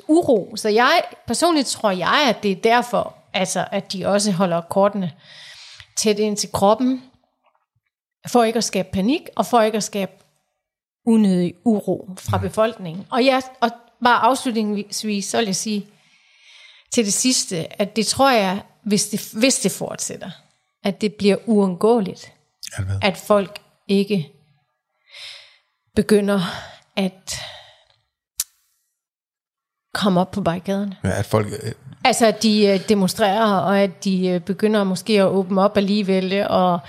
uro. 0.09 0.57
Så 0.57 0.69
jeg 0.69 1.03
personligt 1.27 1.69
tror 1.69 1.91
jeg, 1.91 2.25
at 2.29 2.43
det 2.43 2.51
er 2.51 2.57
derfor, 2.57 3.15
altså, 3.35 3.69
at 3.73 3.93
de 3.93 4.07
også 4.07 4.33
holder 4.33 4.61
kortene 4.61 5.13
tæt 5.97 6.19
ind 6.19 6.37
til 6.37 6.53
kroppen, 6.53 7.03
for 8.29 8.45
ikke 8.45 8.57
at 8.57 8.65
skabe 8.65 8.89
panik, 8.93 9.29
og 9.37 9.47
for 9.47 9.61
ikke 9.61 9.77
at 9.77 9.85
skabe 9.85 10.13
unødig 11.07 11.55
uro 11.65 12.11
fra 12.19 12.39
befolkningen. 12.39 13.07
Og, 13.11 13.25
ja, 13.25 13.41
og 13.61 13.71
bare 14.05 14.21
afslutningsvis, 14.21 15.25
så 15.25 15.37
vil 15.37 15.47
jeg 15.47 15.57
sige 15.57 15.87
til 16.93 17.05
det 17.05 17.13
sidste, 17.13 17.81
at 17.83 17.97
det 17.97 18.07
tror 18.07 18.31
jeg, 18.31 18.63
hvis 18.83 19.09
det, 19.09 19.31
hvis 19.33 19.59
det 19.59 19.73
fortsætter, 19.73 20.31
at 20.85 21.01
det 21.01 21.15
bliver 21.15 21.37
uundgåeligt, 21.47 22.33
at 23.03 23.17
folk 23.17 23.61
ikke 23.89 24.33
begynder 25.97 26.41
at 26.97 27.41
komme 29.99 30.21
op 30.21 30.31
på 30.31 30.41
barrikaderne. 30.41 30.97
Ja, 31.05 31.19
at 31.19 31.27
folk, 31.27 31.47
øh, 31.47 31.73
Altså, 32.05 32.27
at 32.27 32.43
de 32.43 32.67
øh, 32.67 32.89
demonstrerer, 32.89 33.51
og 33.51 33.81
at 33.81 34.05
de 34.05 34.29
øh, 34.29 34.41
begynder 34.41 34.85
måske 34.85 35.13
at 35.21 35.27
åbne 35.27 35.61
op 35.63 35.77
alligevel, 35.77 36.47
og 36.49 36.81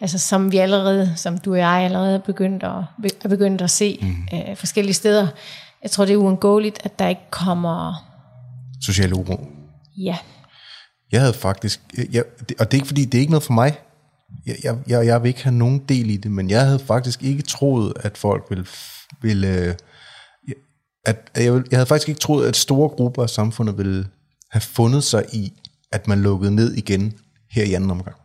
altså, 0.00 0.18
som 0.18 0.52
vi 0.52 0.56
allerede, 0.56 1.12
som 1.16 1.38
du 1.38 1.50
og 1.52 1.58
jeg 1.58 1.68
allerede 1.68 2.14
er 2.14 2.18
begyndt 2.18 2.62
at, 2.62 2.72
be- 3.02 3.24
er 3.24 3.28
begyndt 3.28 3.62
at 3.62 3.70
se 3.70 3.98
mm. 4.02 4.38
øh, 4.38 4.56
forskellige 4.56 4.94
steder. 4.94 5.26
Jeg 5.82 5.90
tror, 5.90 6.04
det 6.04 6.12
er 6.12 6.16
uundgåeligt, 6.16 6.78
at 6.84 6.98
der 6.98 7.08
ikke 7.08 7.30
kommer... 7.30 8.04
social 8.82 9.12
uro. 9.12 9.48
Ja, 9.98 10.16
Jeg 11.12 11.20
havde 11.20 11.34
faktisk, 11.34 11.80
jeg, 12.12 12.24
og 12.60 12.70
det 12.70 12.70
er 12.70 12.74
ikke 12.74 12.86
fordi, 12.86 13.04
det 13.04 13.18
er 13.18 13.20
ikke 13.20 13.32
noget 13.32 13.42
for 13.42 13.52
mig. 13.52 13.78
Jeg, 14.46 14.76
jeg, 14.86 15.06
jeg, 15.06 15.22
vil 15.22 15.28
ikke 15.28 15.44
have 15.44 15.54
nogen 15.54 15.78
del 15.78 16.10
i 16.10 16.16
det, 16.16 16.30
men 16.30 16.50
jeg 16.50 16.60
havde 16.64 16.78
faktisk 16.78 17.22
ikke 17.22 17.42
troet, 17.42 17.92
at 18.00 18.18
folk 18.18 18.44
ville, 18.50 18.66
ville 19.22 19.76
at, 21.06 21.30
jeg, 21.36 21.44
jeg 21.70 21.78
havde 21.78 21.86
faktisk 21.86 22.08
ikke 22.08 22.20
troet, 22.20 22.48
at 22.48 22.56
store 22.56 22.88
grupper 22.88 23.22
af 23.22 23.30
samfundet 23.30 23.78
ville 23.78 24.08
have 24.50 24.60
fundet 24.60 25.04
sig 25.04 25.24
i, 25.32 25.52
at 25.92 26.08
man 26.08 26.22
lukkede 26.22 26.54
ned 26.54 26.74
igen 26.74 27.18
her 27.50 27.64
i 27.64 27.74
anden 27.74 27.90
omgang. 27.90 28.16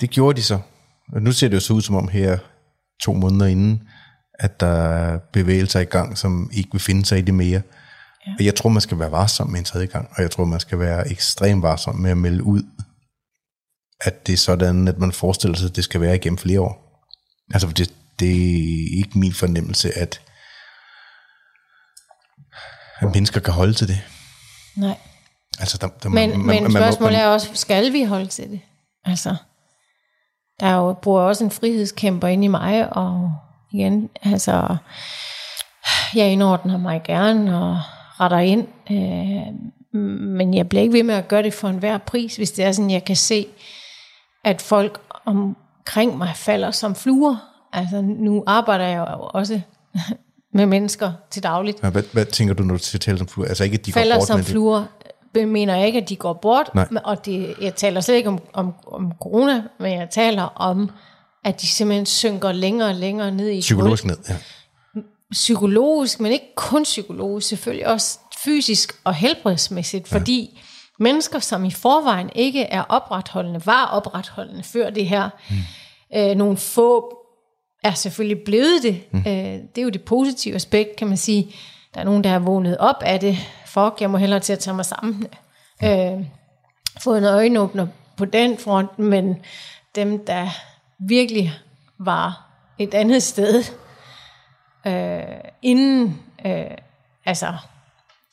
Det 0.00 0.10
gjorde 0.10 0.36
de 0.36 0.42
så. 0.42 0.58
Og 1.12 1.22
nu 1.22 1.32
ser 1.32 1.48
det 1.48 1.54
jo 1.54 1.60
så 1.60 1.72
ud 1.72 1.82
som 1.82 1.94
om 1.94 2.08
her 2.08 2.38
to 3.02 3.12
måneder 3.12 3.46
inden, 3.46 3.82
at 4.34 4.60
der 4.60 4.66
er 4.66 5.18
bevægelser 5.18 5.80
i 5.80 5.84
gang, 5.84 6.18
som 6.18 6.50
ikke 6.52 6.72
vil 6.72 6.80
finde 6.80 7.04
sig 7.04 7.18
i 7.18 7.22
det 7.22 7.34
mere. 7.34 7.62
Ja. 8.26 8.32
Og 8.38 8.44
jeg 8.44 8.54
tror, 8.54 8.70
man 8.70 8.80
skal 8.80 8.98
være 8.98 9.10
varsom 9.10 9.50
med 9.50 9.58
en 9.58 9.64
tredje 9.64 9.86
gang, 9.86 10.08
og 10.16 10.22
jeg 10.22 10.30
tror, 10.30 10.44
man 10.44 10.60
skal 10.60 10.78
være 10.78 11.10
ekstremt 11.10 11.62
varsom 11.62 11.96
med 11.96 12.10
at 12.10 12.16
melde 12.16 12.42
ud, 12.42 12.62
at 14.00 14.26
det 14.26 14.32
er 14.32 14.36
sådan, 14.36 14.88
at 14.88 14.98
man 14.98 15.12
forestiller 15.12 15.56
sig, 15.56 15.68
at 15.68 15.76
det 15.76 15.84
skal 15.84 16.00
være 16.00 16.14
igennem 16.14 16.38
flere 16.38 16.60
år. 16.60 17.04
Altså, 17.52 17.66
for 17.68 17.74
det, 17.74 17.94
det 18.18 18.30
er 18.30 18.96
ikke 18.96 19.18
min 19.18 19.32
fornemmelse, 19.32 19.98
at, 19.98 20.20
at 23.00 23.14
mennesker 23.14 23.40
kan 23.40 23.54
holde 23.54 23.72
til 23.72 23.88
det. 23.88 24.00
nej. 24.76 24.96
Altså, 25.60 25.78
der, 25.80 25.88
der, 26.02 26.08
Men, 26.08 26.30
man, 26.30 26.38
men 26.38 26.62
man, 26.62 26.72
spørgsmålet 26.72 27.12
man, 27.12 27.22
er 27.22 27.26
også, 27.26 27.50
skal 27.54 27.92
vi 27.92 28.04
holde 28.04 28.26
til 28.26 28.50
det? 28.50 28.60
Altså, 29.04 29.36
der 30.60 30.66
er 30.66 30.76
jo, 30.76 30.92
bor 30.92 31.20
også 31.20 31.44
en 31.44 31.50
frihedskæmper 31.50 32.28
inde 32.28 32.44
i 32.44 32.48
mig, 32.48 32.96
og 32.96 33.32
igen, 33.72 34.10
altså, 34.22 34.76
jeg 36.14 36.32
indordner 36.32 36.78
mig 36.78 37.02
gerne 37.04 37.58
og 37.58 37.80
retter 38.20 38.38
ind, 38.38 38.68
øh, 38.90 40.00
men 40.20 40.54
jeg 40.54 40.68
bliver 40.68 40.82
ikke 40.82 40.92
ved 40.92 41.02
med 41.02 41.14
at 41.14 41.28
gøre 41.28 41.42
det 41.42 41.54
for 41.54 41.68
enhver 41.68 41.98
pris, 41.98 42.36
hvis 42.36 42.50
det 42.50 42.64
er 42.64 42.72
sådan, 42.72 42.90
jeg 42.90 43.04
kan 43.04 43.16
se, 43.16 43.46
at 44.44 44.62
folk 44.62 45.00
omkring 45.24 46.18
mig 46.18 46.32
falder 46.36 46.70
som 46.70 46.94
fluer. 46.94 47.36
Altså, 47.72 48.00
nu 48.00 48.44
arbejder 48.46 48.86
jeg 48.86 48.98
jo 48.98 49.30
også 49.34 49.60
med 50.52 50.66
mennesker 50.66 51.12
til 51.30 51.42
dagligt, 51.42 51.80
Hvad, 51.80 52.02
hvad 52.12 52.24
tænker 52.24 52.54
du, 52.54 52.62
når 52.62 52.76
du 52.76 52.98
taler 52.98 53.18
som 53.18 53.26
fluer? 53.26 53.48
Altså 53.48 53.64
ikke, 53.64 53.74
at 53.78 53.86
de 53.86 53.92
går 53.92 54.00
falder 54.00 54.16
bort 54.16 54.26
som 54.26 54.44
fluer, 54.44 54.84
det 55.34 55.48
mener 55.48 55.76
jeg 55.76 55.86
ikke, 55.86 56.00
at 56.00 56.08
de 56.08 56.16
går 56.16 56.32
bort. 56.32 56.74
Nej. 56.74 56.88
Og 57.04 57.26
det, 57.26 57.54
jeg 57.60 57.74
taler 57.74 58.00
slet 58.00 58.14
ikke 58.14 58.28
om, 58.28 58.38
om, 58.52 58.74
om 58.86 59.12
corona, 59.20 59.62
men 59.80 59.92
jeg 59.92 60.08
taler 60.10 60.42
om, 60.42 60.90
at 61.44 61.60
de 61.60 61.66
simpelthen 61.66 62.06
synker 62.06 62.52
længere 62.52 62.88
og 62.88 62.94
længere 62.94 63.30
ned 63.30 63.48
i 63.48 63.60
Psykologisk 63.60 64.04
ned, 64.04 64.16
ja. 64.28 64.36
Psykologisk, 65.32 66.20
men 66.20 66.32
ikke 66.32 66.54
kun 66.56 66.82
psykologisk, 66.82 67.48
selvfølgelig 67.48 67.86
også 67.86 68.18
fysisk 68.44 68.92
og 69.04 69.14
helbredsmæssigt, 69.14 70.08
fordi 70.08 70.60
mennesker, 70.98 71.38
som 71.38 71.64
i 71.64 71.70
forvejen 71.70 72.30
ikke 72.34 72.62
er 72.62 72.82
opretholdende, 72.82 73.66
var 73.66 73.86
opretholdende 73.86 74.62
før 74.62 74.90
det 74.90 75.06
her, 75.08 75.30
mm. 75.50 75.56
øh, 76.16 76.36
nogle 76.36 76.56
få 76.56 77.19
er 77.82 77.92
selvfølgelig 77.94 78.44
blevet 78.44 78.82
det. 78.82 79.02
Mm. 79.12 79.18
Øh, 79.18 79.24
det 79.74 79.78
er 79.78 79.82
jo 79.82 79.88
det 79.88 80.02
positive 80.02 80.54
aspekt, 80.54 80.96
kan 80.96 81.08
man 81.08 81.16
sige. 81.16 81.54
Der 81.94 82.00
er 82.00 82.04
nogen, 82.04 82.24
der 82.24 82.30
er 82.30 82.38
vågnet 82.38 82.78
op 82.78 83.02
af 83.02 83.20
det. 83.20 83.36
Fuck, 83.66 84.00
jeg 84.00 84.10
må 84.10 84.18
hellere 84.18 84.40
til 84.40 84.52
at 84.52 84.58
tage 84.58 84.76
mig 84.76 84.84
sammen. 84.84 85.26
Øh, 85.84 86.26
fået 87.00 87.18
en 87.18 87.24
øjenåbner 87.24 87.86
på 88.16 88.24
den 88.24 88.58
front, 88.58 88.98
men 88.98 89.36
dem, 89.94 90.24
der 90.26 90.48
virkelig 91.08 91.52
var 91.98 92.46
et 92.78 92.94
andet 92.94 93.22
sted, 93.22 93.64
øh, 94.86 95.50
inden, 95.62 96.22
øh, 96.46 96.76
altså, 97.24 97.54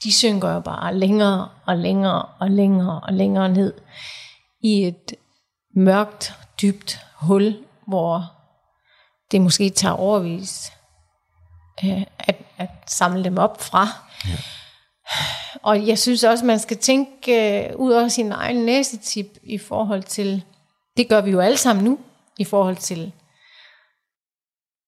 de 0.04 0.14
synker 0.14 0.54
jo 0.54 0.60
bare 0.60 0.96
længere 0.96 1.50
og 1.66 1.78
længere 1.78 2.26
og 2.40 2.52
længere 2.52 3.00
og 3.00 3.14
længere 3.14 3.50
ned 3.50 3.74
i 4.62 4.84
et 4.84 5.14
mørkt, 5.76 6.34
dybt 6.62 7.00
hul, 7.16 7.58
hvor 7.88 8.37
det 9.32 9.42
måske 9.42 9.70
tager 9.70 9.94
overvis 9.94 10.72
øh, 11.86 12.02
at, 12.20 12.36
at 12.58 12.70
samle 12.88 13.24
dem 13.24 13.38
op 13.38 13.62
fra. 13.62 13.88
Ja. 14.28 14.38
Og 15.62 15.88
jeg 15.88 16.00
synes 16.00 16.24
også, 16.24 16.46
man 16.46 16.60
skal 16.60 16.78
tænke 16.78 17.68
øh, 17.68 17.76
ud 17.76 17.92
over 17.92 18.08
sin 18.08 18.32
egen 18.32 18.66
næsetip 18.66 19.38
i 19.44 19.58
forhold 19.58 20.04
til, 20.04 20.44
det 20.98 21.10
gør 21.10 21.22
vi 21.22 21.32
jo 21.32 21.40
alle 21.40 21.58
sammen 21.58 21.86
nu, 21.86 22.00
i 22.38 22.44
forhold 22.44 22.76
til 22.76 23.12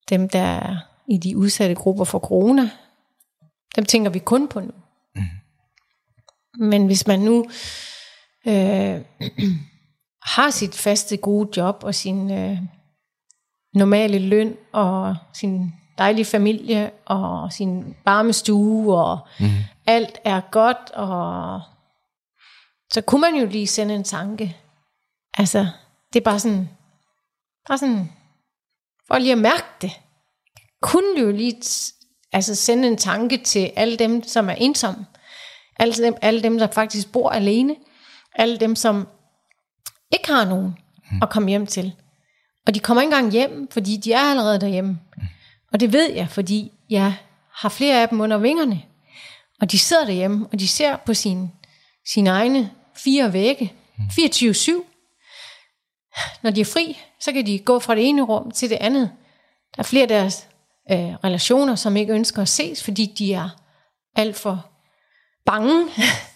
dem, 0.09 0.29
der 0.29 0.39
er 0.39 0.75
i 1.07 1.17
de 1.17 1.37
udsatte 1.37 1.75
grupper 1.75 2.03
for 2.03 2.19
corona. 2.19 2.69
Dem 3.75 3.85
tænker 3.85 4.11
vi 4.11 4.19
kun 4.19 4.47
på 4.47 4.59
nu. 4.59 4.71
Mm. 5.15 5.21
Men 6.59 6.85
hvis 6.85 7.07
man 7.07 7.19
nu 7.19 7.45
øh, 8.47 9.01
har 10.35 10.49
sit 10.49 10.75
faste 10.75 11.17
gode 11.17 11.49
job 11.57 11.83
og 11.83 11.95
sin 11.95 12.31
øh, 12.31 12.57
normale 13.73 14.19
løn 14.19 14.55
og 14.73 15.15
sin 15.33 15.73
dejlige 15.97 16.25
familie 16.25 16.91
og 17.05 17.53
sin 17.53 17.95
varme 18.05 18.33
stue 18.33 18.97
og 18.97 19.19
mm. 19.39 19.49
alt 19.87 20.17
er 20.23 20.41
godt 20.51 20.91
og 20.93 21.61
så 22.93 23.01
kunne 23.01 23.21
man 23.21 23.35
jo 23.35 23.45
lige 23.45 23.67
sende 23.67 23.95
en 23.95 24.03
tanke. 24.03 24.57
Altså, 25.37 25.67
det 26.13 26.19
er 26.19 26.23
bare 26.23 26.39
sådan, 26.39 26.69
bare 27.67 27.77
sådan, 27.77 28.11
for 29.07 29.17
lige 29.17 29.31
at 29.31 29.37
mærke 29.37 29.65
det, 29.81 29.99
kunne 30.81 31.19
jo 31.19 31.31
lige 31.31 31.61
altså 32.31 32.55
sende 32.55 32.87
en 32.87 32.97
tanke 32.97 33.37
til 33.37 33.71
alle 33.75 33.97
dem, 33.97 34.23
som 34.23 34.49
er 34.49 34.53
ensomme. 34.53 35.05
Alle 35.79 35.93
dem, 35.93 36.15
alle 36.21 36.43
dem, 36.43 36.57
der 36.57 36.67
faktisk 36.67 37.11
bor 37.11 37.29
alene. 37.29 37.75
Alle 38.35 38.57
dem, 38.57 38.75
som 38.75 39.07
ikke 40.13 40.31
har 40.31 40.45
nogen 40.45 40.77
mm. 41.11 41.19
at 41.21 41.29
komme 41.29 41.49
hjem 41.49 41.65
til. 41.65 41.95
Og 42.69 42.75
de 42.75 42.79
kommer 42.79 43.01
ikke 43.01 43.15
engang 43.15 43.31
hjem, 43.31 43.67
fordi 43.71 43.97
de 43.97 44.13
er 44.13 44.19
allerede 44.19 44.61
derhjemme. 44.61 44.99
Og 45.73 45.79
det 45.79 45.93
ved 45.93 46.11
jeg, 46.11 46.29
fordi 46.29 46.71
jeg 46.89 47.17
har 47.53 47.69
flere 47.69 48.01
af 48.01 48.09
dem 48.09 48.21
under 48.21 48.37
vingerne. 48.37 48.81
Og 49.61 49.71
de 49.71 49.79
sidder 49.79 50.05
derhjemme, 50.05 50.47
og 50.51 50.59
de 50.59 50.67
ser 50.67 50.97
på 50.97 51.13
sin, 51.13 51.51
sine 52.13 52.29
egne 52.29 52.71
fire 52.95 53.33
vægge, 53.33 53.73
24-7. 53.99 54.71
Når 56.41 56.51
de 56.51 56.61
er 56.61 56.65
fri, 56.65 56.99
så 57.19 57.31
kan 57.31 57.45
de 57.45 57.59
gå 57.59 57.79
fra 57.79 57.95
det 57.95 58.07
ene 58.09 58.21
rum 58.21 58.51
til 58.51 58.69
det 58.69 58.77
andet. 58.81 59.11
Der 59.75 59.79
er 59.79 59.83
flere 59.83 60.01
af 60.01 60.07
deres 60.07 60.47
øh, 60.91 60.97
relationer, 60.97 61.75
som 61.75 61.97
ikke 61.97 62.13
ønsker 62.13 62.41
at 62.41 62.49
ses, 62.49 62.83
fordi 62.83 63.05
de 63.05 63.33
er 63.33 63.49
alt 64.15 64.35
for 64.35 64.69
bange. 65.45 65.85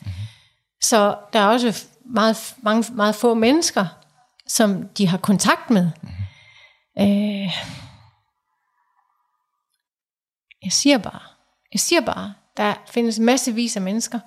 så 0.90 1.16
der 1.34 1.40
er 1.40 1.48
også 1.48 1.86
meget, 2.06 2.56
mange, 2.64 2.94
meget 2.94 3.16
få 3.16 3.34
mennesker, 3.34 3.86
som 4.48 4.88
de 4.88 5.08
har 5.08 5.18
kontakt 5.18 5.70
med. 5.70 5.90
Øh, 7.00 7.52
jeg 10.64 10.72
siger 10.72 10.98
bare, 10.98 11.22
jeg 11.74 11.80
siger 11.80 12.02
bare, 12.02 12.34
der 12.58 12.74
findes 12.88 13.20
massevis 13.20 13.76
af 13.76 13.82
mennesker, 13.82 14.20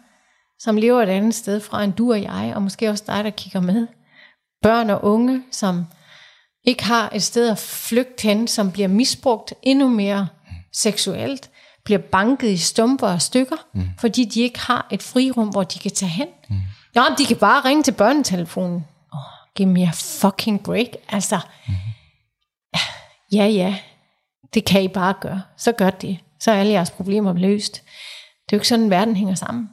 som 0.58 0.76
lever 0.76 1.02
et 1.02 1.08
andet 1.08 1.34
sted 1.34 1.60
fra 1.60 1.84
end 1.84 1.92
du 1.92 2.12
og 2.12 2.22
jeg, 2.22 2.52
og 2.54 2.62
måske 2.62 2.90
også 2.90 3.04
dig, 3.06 3.24
der 3.24 3.30
kigger 3.30 3.60
med. 3.60 3.86
Børn 4.62 4.90
og 4.90 5.04
unge, 5.04 5.42
som 5.50 5.86
ikke 6.64 6.84
har 6.84 7.10
et 7.14 7.22
sted 7.22 7.50
at 7.50 7.58
flygte 7.58 8.22
hen, 8.22 8.48
som 8.48 8.72
bliver 8.72 8.88
misbrugt 8.88 9.54
endnu 9.62 9.88
mere 9.88 10.28
seksuelt, 10.72 11.50
bliver 11.84 11.98
banket 11.98 12.48
i 12.48 12.56
stumper 12.56 13.08
og 13.08 13.22
stykker, 13.22 13.56
mm. 13.74 13.90
fordi 13.98 14.24
de 14.24 14.40
ikke 14.40 14.60
har 14.60 14.86
et 14.90 15.02
frirum, 15.02 15.48
hvor 15.48 15.62
de 15.62 15.78
kan 15.78 15.90
tage 15.90 16.08
hen. 16.08 16.28
Mm. 16.50 16.56
Ja, 16.94 17.04
de 17.18 17.26
kan 17.26 17.36
bare 17.36 17.64
ringe 17.64 17.82
til 17.82 17.92
børnetelefonen. 17.92 18.84
Oh, 19.12 19.18
give 19.54 19.68
me 19.68 19.82
a 19.82 19.90
fucking 19.94 20.62
break. 20.62 20.88
Altså, 21.08 21.40
mm 21.68 21.74
ja, 23.32 23.44
ja, 23.44 23.78
det 24.54 24.64
kan 24.64 24.82
I 24.82 24.88
bare 24.88 25.14
gøre. 25.20 25.42
Så 25.56 25.72
gør 25.72 25.90
det. 25.90 26.18
Så 26.40 26.50
er 26.50 26.60
alle 26.60 26.72
jeres 26.72 26.90
problemer 26.90 27.32
løst. 27.32 27.74
Det 28.44 28.52
er 28.52 28.56
jo 28.56 28.56
ikke 28.56 28.68
sådan, 28.68 28.90
verden 28.90 29.16
hænger 29.16 29.34
sammen. 29.34 29.68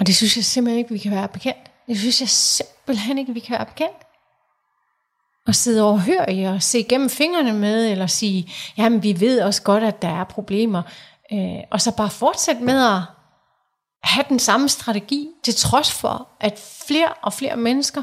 Og 0.00 0.06
det 0.06 0.16
synes 0.16 0.36
jeg 0.36 0.44
simpelthen 0.44 0.78
ikke, 0.78 0.92
vi 0.92 0.98
kan 0.98 1.12
være 1.12 1.28
bekendt. 1.28 1.70
Det 1.86 1.98
synes 1.98 2.20
jeg 2.20 2.28
simpelthen 2.28 3.18
ikke, 3.18 3.34
vi 3.34 3.40
kan 3.40 3.56
være 3.56 3.66
bekendt. 3.66 3.96
Og 5.46 5.54
sidde 5.54 5.84
og 5.84 6.02
i 6.28 6.42
og 6.42 6.62
se 6.62 6.82
gennem 6.88 7.10
fingrene 7.10 7.52
med, 7.52 7.90
eller 7.90 8.06
sige, 8.06 8.52
jamen 8.76 9.02
vi 9.02 9.20
ved 9.20 9.40
også 9.40 9.62
godt, 9.62 9.84
at 9.84 10.02
der 10.02 10.20
er 10.20 10.24
problemer. 10.24 10.82
Øh, 11.32 11.62
og 11.70 11.80
så 11.80 11.96
bare 11.96 12.10
fortsætte 12.10 12.62
med 12.62 12.84
at 12.84 13.00
have 14.02 14.24
den 14.28 14.38
samme 14.38 14.68
strategi, 14.68 15.28
til 15.44 15.54
trods 15.54 15.92
for, 15.92 16.28
at 16.40 16.60
flere 16.88 17.12
og 17.22 17.32
flere 17.32 17.56
mennesker 17.56 18.02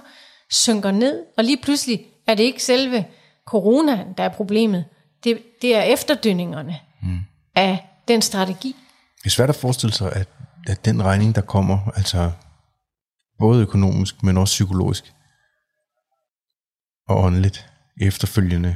synker 0.49 0.91
ned, 0.91 1.25
og 1.37 1.43
lige 1.43 1.61
pludselig 1.61 2.05
er 2.31 2.35
det 2.35 2.43
ikke 2.43 2.63
selve 2.63 3.05
corona, 3.45 4.05
der 4.17 4.23
er 4.23 4.29
problemet. 4.29 4.85
Det, 5.23 5.41
det 5.61 5.75
er 5.75 5.81
efterdønningerne 5.81 6.79
mm. 7.01 7.19
af 7.55 7.87
den 8.07 8.21
strategi. 8.21 8.75
Det 9.17 9.25
er 9.25 9.29
svært 9.29 9.49
at 9.49 9.55
forestille 9.55 9.93
sig, 9.93 10.13
at 10.13 10.27
at 10.67 10.85
den 10.85 11.03
regning, 11.03 11.35
der 11.35 11.41
kommer, 11.41 11.91
altså 11.95 12.31
både 13.39 13.61
økonomisk, 13.61 14.23
men 14.23 14.37
også 14.37 14.51
psykologisk 14.51 15.13
og 17.07 17.23
åndeligt 17.23 17.69
efterfølgende, 18.01 18.75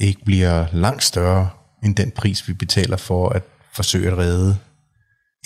ikke 0.00 0.24
bliver 0.24 0.66
langt 0.72 1.04
større 1.04 1.50
end 1.84 1.96
den 1.96 2.10
pris, 2.10 2.48
vi 2.48 2.52
betaler 2.52 2.96
for 2.96 3.28
at 3.28 3.42
forsøge 3.72 4.10
at 4.10 4.18
redde 4.18 4.58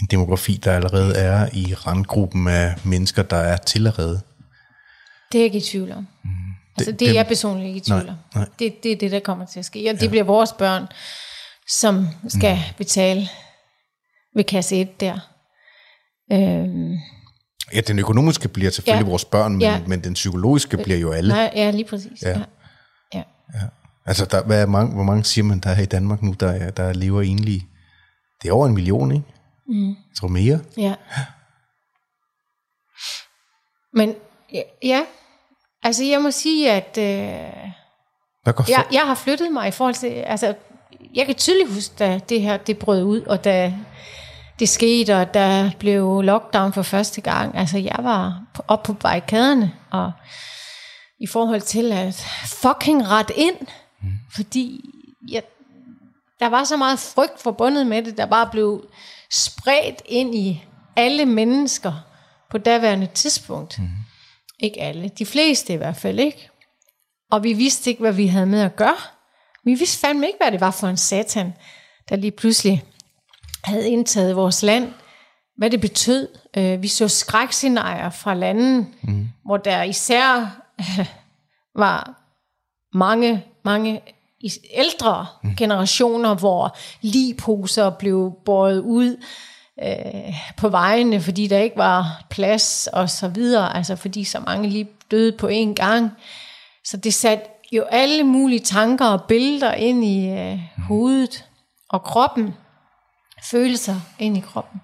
en 0.01 0.07
demografi, 0.11 0.61
der 0.65 0.73
allerede 0.73 1.17
er 1.17 1.49
i 1.53 1.75
randgruppen 1.75 2.49
af 2.49 2.75
mennesker, 2.85 3.23
der 3.23 3.37
er 3.37 3.57
til 3.57 3.87
at 3.87 3.99
redde. 3.99 4.21
Det 5.33 5.39
er 5.39 5.43
jeg 5.43 5.45
ikke 5.45 5.59
i 5.59 5.61
tvivl 5.61 5.93
om. 5.93 6.07
Mm. 6.25 6.31
Altså, 6.79 6.91
det, 6.91 7.01
det 7.01 7.09
er 7.09 7.13
jeg 7.13 7.27
personligt 7.27 7.67
ikke 7.67 7.77
i 7.77 7.81
tvivl 7.81 8.09
om. 8.09 8.45
Det, 8.59 8.83
det 8.83 8.93
er 8.93 8.97
det, 8.97 9.11
der 9.11 9.21
kommer 9.21 9.47
til 9.47 9.59
at 9.59 9.65
ske. 9.65 9.91
Og 9.91 9.95
det 9.95 10.03
ja. 10.03 10.09
bliver 10.09 10.25
vores 10.25 10.53
børn, 10.53 10.87
som 11.69 12.09
skal 12.29 12.55
mm. 12.55 12.75
betale 12.77 13.29
ved 14.37 14.45
kasse 14.45 14.81
1 14.81 15.01
der. 15.01 15.19
Øhm, 16.33 16.93
ja, 17.75 17.81
den 17.81 17.99
økonomiske 17.99 18.49
bliver 18.49 18.71
selvfølgelig 18.71 19.05
ja, 19.05 19.11
vores 19.11 19.25
børn, 19.25 19.53
men, 19.53 19.61
ja. 19.61 19.81
men 19.87 20.05
den 20.05 20.15
psykologiske 20.15 20.77
bliver 20.77 20.99
jo 20.99 21.13
alle. 21.13 21.29
Nej, 21.35 21.53
ja, 21.55 21.71
lige 21.71 21.85
præcis. 21.85 22.23
Ja. 22.23 22.29
Ja. 22.29 22.45
Ja. 23.15 23.23
ja. 23.55 23.67
Altså, 24.07 24.25
der, 24.25 24.43
hvad 24.43 24.63
er 24.63 24.67
mange, 24.67 24.95
hvor 24.95 25.03
mange 25.03 25.25
siger 25.25 25.45
man, 25.45 25.59
der 25.59 25.71
er 25.71 25.81
i 25.81 25.87
Danmark 25.87 26.23
nu, 26.23 26.33
der, 26.41 26.71
der 26.71 26.93
lever 26.93 27.23
enlige? 27.23 27.67
Det 28.43 28.49
er 28.49 28.53
over 28.53 28.67
en 28.67 28.75
million, 28.75 29.13
ikke? 29.13 29.25
Mm. 29.69 29.89
Jeg 29.89 30.17
tror 30.21 30.29
mere. 30.29 30.61
Ja. 30.77 30.95
Men 33.93 34.15
ja, 34.53 34.63
ja, 34.83 35.05
altså 35.83 36.05
jeg 36.05 36.23
må 36.23 36.31
sige, 36.31 36.71
at 36.73 36.99
øh, 36.99 37.63
Hvad 38.43 38.53
går 38.53 38.65
jeg, 38.69 38.85
jeg 38.93 39.07
har 39.07 39.15
flyttet 39.15 39.53
mig 39.53 39.69
i 39.69 39.71
forhold 39.71 39.95
til, 39.95 40.07
altså 40.07 40.55
jeg 41.15 41.27
kan 41.27 41.35
tydeligt 41.35 41.75
huske, 41.75 41.95
da 41.99 42.21
det 42.29 42.41
her 42.41 42.57
det 42.57 42.79
brød 42.79 43.03
ud, 43.03 43.21
og 43.21 43.45
da 43.45 43.75
det 44.59 44.69
skete, 44.69 45.17
og 45.17 45.35
der 45.35 45.71
blev 45.79 46.21
lockdown 46.23 46.73
for 46.73 46.83
første 46.83 47.21
gang. 47.21 47.59
Altså, 47.59 47.79
jeg 47.79 47.97
var 47.99 48.43
op 48.69 48.83
på 48.83 48.93
barrikaderne, 48.93 49.73
og 49.91 50.13
i 51.21 51.27
forhold 51.27 51.61
til 51.61 51.93
at 51.93 52.15
fucking 52.47 53.09
ret 53.09 53.31
ind, 53.37 53.57
mm. 54.03 54.09
fordi 54.35 54.85
jeg, 55.29 55.43
der 56.41 56.49
var 56.49 56.65
så 56.65 56.77
meget 56.77 56.99
frygt 56.99 57.43
forbundet 57.43 57.87
med 57.87 58.03
det, 58.03 58.17
der 58.17 58.27
bare 58.27 58.49
blev 58.53 58.87
spredt 59.31 60.03
ind 60.07 60.35
i 60.35 60.65
alle 60.97 61.27
mennesker 61.27 61.93
på 62.51 62.59
daværende 62.59 63.07
tidspunkt. 63.07 63.79
Mm. 63.79 63.89
Ikke 64.61 64.81
alle, 64.81 65.09
de 65.09 65.27
fleste 65.27 65.73
i 65.73 65.77
hvert 65.77 65.97
fald 65.97 66.19
ikke. 66.19 66.51
Og 67.31 67.43
vi 67.43 67.53
vidste 67.53 67.91
ikke, 67.91 68.01
hvad 68.01 68.13
vi 68.13 68.27
havde 68.27 68.47
med 68.47 68.61
at 68.61 68.77
gøre. 68.77 68.97
Vi 69.65 69.75
vidste 69.75 69.99
fandme 69.99 70.27
ikke, 70.27 70.39
hvad 70.43 70.53
det 70.53 70.61
var 70.61 70.71
for 70.71 70.89
en 70.89 70.97
satan, 70.97 71.53
der 72.09 72.17
lige 72.17 72.31
pludselig 72.31 72.85
havde 73.65 73.91
indtaget 73.91 74.37
vores 74.37 74.63
land, 74.63 74.93
hvad 75.57 75.71
det 75.71 75.81
betød. 75.81 76.29
Øh, 76.57 76.83
vi 76.83 76.89
så 76.89 77.09
skrækscenarier 77.09 78.11
fra 78.11 78.35
lande, 78.35 78.87
mm. 79.03 79.29
hvor 79.45 79.57
der 79.57 79.83
især 79.83 80.57
var 81.85 82.21
mange, 82.93 83.45
mange 83.65 84.03
ældre 84.75 85.27
mm. 85.43 85.57
generationer, 85.57 86.35
hvor 86.35 86.77
ligposer 87.01 87.91
blev 87.91 88.33
båret 88.45 88.81
ud 88.81 89.17
øh, 89.83 90.35
på 90.57 90.69
vejene, 90.69 91.21
fordi 91.21 91.47
der 91.47 91.59
ikke 91.59 91.77
var 91.77 92.25
plads 92.31 92.89
og 92.93 93.11
så 93.11 93.29
videre, 93.29 93.77
altså 93.77 93.97
fordi 93.97 94.25
så 94.25 94.41
mange 94.41 94.69
lige 94.69 94.89
døde 95.11 95.37
på 95.37 95.49
én 95.49 95.75
gang. 95.75 96.11
Så 96.85 96.97
det 96.97 97.15
satte 97.15 97.45
jo 97.73 97.83
alle 97.83 98.25
mulige 98.25 98.61
tanker 98.61 99.07
og 99.07 99.25
billeder 99.25 99.73
ind 99.73 100.05
i 100.05 100.29
øh, 100.29 100.59
hovedet 100.89 101.45
og 101.89 102.03
kroppen 102.03 102.55
følelser 103.51 104.01
ind 104.19 104.37
i 104.37 104.41
kroppen. 104.41 104.81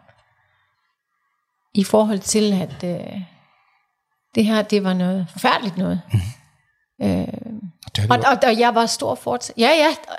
I 1.74 1.84
forhold 1.84 2.18
til, 2.18 2.52
at 2.52 2.84
øh, 2.84 3.20
det 4.34 4.44
her, 4.44 4.62
det 4.62 4.84
var 4.84 4.94
noget 4.94 5.26
forfærdeligt 5.30 5.76
noget. 5.76 6.00
Mm. 6.12 6.20
Øh, 7.06 7.26
det 7.96 8.10
og, 8.10 8.18
og, 8.26 8.38
og 8.42 8.58
jeg 8.58 8.74
var 8.74 8.86
stor 8.86 9.14
fortsat. 9.14 9.58
Ja, 9.58 9.68
ja, 9.68 9.88
og, 10.08 10.18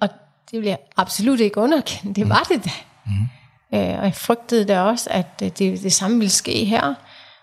og 0.00 0.08
det 0.50 0.60
vil 0.60 0.68
jeg 0.68 0.78
absolut 0.96 1.40
ikke 1.40 1.58
underkende. 1.58 2.14
Det 2.14 2.24
mm. 2.24 2.30
var 2.30 2.42
det 2.42 2.64
da. 2.64 2.70
Mm. 3.06 3.28
Øh, 3.74 3.98
og 3.98 4.04
jeg 4.04 4.14
frygtede 4.14 4.64
da 4.64 4.80
også, 4.80 5.10
at 5.10 5.26
øh, 5.42 5.48
det, 5.48 5.82
det 5.82 5.92
samme 5.92 6.18
ville 6.18 6.30
ske 6.30 6.64
her. 6.64 6.94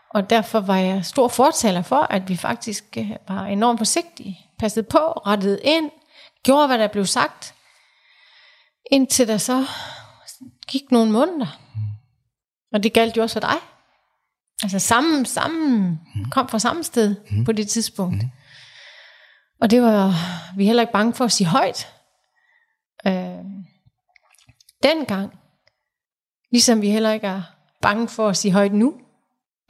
Og 0.09 0.29
derfor 0.29 0.59
var 0.59 0.77
jeg 0.77 1.05
stor 1.05 1.27
fortaler 1.27 1.81
for, 1.81 2.01
at 2.01 2.29
vi 2.29 2.37
faktisk 2.37 2.83
øh, 2.97 3.11
var 3.27 3.45
enormt 3.45 3.79
forsigtige. 3.79 4.39
Passede 4.59 4.85
på, 4.85 4.97
rettede 4.97 5.59
ind, 5.63 5.91
gjorde, 6.43 6.67
hvad 6.67 6.79
der 6.79 6.87
blev 6.87 7.05
sagt. 7.05 7.55
Indtil 8.91 9.27
der 9.27 9.37
så 9.37 9.65
gik 10.67 10.91
nogle 10.91 11.11
måneder. 11.11 11.59
Og 12.73 12.83
det 12.83 12.93
galt 12.93 13.17
jo 13.17 13.21
også 13.21 13.33
for 13.33 13.39
dig. 13.39 13.57
Altså 14.63 14.79
sammen, 14.79 15.25
sammen 15.25 15.99
kom 16.31 16.49
fra 16.49 16.59
samme 16.59 16.83
sted 16.83 17.15
mm. 17.31 17.45
på 17.45 17.51
det 17.51 17.67
tidspunkt. 17.67 18.23
Mm. 18.23 18.29
Og 19.61 19.71
det 19.71 19.81
var 19.81 20.13
vi 20.57 20.65
heller 20.65 20.83
ikke 20.83 20.93
bange 20.93 21.13
for 21.13 21.25
at 21.25 21.31
sige 21.31 21.47
højt. 21.47 21.93
Øh, 23.07 23.45
dengang, 24.83 25.40
ligesom 26.51 26.81
vi 26.81 26.89
heller 26.89 27.11
ikke 27.11 27.27
er 27.27 27.41
bange 27.81 28.07
for 28.07 28.29
at 28.29 28.37
sige 28.37 28.51
højt 28.51 28.73
nu, 28.73 28.93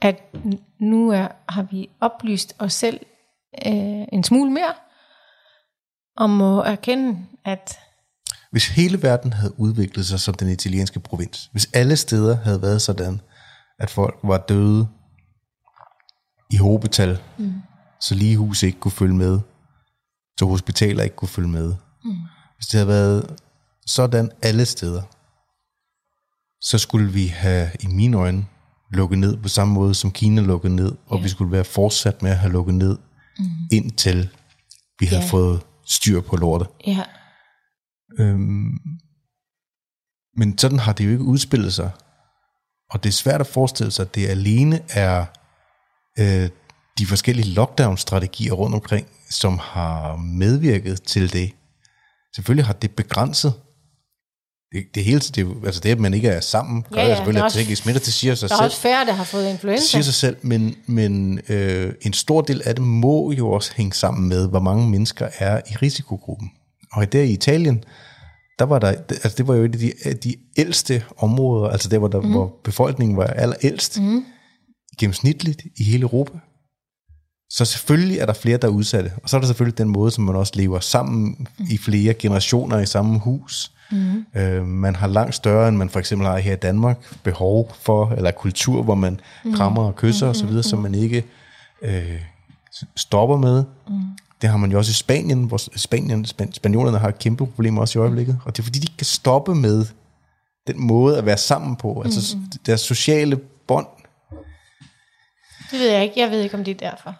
at 0.02 0.34
nu 0.80 1.10
er, 1.10 1.28
har 1.48 1.62
vi 1.62 1.90
oplyst 2.00 2.54
os 2.58 2.72
selv 2.72 3.00
øh, 3.66 4.04
en 4.12 4.24
smule 4.24 4.50
mere, 4.50 4.74
og 6.16 6.30
må 6.30 6.62
erkende, 6.62 7.26
at 7.44 7.78
Hvis 8.50 8.68
hele 8.68 9.02
verden 9.02 9.32
havde 9.32 9.60
udviklet 9.60 10.06
sig 10.06 10.20
som 10.20 10.34
den 10.34 10.48
italienske 10.48 11.00
provins, 11.00 11.48
hvis 11.52 11.70
alle 11.74 11.96
steder 11.96 12.36
havde 12.36 12.62
været 12.62 12.82
sådan, 12.82 13.20
at 13.78 13.90
folk 13.90 14.18
var 14.22 14.38
døde 14.38 14.88
i 16.50 16.56
hobetal, 16.56 17.18
mm. 17.38 17.54
så 18.00 18.14
ligehus 18.14 18.62
ikke 18.62 18.80
kunne 18.80 18.92
følge 18.92 19.14
med, 19.14 19.40
så 20.38 20.46
hospitaler 20.46 21.02
ikke 21.02 21.16
kunne 21.16 21.28
følge 21.28 21.48
med. 21.48 21.74
Mm. 22.04 22.16
Hvis 22.56 22.66
det 22.66 22.78
havde 22.78 22.88
været 22.88 23.40
sådan 23.86 24.30
alle 24.42 24.66
steder, 24.66 25.02
så 26.62 26.78
skulle 26.78 27.12
vi 27.12 27.26
have, 27.26 27.70
i 27.80 27.86
mine 27.86 28.16
øjne, 28.16 28.46
lukket 28.90 29.18
ned 29.18 29.36
på 29.36 29.48
samme 29.48 29.74
måde, 29.74 29.94
som 29.94 30.10
Kina 30.12 30.40
lukkede 30.40 30.76
ned, 30.76 30.92
og 31.06 31.16
Ja. 31.18 31.22
vi 31.22 31.28
skulle 31.28 31.52
være 31.52 31.64
fortsat 31.64 32.22
med 32.22 32.30
at 32.30 32.38
have 32.38 32.52
lukket 32.52 32.74
ned, 32.74 32.98
mm. 33.38 33.44
indtil 33.72 34.28
vi 35.00 35.06
havde 35.06 35.22
Ja. 35.22 35.28
fået 35.28 35.62
styr 35.86 36.20
på 36.20 36.36
lortet. 36.36 36.68
ja, 36.86 37.02
Øhm, 38.18 38.72
men 40.36 40.58
sådan 40.58 40.78
har 40.78 40.92
det 40.92 41.04
jo 41.04 41.10
ikke 41.10 41.24
udspillet 41.24 41.74
sig. 41.74 41.90
Og 42.90 43.02
det 43.02 43.08
er 43.08 43.12
svært 43.12 43.40
at 43.40 43.46
forestille 43.46 43.90
sig, 43.92 44.02
at 44.06 44.14
det 44.14 44.26
alene 44.28 44.80
er 44.90 45.24
øh, 46.18 46.50
de 46.98 47.06
forskellige 47.06 47.54
lockdown-strategier 47.54 48.52
rundt 48.52 48.74
omkring, 48.74 49.06
som 49.30 49.58
har 49.58 50.16
medvirket 50.16 51.02
til 51.02 51.32
det. 51.32 51.52
Selvfølgelig 52.34 52.66
har 52.66 52.72
det 52.72 52.90
begrænset. 52.90 53.54
Det, 54.72 54.94
det 54.94 55.04
hele 55.04 55.20
det, 55.20 55.56
altså 55.64 55.80
det, 55.80 55.90
at 55.90 56.00
man 56.00 56.14
ikke 56.14 56.28
er 56.28 56.40
sammen, 56.40 56.84
gør 56.90 57.00
Ja, 57.00 57.08
ja, 57.08 57.16
selvfølgelig, 57.16 57.44
at 57.44 57.68
det 57.68 57.78
smitter, 57.78 58.00
det 58.00 58.12
siger 58.12 58.34
sig 58.34 58.48
der 58.48 58.54
er 58.54 58.58
selv 58.58 58.64
også 58.64 58.80
færre, 58.80 59.06
der 59.06 59.12
har 59.12 59.24
fået 59.24 59.48
influenza. 59.50 59.84
siger 59.84 60.02
sig 60.02 60.14
selv, 60.14 60.36
men, 60.42 60.76
men 60.86 61.40
øh, 61.48 61.92
en 62.00 62.12
stor 62.12 62.40
del 62.40 62.62
af 62.64 62.74
det 62.74 62.84
må 62.84 63.32
jo 63.32 63.50
også 63.50 63.72
hænge 63.76 63.92
sammen 63.92 64.28
med, 64.28 64.48
hvor 64.48 64.60
mange 64.60 64.90
mennesker 64.90 65.28
er 65.38 65.60
i 65.70 65.76
risikogruppen. 65.82 66.50
Og 66.92 67.12
der 67.12 67.22
i 67.22 67.30
Italien, 67.30 67.84
der 68.58 68.64
var 68.64 68.78
der, 68.78 68.88
altså 69.08 69.34
det 69.36 69.48
var 69.48 69.54
jo 69.54 69.64
et 69.64 69.74
af 69.74 69.80
de, 69.80 70.14
de 70.14 70.36
ældste 70.56 71.04
områder, 71.16 71.68
altså 71.68 71.88
der, 71.88 71.98
hvor, 71.98 72.08
der, 72.08 72.20
mm. 72.20 72.30
hvor 72.30 72.60
befolkningen 72.64 73.16
var 73.16 73.26
allerældst, 73.26 74.00
mm. 74.00 74.24
gennemsnitligt 75.00 75.62
i 75.76 75.84
hele 75.84 76.02
Europa. 76.02 76.38
Så 77.50 77.64
selvfølgelig 77.64 78.18
er 78.18 78.26
der 78.26 78.32
flere, 78.32 78.56
der 78.56 78.68
er 78.68 78.72
udsatte. 78.72 79.12
Og 79.22 79.28
så 79.28 79.36
er 79.36 79.40
der 79.40 79.46
selvfølgelig 79.46 79.78
den 79.78 79.88
måde, 79.88 80.10
som 80.10 80.24
man 80.24 80.36
også 80.36 80.52
lever 80.56 80.80
sammen 80.80 81.48
i 81.70 81.78
flere 81.78 82.14
generationer 82.14 82.78
i 82.78 82.86
samme 82.86 83.18
hus. 83.18 83.72
Mm. 83.92 84.24
Øh, 84.40 84.66
man 84.66 84.96
har 84.96 85.06
langt 85.06 85.34
større, 85.34 85.68
end 85.68 85.76
man 85.76 85.88
for 85.88 85.98
eksempel 85.98 86.28
har 86.28 86.38
her 86.38 86.52
i 86.52 86.56
Danmark, 86.56 87.16
behov 87.22 87.74
for, 87.80 88.10
eller 88.10 88.30
kultur, 88.30 88.82
hvor 88.82 88.94
man 88.94 89.20
mm. 89.44 89.54
krammer 89.54 89.82
og 89.82 89.96
kysser 89.96 90.26
mm. 90.26 90.30
osv., 90.30 90.62
som 90.62 90.78
man 90.78 90.94
ikke 90.94 91.24
øh, 91.82 92.20
stopper 92.96 93.36
med. 93.36 93.64
Mm. 93.88 93.94
Det 94.42 94.50
har 94.50 94.56
man 94.56 94.72
jo 94.72 94.78
også 94.78 94.90
i 94.90 94.94
Spanien, 94.94 95.44
hvor 95.44 95.78
Spanien, 95.78 96.24
span, 96.24 96.52
spanjolerne 96.52 96.98
har 96.98 97.08
et 97.08 97.18
kæmpe 97.18 97.46
problem 97.46 97.78
også 97.78 97.98
i 97.98 98.02
øjeblikket. 98.02 98.40
Og 98.44 98.56
det 98.56 98.62
er 98.62 98.64
fordi, 98.64 98.78
de 98.78 98.92
kan 98.98 99.04
stoppe 99.04 99.54
med 99.54 99.86
den 100.66 100.80
måde 100.86 101.18
at 101.18 101.26
være 101.26 101.36
sammen 101.36 101.76
på. 101.76 102.02
Altså 102.04 102.36
mm. 102.36 102.42
deres 102.66 102.80
sociale 102.80 103.36
bånd 103.66 103.86
Det 105.70 105.80
ved 105.80 105.90
jeg 105.90 106.02
ikke. 106.02 106.20
Jeg 106.20 106.30
ved 106.30 106.40
ikke, 106.40 106.56
om 106.56 106.64
det 106.64 106.82
er 106.82 106.90
derfor. 106.90 107.14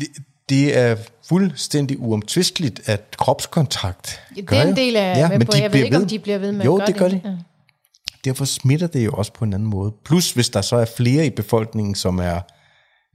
det, 0.00 0.08
det 0.48 0.76
er 0.78 0.96
fuldstændig 1.28 1.98
uomtvisteligt, 2.00 2.80
at 2.88 3.16
kropskontakt 3.18 4.20
Ja, 4.36 4.40
gør 4.42 4.58
Den 4.60 4.68
jo. 4.68 4.74
del 4.74 4.96
er 4.96 5.00
jeg 5.02 5.28
med 5.28 5.38
men 5.38 5.46
på. 5.46 5.52
de 5.52 5.62
Jeg 5.62 5.72
ved 5.72 5.84
ikke, 5.84 5.96
om 5.96 6.02
ved. 6.02 6.08
de 6.08 6.18
bliver 6.18 6.38
ved 6.38 6.52
med 6.52 6.64
Jo, 6.64 6.74
at 6.76 6.78
gøre 6.78 6.86
det 6.86 6.96
gør 6.96 7.08
de. 7.08 7.20
Ja. 7.24 7.36
Derfor 8.24 8.44
smitter 8.44 8.86
det 8.86 9.04
jo 9.04 9.12
også 9.12 9.32
på 9.32 9.44
en 9.44 9.52
anden 9.54 9.68
måde. 9.68 9.92
Plus, 10.04 10.32
hvis 10.32 10.48
der 10.48 10.60
så 10.62 10.76
er 10.76 10.84
flere 10.96 11.26
i 11.26 11.30
befolkningen, 11.30 11.94
som 11.94 12.18
er, 12.18 12.40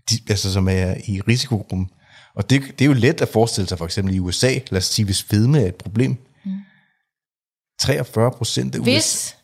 de, 0.09 0.15
altså, 0.29 0.53
som 0.53 0.67
er 0.69 0.95
i 1.07 1.21
risikogruppen. 1.21 1.89
Og 2.35 2.49
det, 2.49 2.61
det 2.79 2.81
er 2.81 2.85
jo 2.85 2.93
let 2.93 3.21
at 3.21 3.27
forestille 3.29 3.67
sig, 3.67 3.77
for 3.77 3.85
eksempel 3.85 4.15
i 4.15 4.19
USA, 4.19 4.53
lad 4.69 4.77
os 4.77 4.85
sige, 4.85 5.05
hvis 5.05 5.23
fedme 5.23 5.61
er 5.61 5.67
et 5.67 5.75
problem. 5.75 6.17
43 7.81 8.31
procent 8.31 8.75
af 8.75 8.79
USA... 8.79 8.91
Hvis, 8.91 9.35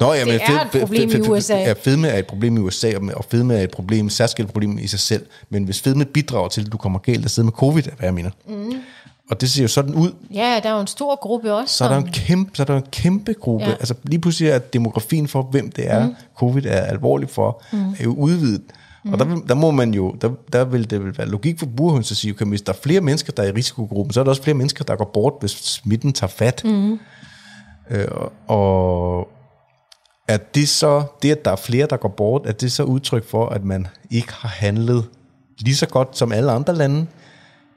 Nå, 0.00 0.12
ja, 0.12 0.18
Det 0.18 0.26
men 0.26 0.40
er 0.40 0.60
et 0.62 0.80
problem 0.80 1.10
i 1.10 1.28
USA. 1.28 1.54
Ja, 1.58 1.72
fedme 1.72 2.08
er 2.08 2.18
et 2.18 2.26
problem 2.26 2.56
i 2.56 2.60
USA, 2.60 2.92
og- 3.16 3.24
fedme 3.30 3.54
er 3.54 3.62
et 3.62 3.70
problem, 3.70 4.06
et 4.06 4.12
særskilt 4.12 4.48
problem 4.48 4.78
i 4.78 4.86
sig 4.86 5.00
selv. 5.00 5.26
Men 5.50 5.64
hvis 5.64 5.80
fedme 5.80 6.04
bidrager 6.04 6.48
til, 6.48 6.64
at 6.66 6.72
du 6.72 6.76
kommer 6.76 6.98
galt 6.98 7.24
afsted 7.24 7.42
med 7.44 7.52
covid, 7.52 7.82
er 7.86 7.90
hvad 7.96 8.06
jeg 8.06 8.14
mener. 8.14 8.30
Mm. 8.48 8.72
Og 9.30 9.40
det 9.40 9.50
ser 9.50 9.62
jo 9.62 9.68
sådan 9.68 9.94
ud, 9.94 10.12
ja, 10.34 10.60
der 10.62 10.68
er 10.68 10.74
jo 10.74 10.80
en 10.80 10.86
stor 10.86 11.16
gruppe 11.22 11.54
også. 11.54 11.74
så 11.76 11.84
er 11.84 11.88
der 11.88 11.96
en 11.96 12.08
kæmpe, 12.12 12.50
så 12.54 12.62
er 12.62 12.66
der 12.66 12.76
en 12.76 12.82
kæmpe 12.92 13.32
gruppe. 13.32 13.64
Ja. 13.66 13.70
Altså 13.72 13.94
lige 14.04 14.20
pludselig 14.20 14.50
er 14.50 14.58
demografien 14.58 15.28
for, 15.28 15.42
hvem 15.42 15.70
det 15.70 15.90
er, 15.92 16.06
mm. 16.06 16.14
covid 16.36 16.62
er 16.66 16.80
alvorligt 16.80 17.30
for, 17.30 17.62
mm. 17.72 17.78
er 17.98 18.04
jo 18.04 18.14
udvidet. 18.14 18.62
Mm. 19.04 19.12
Og 19.12 19.18
der, 19.18 19.24
vil- 19.24 19.42
der 19.48 19.54
må 19.54 19.70
man 19.70 19.94
jo, 19.94 20.14
der, 20.20 20.30
der 20.52 20.64
vil 20.64 20.90
det 20.90 21.04
vel 21.04 21.18
være 21.18 21.28
logik 21.28 21.58
for 21.58 21.66
burhøns 21.66 22.10
at 22.10 22.16
sige, 22.16 22.32
okay, 22.32 22.46
hvis 22.46 22.62
der 22.62 22.72
er 22.72 22.76
flere 22.82 23.00
mennesker, 23.00 23.32
der 23.32 23.42
er 23.42 23.46
i 23.46 23.52
risikogruppen, 23.52 24.12
så 24.12 24.20
er 24.20 24.24
der 24.24 24.30
også 24.30 24.42
flere 24.42 24.54
mennesker, 24.56 24.84
der 24.84 24.96
går 24.96 25.10
bort, 25.14 25.32
hvis 25.40 25.50
smitten 25.50 26.12
tager 26.12 26.30
fat. 26.30 26.62
Mm. 26.64 26.98
Øh, 27.90 28.08
og 28.46 29.28
er 30.28 30.36
det 30.36 30.68
så, 30.68 31.02
det 31.22 31.30
at 31.32 31.44
der 31.44 31.50
er 31.50 31.56
flere, 31.56 31.86
der 31.90 31.96
går 31.96 32.08
bort, 32.08 32.42
er 32.46 32.52
det 32.52 32.72
så 32.72 32.82
udtryk 32.82 33.28
for, 33.30 33.46
at 33.48 33.64
man 33.64 33.86
ikke 34.10 34.32
har 34.32 34.48
handlet 34.48 35.04
lige 35.58 35.76
så 35.76 35.86
godt 35.86 36.18
som 36.18 36.32
alle 36.32 36.52
andre 36.52 36.74
lande? 36.74 37.06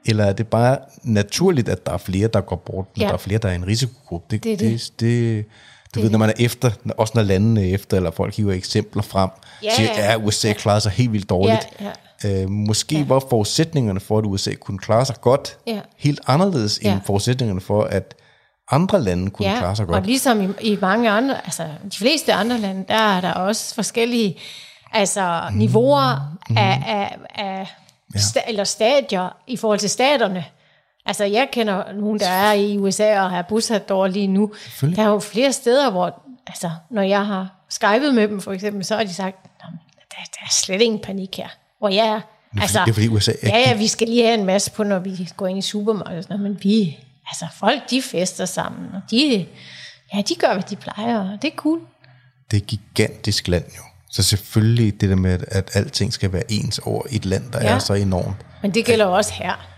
Eller 0.06 0.24
er 0.24 0.32
det 0.32 0.46
bare 0.48 0.78
naturligt, 1.02 1.68
at 1.68 1.86
der 1.86 1.92
er 1.92 1.96
flere, 1.98 2.28
der 2.28 2.40
går 2.40 2.56
bort, 2.56 2.86
når 2.96 3.00
ja. 3.00 3.02
Ja. 3.02 3.06
der 3.08 3.12
er 3.14 3.18
flere, 3.18 3.38
der 3.38 3.48
er 3.48 3.52
i 3.52 3.56
en 3.56 3.66
risikogruppe? 3.66 4.26
Det, 4.30 4.44
Det 4.44 4.60
det. 4.60 4.70
det. 4.70 4.90
det, 5.00 5.36
det 5.36 5.94
du 5.94 6.00
ved, 6.00 6.10
når 6.10 6.18
man 6.18 6.28
er 6.28 6.32
efter, 6.38 6.70
også 6.98 7.12
når 7.16 7.22
landene 7.22 7.68
er 7.70 7.74
efter, 7.74 7.96
eller 7.96 8.10
folk 8.10 8.36
hiver 8.36 8.52
eksempler 8.52 9.02
frem, 9.02 9.30
Ja, 9.62 9.68
siger, 9.76 9.88
ja. 9.96 10.12
at 10.14 10.20
USA 10.24 10.52
klarer 10.52 10.78
sig 10.78 10.92
helt 10.92 11.12
vildt 11.12 11.30
dårligt. 11.30 11.68
Ja, 11.80 11.90
Øh, 12.24 12.50
måske 12.50 12.98
ja. 12.98 13.04
var 13.08 13.24
forudsætningerne 13.30 14.00
for, 14.00 14.18
at 14.18 14.24
USA 14.26 14.54
kunne 14.54 14.78
klare 14.78 15.06
sig 15.06 15.16
godt, 15.20 15.58
Ja. 15.66 15.80
helt 15.96 16.20
anderledes 16.26 16.78
end 16.78 16.86
Ja. 16.86 16.98
forudsætningerne 17.06 17.60
for, 17.60 17.82
at 17.82 18.14
andre 18.72 19.02
lande 19.02 19.30
kunne 19.30 19.48
ja, 19.48 19.58
klare 19.58 19.76
sig 19.76 19.86
og 19.86 19.92
godt. 19.92 20.06
ligesom 20.06 20.42
i, 20.42 20.48
i 20.60 20.78
mange 20.80 21.10
andre, 21.10 21.44
altså 21.44 21.62
de 21.92 21.96
fleste 21.98 22.32
andre 22.32 22.58
lande, 22.58 22.84
der 22.88 22.94
er 22.94 23.20
der 23.20 23.32
også 23.32 23.74
forskellige 23.74 24.38
altså, 24.92 25.42
Mm. 25.50 25.56
niveauer 25.56 26.36
af, 26.56 26.82
af, 26.86 27.16
af 27.34 27.66
ja. 28.14 28.18
sta, 28.20 28.40
eller 28.48 28.64
stadier 28.64 29.36
i 29.46 29.56
forhold 29.56 29.78
til 29.78 29.90
staterne. 29.90 30.44
Altså 31.06 31.24
jeg 31.24 31.48
kender 31.52 31.92
nogen, 31.92 32.20
der 32.20 32.28
er 32.28 32.52
i 32.52 32.78
USA 32.78 33.20
og 33.20 33.30
har 33.30 33.42
bosat 33.42 33.88
derovre 33.88 34.10
lige 34.10 34.26
nu. 34.26 34.52
Der 34.80 35.02
er 35.02 35.08
jo 35.08 35.18
flere 35.18 35.52
steder, 35.52 35.90
hvor 35.90 36.22
altså, 36.46 36.70
når 36.90 37.02
jeg 37.02 37.26
har 37.26 37.48
skypet 37.68 38.14
med 38.14 38.28
dem 38.28 38.40
for 38.40 38.52
eksempel, 38.52 38.84
så 38.84 38.96
har 38.96 39.04
de 39.04 39.14
sagt, 39.14 39.36
"Nå, 39.44 39.70
men 39.70 39.78
der, 40.10 40.16
der 40.40 40.44
er 40.46 40.50
slet 40.64 40.80
ingen 40.82 41.00
panik 41.00 41.36
her, 41.36 41.48
hvor 41.78 41.88
jeg 41.88 42.06
er. 42.06 42.20
Altså, 42.60 42.80
det 42.84 42.90
er 42.90 42.94
fordi 42.94 43.08
USA 43.08 43.32
er 43.42 43.58
ja, 43.58 43.58
ja, 43.58 43.74
vi 43.76 43.86
skal 43.86 44.08
lige 44.08 44.22
have 44.24 44.38
en 44.38 44.44
masse 44.46 44.70
på, 44.72 44.82
når 44.84 44.98
vi 44.98 45.28
går 45.36 45.46
ind 45.46 45.58
i 45.58 45.62
supermarkedet, 45.62 46.26
og 46.30 46.40
men 46.40 46.58
vi, 46.62 46.98
altså 47.26 47.46
folk, 47.54 47.90
de 47.90 48.02
fester 48.02 48.44
sammen, 48.44 48.88
og 48.94 49.00
de, 49.10 49.46
ja, 50.14 50.22
de 50.22 50.34
gør, 50.34 50.52
hvad 50.52 50.62
de 50.62 50.76
plejer, 50.76 51.18
og 51.32 51.42
det 51.42 51.52
er 51.52 51.56
cool. 51.56 51.80
det 52.50 52.56
er 52.56 52.66
gigantisk 52.66 53.48
land 53.48 53.64
jo. 53.76 53.82
Så 54.10 54.22
selvfølgelig 54.22 55.00
det 55.00 55.08
der 55.08 55.16
med, 55.16 55.32
at, 55.32 55.44
at 55.48 55.76
alting 55.76 56.12
skal 56.12 56.32
være 56.32 56.42
ens 56.48 56.78
over 56.78 57.02
et 57.10 57.24
land, 57.24 57.52
der 57.52 57.62
ja. 57.62 57.74
Er 57.74 57.78
så 57.78 57.94
enormt. 57.94 58.36
Men 58.62 58.74
det 58.74 58.84
gælder 58.84 59.04
jo 59.04 59.12
også 59.12 59.32
her. 59.32 59.68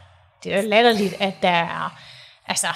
Det 0.45 0.55
er 0.55 0.63
latterligt, 0.63 1.15
at 1.21 1.35
der 1.43 1.49
er, 1.49 1.99
altså, 2.47 2.67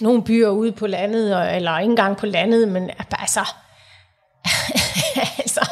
nogle 0.00 0.24
byer 0.24 0.48
ude 0.48 0.72
på 0.72 0.86
landet, 0.86 1.56
eller 1.56 1.78
ikke 1.78 1.90
engang 1.90 2.16
på 2.16 2.26
landet, 2.26 2.68
men 2.68 2.90
altså, 3.18 3.48
altså, 5.38 5.70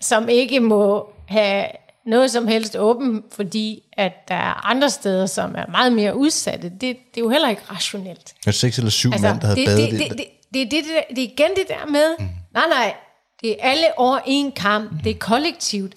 som 0.00 0.28
ikke 0.28 0.60
må 0.60 1.12
have 1.28 1.66
noget 2.06 2.30
som 2.30 2.46
helst 2.46 2.76
åben, 2.76 3.22
fordi 3.32 3.82
at 3.92 4.12
der 4.28 4.34
er 4.34 4.66
andre 4.66 4.90
steder, 4.90 5.26
som 5.26 5.54
er 5.54 5.66
meget 5.70 5.92
mere 5.92 6.16
udsatte. 6.16 6.68
Det, 6.68 6.80
det 6.80 6.96
er 7.16 7.20
jo 7.20 7.28
heller 7.28 7.48
ikke 7.48 7.62
rationelt. 7.70 8.34
Der 8.44 8.48
er 8.48 8.52
seks 8.52 8.78
eller 8.78 8.90
syv 8.90 9.12
altså, 9.12 9.28
mænd, 9.28 9.40
der 9.40 9.46
havde 9.46 9.60
det, 9.60 9.66
badet 9.66 9.90
det, 9.90 10.00
det, 10.00 10.10
det, 10.10 10.18
det, 10.18 10.26
det, 10.54 10.70
det, 10.70 10.84
det, 10.84 11.16
det 11.16 11.24
er 11.24 11.28
igen 11.32 11.50
det 11.56 11.68
der 11.68 11.86
med, 11.86 12.16
mm. 12.18 12.28
nej 12.54 12.64
nej, 12.70 12.94
det 13.40 13.50
er 13.50 13.70
alle 13.70 13.86
over 13.96 14.18
en 14.26 14.52
kamp, 14.52 15.04
det 15.04 15.10
er 15.10 15.18
kollektivt. 15.18 15.94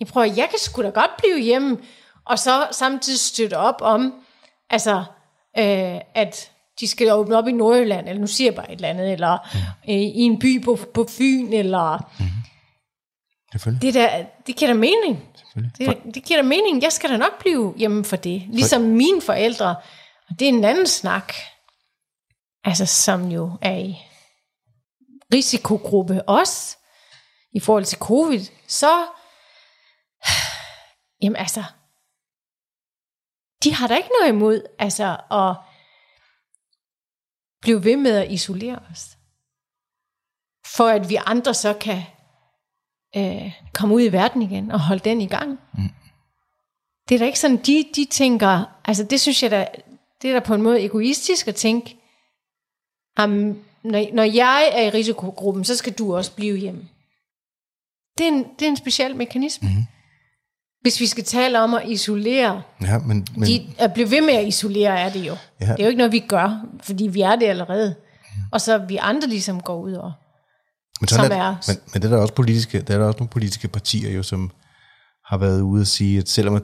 Jeg 0.00 0.08
prøver, 0.08 0.26
jeg 0.26 0.46
kan 0.50 0.58
sgu 0.58 0.82
da 0.82 0.88
godt 0.88 1.10
blive 1.18 1.40
hjemme, 1.40 1.78
og 2.24 2.38
så 2.38 2.66
samtidig 2.72 3.20
støtte 3.20 3.58
op 3.58 3.76
om, 3.80 4.14
altså, 4.70 5.04
øh, 5.58 6.00
at 6.14 6.50
de 6.80 6.88
skal 6.88 7.12
åbne 7.12 7.36
op 7.36 7.48
i 7.48 7.52
Nordjylland, 7.52 8.08
eller 8.08 8.20
nu 8.20 8.26
siger 8.26 8.50
jeg 8.50 8.54
bare 8.54 8.72
et 8.72 8.76
eller 8.76 8.88
andet, 8.88 9.12
eller 9.12 9.38
mm. 9.54 9.58
øh, 9.92 10.00
i 10.00 10.20
en 10.20 10.38
by 10.38 10.64
på, 10.64 10.78
på 10.94 11.06
Fyn, 11.18 11.52
eller 11.52 12.10
Selvfølgelig. 12.18 12.45
Det, 13.82 13.94
der, 13.94 14.26
det 14.46 14.56
giver 14.56 14.72
da 14.72 14.78
mening. 14.78 15.36
Det, 15.78 16.14
det 16.14 16.24
giver 16.24 16.42
da 16.42 16.48
mening. 16.48 16.82
Jeg 16.82 16.92
skal 16.92 17.10
da 17.10 17.16
nok 17.16 17.38
blive 17.38 17.74
hjemme 17.76 18.04
for 18.04 18.16
det. 18.16 18.42
Ligesom 18.48 18.82
mine 18.82 19.22
forældre. 19.22 19.76
Og 20.28 20.38
det 20.38 20.44
er 20.44 20.52
en 20.52 20.64
anden 20.64 20.86
snak. 20.86 21.32
Altså, 22.64 22.86
som 22.86 23.28
jo 23.30 23.58
er 23.62 23.76
i 23.76 23.96
risikogruppe 25.34 26.28
også. 26.28 26.76
I 27.52 27.60
forhold 27.60 27.84
til 27.84 27.98
covid. 27.98 28.40
Så, 28.66 29.06
jamen 31.22 31.36
altså, 31.36 31.64
de 33.64 33.74
har 33.74 33.86
da 33.86 33.96
ikke 33.96 34.10
noget 34.20 34.32
imod, 34.32 34.62
altså, 34.78 35.16
at 35.30 35.56
blive 37.60 37.84
ved 37.84 37.96
med 37.96 38.16
at 38.16 38.30
isolere 38.30 38.78
os. 38.90 39.16
For 40.66 40.88
at 40.88 41.08
vi 41.08 41.18
andre 41.26 41.54
så 41.54 41.74
kan 41.80 42.02
øh, 43.16 43.52
komme 43.72 43.94
ud 43.94 44.02
i 44.02 44.12
verden 44.12 44.42
igen 44.42 44.70
og 44.70 44.80
holde 44.80 45.04
den 45.04 45.20
i 45.20 45.26
gang. 45.26 45.58
Mm. 45.78 45.88
det 47.08 47.14
er 47.14 47.18
da 47.18 47.24
ikke 47.24 47.38
sådan, 47.38 47.56
de, 47.56 47.84
de 47.96 48.04
tænker, 48.04 48.64
altså 48.84 49.04
det 49.04 49.20
synes 49.20 49.42
jeg 49.42 49.50
da, 49.50 49.66
det 50.22 50.30
er 50.30 50.34
da 50.34 50.40
på 50.40 50.54
en 50.54 50.62
måde 50.62 50.84
egoistisk 50.84 51.48
at 51.48 51.54
tænke, 51.54 51.96
um, 53.22 53.58
når, 53.82 54.14
når 54.14 54.22
jeg 54.22 54.70
er 54.72 54.82
i 54.82 54.90
risikogruppen, 54.90 55.64
så 55.64 55.76
skal 55.76 55.92
du 55.92 56.16
også 56.16 56.32
blive 56.32 56.56
hjemme. 56.56 56.88
Det 58.18 58.24
er 58.24 58.28
en, 58.28 58.44
det 58.58 58.66
er 58.66 58.70
en 58.70 58.76
speciel 58.76 59.16
mekanisme. 59.16 59.68
Mm. 59.68 59.84
Hvis 60.80 61.00
vi 61.00 61.06
skal 61.06 61.24
tale 61.24 61.60
om 61.60 61.74
at 61.74 61.88
isolere, 61.88 62.62
Ja, 62.82 62.98
men, 62.98 63.26
men 63.36 63.48
de, 63.48 63.66
at 63.78 63.92
blive 63.92 64.10
ved 64.10 64.20
med 64.20 64.34
at 64.34 64.48
isolere 64.48 65.00
er 65.00 65.12
det 65.12 65.26
jo. 65.26 65.36
Ja. 65.60 65.66
Det 65.66 65.80
er 65.80 65.84
jo 65.84 65.88
ikke 65.88 65.98
noget, 65.98 66.12
vi 66.12 66.18
gør, 66.18 66.64
fordi 66.82 67.06
vi 67.06 67.20
er 67.20 67.36
det 67.36 67.46
allerede. 67.46 67.94
Og 68.52 68.60
så 68.60 68.78
vi 68.78 68.96
andre 68.96 69.28
ligesom 69.28 69.60
går 69.60 69.80
ud 69.80 69.92
og... 69.92 70.12
Men, 71.00 71.08
sådan 71.08 71.24
som 71.30 71.32
er, 71.38 71.44
er- 71.44 71.54
men, 71.68 71.76
men 71.92 72.02
det 72.02 72.10
er 72.12 72.14
der 72.16 72.22
også 72.22 72.34
politiske, 72.34 72.80
der 72.80 72.94
er 72.94 72.98
der 72.98 73.06
også 73.06 73.18
nogle 73.18 73.28
politiske 73.30 73.68
partier 73.68 74.10
jo, 74.12 74.22
som 74.22 74.50
har 75.24 75.36
været 75.38 75.60
ude 75.60 75.80
at 75.80 75.86
sige, 75.88 76.18
at 76.18 76.28
selvom 76.28 76.54
at, 76.54 76.62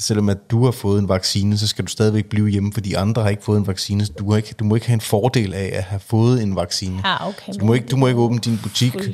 selvom 0.00 0.28
at 0.28 0.38
du 0.50 0.64
har 0.64 0.70
fået 0.70 0.98
en 1.02 1.08
vaccine, 1.08 1.58
så 1.58 1.66
skal 1.66 1.84
du 1.84 1.90
stadigvæk 1.90 2.24
blive 2.26 2.48
hjemme, 2.48 2.72
fordi 2.72 2.94
andre 2.94 3.22
har 3.22 3.28
ikke 3.28 3.44
fået 3.44 3.58
en 3.58 3.66
vaccine. 3.66 4.06
Så 4.06 4.12
Du, 4.18 4.30
har 4.30 4.36
ikke, 4.36 4.54
du 4.58 4.64
må 4.64 4.74
ikke 4.74 4.86
have 4.86 4.94
en 4.94 5.00
fordel 5.00 5.54
af 5.54 5.70
at 5.74 5.82
have 5.82 6.00
fået 6.00 6.42
en 6.42 6.56
vaccine. 6.56 7.02
Ja, 7.08 7.28
okay. 7.28 7.52
Så 7.52 7.58
du 7.58 7.64
må 7.64 7.74
ikke, 7.74 7.86
du 7.86 7.96
må 7.96 8.06
ikke 8.06 8.20
åbne 8.20 8.38
din 8.38 8.58
butik, 8.62 8.94
øh, 8.96 9.08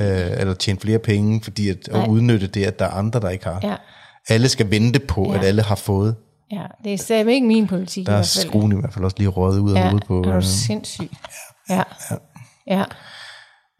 eller 0.00 0.54
tjene 0.54 0.80
flere 0.80 0.98
penge, 0.98 1.40
fordi 1.42 1.68
at, 1.68 1.88
Nej. 1.92 2.06
udnytte 2.08 2.46
det, 2.46 2.64
at 2.64 2.78
der 2.78 2.84
er 2.84 2.90
andre, 2.90 3.20
der 3.20 3.28
ikke 3.28 3.44
har. 3.44 3.60
Ja. 3.62 3.76
Alle 4.28 4.48
skal 4.48 4.70
vente 4.70 4.98
på, 4.98 5.32
Ja. 5.32 5.38
at 5.38 5.44
alle 5.44 5.62
har 5.62 5.74
fået. 5.74 6.16
Ja, 6.52 6.62
det 6.84 6.92
er 6.94 6.98
stadig 6.98 7.34
ikke 7.34 7.46
min 7.46 7.66
politik 7.66 8.06
Der 8.06 8.12
er 8.12 8.22
skruen 8.22 8.72
i 8.72 8.80
hvert 8.80 8.92
fald 8.94 9.04
også 9.04 9.16
lige 9.18 9.28
røget 9.28 9.58
ud 9.60 9.72
af 9.72 9.74
Ja, 9.80 9.88
hovedet 9.88 10.06
på. 10.06 10.22
er 10.22 10.28
øh, 10.28 10.34
du 10.34 10.46
sindssyg. 10.46 11.10
Ja. 11.70 11.82
Ja. 12.66 12.84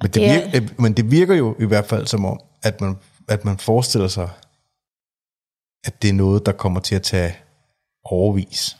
Men 0.03 0.11
det, 0.11 0.15
Det 0.15 0.31
er- 0.31 0.51
virker, 0.61 0.75
men 0.83 0.93
det 0.93 1.11
virker 1.11 1.35
jo 1.35 1.57
i 1.61 1.65
hvert 1.65 1.87
fald 1.87 2.07
som 2.07 2.25
om, 2.25 2.41
at 2.63 2.81
man, 2.81 2.97
at 3.29 3.45
man 3.45 3.59
forestiller 3.59 4.09
sig, 4.09 4.29
at 5.85 6.03
det 6.03 6.09
er 6.11 6.15
noget, 6.15 6.47
der 6.47 6.53
kommer 6.53 6.81
til 6.81 6.95
at 6.95 7.03
tage 7.03 7.37
overvis. 8.05 8.77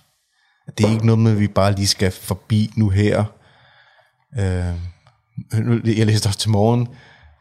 At 0.69 0.79
det 0.79 0.87
er 0.87 0.91
ikke 0.93 1.07
noget 1.07 1.19
med, 1.19 1.33
at 1.33 1.41
vi 1.41 1.49
bare 1.49 1.73
lige 1.73 1.87
skal 1.87 2.11
forbi 2.13 2.71
nu 2.77 2.89
her. 2.89 3.25
Øh, 4.39 5.99
jeg 5.99 6.07
læste 6.07 6.27
også 6.27 6.39
til 6.39 6.51
morgen, 6.51 6.89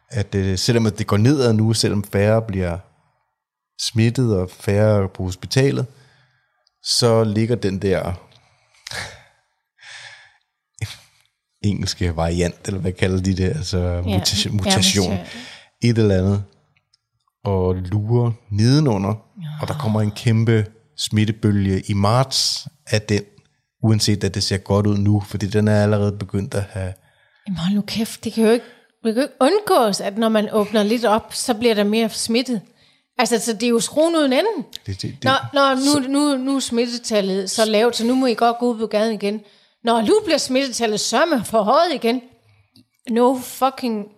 at 0.10 0.36
øh, 0.36 0.58
selvom 0.58 0.84
det 0.92 1.08
går 1.08 1.18
nedad 1.18 1.54
nu, 1.54 1.74
selvom 1.74 2.04
færre 2.04 2.42
bliver 2.42 2.78
smittet 3.82 4.38
og 4.38 4.50
færre 4.50 5.10
på 5.10 5.24
hospitalet, 5.24 5.86
så 6.84 7.24
ligger 7.24 7.56
den 7.56 7.82
der 7.82 8.14
engelske 11.66 12.16
variant, 12.16 12.68
eller 12.68 12.80
hvad 12.80 12.92
kalder 12.92 13.22
de 13.22 13.34
det, 13.38 13.46
altså 13.46 13.78
Ja, 13.80 14.02
mutation, 14.02 14.54
ja, 14.54 14.64
mutation 14.64 15.10
mutation. 15.10 15.14
et 15.84 15.98
eller 15.98 16.18
andet, 16.18 16.44
og 17.46 17.76
lurer 17.76 18.32
nedenunder, 18.52 19.14
og 19.62 19.68
der 19.68 19.74
kommer 19.74 20.02
en 20.02 20.12
kæmpe 20.12 20.66
smittebølge 20.98 21.82
i 21.88 21.94
marts 21.94 22.68
af 22.88 23.02
den, 23.02 23.22
uanset 23.84 24.24
at 24.24 24.36
det 24.36 24.44
ser 24.44 24.58
godt 24.58 24.88
ud 24.88 24.98
nu, 24.98 25.24
fordi 25.28 25.46
den 25.48 25.68
er 25.68 25.84
allerede 25.84 26.12
begyndt 26.12 26.54
at 26.54 26.64
have... 26.72 26.94
Jamen 27.48 27.58
hold 27.58 27.76
nu 27.76 27.82
kæft, 27.82 28.24
det 28.24 28.34
kan 28.34 28.44
jo 28.44 28.52
ikke, 28.52 28.66
det 29.04 29.14
kan 29.14 29.24
jo 29.24 29.28
ikke 29.28 29.36
undgås, 29.40 30.02
at 30.02 30.18
når 30.18 30.30
man 30.30 30.50
åbner 30.52 30.84
lidt 30.84 31.06
op, 31.06 31.34
så 31.34 31.54
bliver 31.54 31.74
der 31.74 31.84
mere 31.84 32.10
smittet. 32.10 32.62
Altså, 33.18 33.40
så 33.40 33.54
det 33.54 33.64
er 33.64 33.68
jo 33.70 33.80
skruen 33.80 34.16
uden 34.16 34.34
enden. 34.34 34.66
Det, 34.86 35.02
det, 35.02 35.02
det, 35.02 35.24
Nå, 35.24 35.32
nå 35.54 35.62
nu, 35.76 36.08
nu, 36.08 36.38
nu 36.38 36.56
er 36.56 36.60
smittetallet 36.60 37.50
så 37.50 37.66
lavt, 37.66 37.96
så 37.96 38.06
nu 38.06 38.16
må 38.16 38.26
I 38.26 38.34
godt 38.34 38.58
gå 38.60 38.74
ud 38.74 38.80
på 38.80 38.88
gaden 38.88 39.14
igen. 39.14 39.42
Når 39.86 40.02
nu 40.02 40.22
bliver 40.26 40.38
smittetallet 40.38 41.00
sørme 41.00 41.46
for 41.46 41.64
højt 41.64 41.94
igen. 41.94 42.22
No 43.10 43.38
fucking... 43.40 44.06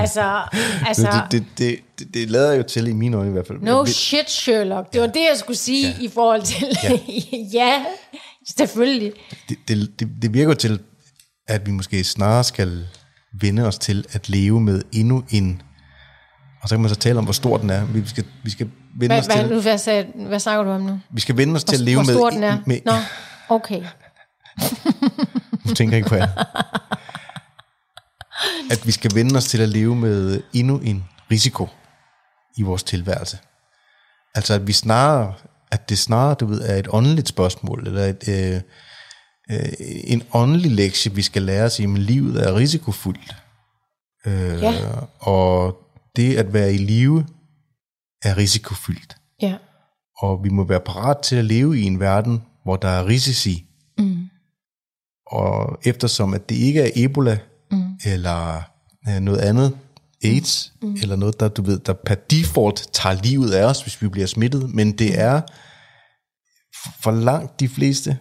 Altså, 0.00 0.42
altså... 0.86 1.22
det, 1.30 1.44
det, 1.58 1.58
det, 1.58 1.78
det, 1.98 2.14
det 2.14 2.30
lader 2.30 2.52
jo 2.52 2.62
til 2.62 2.86
i 2.86 2.92
mine 2.92 3.16
øjne 3.16 3.28
i 3.28 3.32
hvert 3.32 3.46
fald. 3.46 3.58
No 3.60 3.78
Jeg 3.78 3.88
shit, 3.88 4.30
Sherlock. 4.30 4.92
Det 4.92 5.00
var 5.00 5.06
det, 5.06 5.20
jeg 5.30 5.36
skulle 5.36 5.56
sige 5.56 5.88
ja. 5.88 6.04
i 6.04 6.08
forhold 6.08 6.42
til... 6.42 6.68
Ja, 6.82 6.98
ja 7.60 7.84
selvfølgelig. 8.48 9.12
det, 9.48 9.58
det, 9.68 10.00
det, 10.00 10.08
det 10.22 10.34
virker 10.34 10.54
til, 10.54 10.80
at 11.48 11.66
vi 11.66 11.70
måske 11.70 12.04
snarere 12.04 12.44
skal 12.44 12.86
vende 13.40 13.66
os 13.66 13.78
til 13.78 14.04
at 14.12 14.28
leve 14.28 14.60
med 14.60 14.82
endnu 14.92 15.24
en... 15.30 15.62
Og 16.62 16.68
så 16.68 16.74
kan 16.74 16.80
man 16.80 16.88
så 16.88 16.96
tale 16.96 17.18
om, 17.18 17.24
hvor 17.24 17.32
stor 17.32 17.56
den 17.56 17.70
er. 17.70 17.84
Vi 17.84 18.08
skal, 18.08 18.24
vi 18.44 18.50
skal 18.50 18.70
vende 18.98 19.14
Hvad, 19.14 19.18
os 19.18 19.26
hvad, 19.26 19.36
til... 19.36 19.54
nu, 19.54 19.60
hvad, 19.60 19.78
sagde, 19.78 20.06
hvad 20.14 20.40
snakker 20.40 20.64
du 20.64 20.70
om 20.70 20.80
nu? 20.80 21.00
Vi 21.10 21.20
skal 21.20 21.36
vende 21.36 21.54
os 21.54 21.64
til 21.64 21.76
at 21.76 21.80
leve 21.80 21.96
Hvor 21.96 22.04
med... 22.04 22.14
stor 22.14 22.30
den 22.30 22.42
er? 22.42 22.58
med 22.66 22.80
Nå, 22.84 22.92
okay. 23.48 23.82
Du 25.68 25.74
tænker 25.74 25.96
ikke 25.96 26.08
på 26.08 26.14
jer. 26.14 26.28
At 28.70 28.86
vi 28.86 28.92
skal 28.92 29.14
vende 29.14 29.36
os 29.36 29.44
til 29.44 29.60
at 29.60 29.68
leve 29.68 29.96
med 29.96 30.42
endnu 30.52 30.78
en 30.78 31.04
risiko 31.30 31.68
i 32.56 32.62
vores 32.62 32.82
tilværelse. 32.82 33.38
Altså 34.34 34.54
at 34.54 34.66
vi 34.66 34.72
snarere, 34.72 35.34
at 35.70 35.88
det 35.88 35.98
snarere, 35.98 36.34
du 36.34 36.46
ved, 36.46 36.60
er 36.68 36.76
et 36.76 36.88
åndeligt 36.90 37.28
spørgsmål, 37.28 37.86
eller 37.86 38.04
et, 38.04 38.28
øh, 38.28 38.60
øh, 39.50 39.72
en 40.04 40.22
åndelig 40.32 40.70
lektie, 40.70 41.14
vi 41.14 41.22
skal 41.22 41.42
lære 41.42 41.64
os 41.64 41.78
i, 41.78 41.82
at 41.84 41.90
livet 41.90 42.48
er 42.48 42.54
risikofuldt. 42.54 43.36
Øh, 44.26 44.62
Ja. 44.62 44.72
Og 45.20 45.76
det 46.16 46.36
at 46.36 46.52
være 46.52 46.74
i 46.74 46.78
live 46.78 47.26
er 48.22 48.36
risikofyldt. 48.36 49.16
Ja. 49.42 49.56
Og 50.18 50.44
vi 50.44 50.48
må 50.48 50.64
være 50.64 50.80
parat 50.80 51.18
til 51.18 51.36
at 51.36 51.44
leve 51.44 51.78
i 51.78 51.82
en 51.82 52.00
verden, 52.00 52.42
hvor 52.64 52.76
der 52.76 52.88
er 52.88 53.06
risici. 53.06 53.66
Mm. 55.32 55.38
Og 55.38 55.78
eftersom 55.84 56.34
at 56.34 56.48
det 56.48 56.54
ikke 56.54 56.80
er 56.80 56.90
Ebola, 56.94 57.38
mm. 57.70 57.84
eller 58.04 58.62
øh, 59.08 59.20
noget 59.20 59.38
andet, 59.38 59.76
AIDS, 60.24 60.72
mm. 60.82 60.94
eller 61.02 61.16
noget, 61.16 61.40
der, 61.40 61.48
du 61.48 61.62
ved, 61.62 61.78
der 61.78 61.92
per 61.92 62.14
default 62.14 62.88
tager 62.92 63.22
livet 63.22 63.52
af 63.52 63.64
os, 63.64 63.82
hvis 63.82 64.02
vi 64.02 64.08
bliver 64.08 64.26
smittet, 64.26 64.74
men 64.74 64.92
det 64.92 65.20
er 65.20 65.40
f- 66.76 67.00
for 67.02 67.10
langt 67.10 67.60
de 67.60 67.68
fleste, 67.68 68.18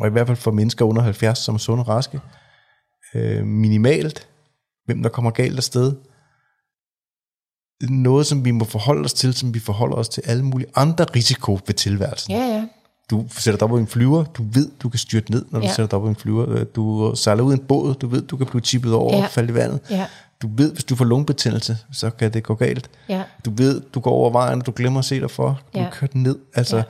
og 0.00 0.06
i 0.06 0.10
hvert 0.10 0.26
fald 0.26 0.36
for 0.36 0.50
mennesker 0.50 0.84
under 0.84 1.02
70, 1.02 1.38
som 1.38 1.54
er 1.54 1.58
sunde 1.58 1.82
og 1.82 1.88
raske, 1.88 2.20
øh, 3.14 3.46
minimalt, 3.46 4.28
hvem 4.84 5.02
der 5.02 5.10
kommer 5.10 5.30
galt 5.30 5.56
afsted. 5.56 5.94
Det 7.80 7.88
er 7.88 7.92
noget, 7.92 8.26
som 8.26 8.44
vi 8.44 8.50
må 8.50 8.64
forholde 8.64 9.04
os 9.04 9.12
til, 9.14 9.34
som 9.34 9.54
vi 9.54 9.58
forholder 9.60 9.96
os 9.96 10.08
til 10.08 10.22
alle 10.26 10.44
mulige 10.44 10.68
andre 10.74 11.04
risiko 11.04 11.60
ved 11.66 11.74
tilværelsen. 11.74 12.32
Ja, 12.32 12.38
ja. 12.38 12.66
Du 13.10 13.24
sætter 13.38 13.58
dig 13.58 13.62
op 13.64 13.70
på 13.70 13.76
en 13.76 13.86
flyver, 13.86 14.24
du 14.24 14.44
ved, 14.52 14.70
du 14.82 14.88
kan 14.88 14.98
styrte 14.98 15.30
ned, 15.32 15.44
når 15.50 15.60
du 15.60 15.66
Ja. 15.66 15.70
sætter 15.72 15.86
dig 15.86 15.96
op 15.96 16.02
på 16.02 16.08
en 16.08 16.16
flyver. 16.16 16.48
Øh, 16.50 16.66
Du 16.76 17.12
sejler 17.16 17.42
ud 17.42 17.52
i 17.52 17.56
en 17.56 17.62
båd, 17.64 17.94
du 17.94 18.06
ved, 18.06 18.22
du 18.22 18.36
kan 18.36 18.46
blive 18.46 18.60
tippet 18.60 18.92
over 18.94 19.16
Ja. 19.16 19.24
og 19.24 19.30
falde 19.30 19.50
i 19.50 19.54
vandet. 19.54 19.80
Ja. 19.90 20.06
Du 20.42 20.48
ved, 20.56 20.72
hvis 20.72 20.84
du 20.84 20.96
får 20.96 21.04
lungebetændelse, 21.04 21.76
så 21.92 22.10
kan 22.10 22.32
det 22.32 22.42
gå 22.42 22.54
galt. 22.54 22.90
Ja. 23.08 23.22
Du 23.44 23.50
ved, 23.56 23.80
du 23.94 24.00
går 24.00 24.10
over 24.10 24.30
vejen, 24.30 24.60
og 24.60 24.66
du 24.66 24.72
glemmer 24.76 24.98
at 24.98 25.04
se 25.04 25.20
dig 25.20 25.30
for. 25.30 25.60
Du 25.74 25.80
Ja. 25.80 25.86
kørt 25.92 26.14
ned. 26.14 26.36
Altså, 26.54 26.76
Ja. 26.76 26.82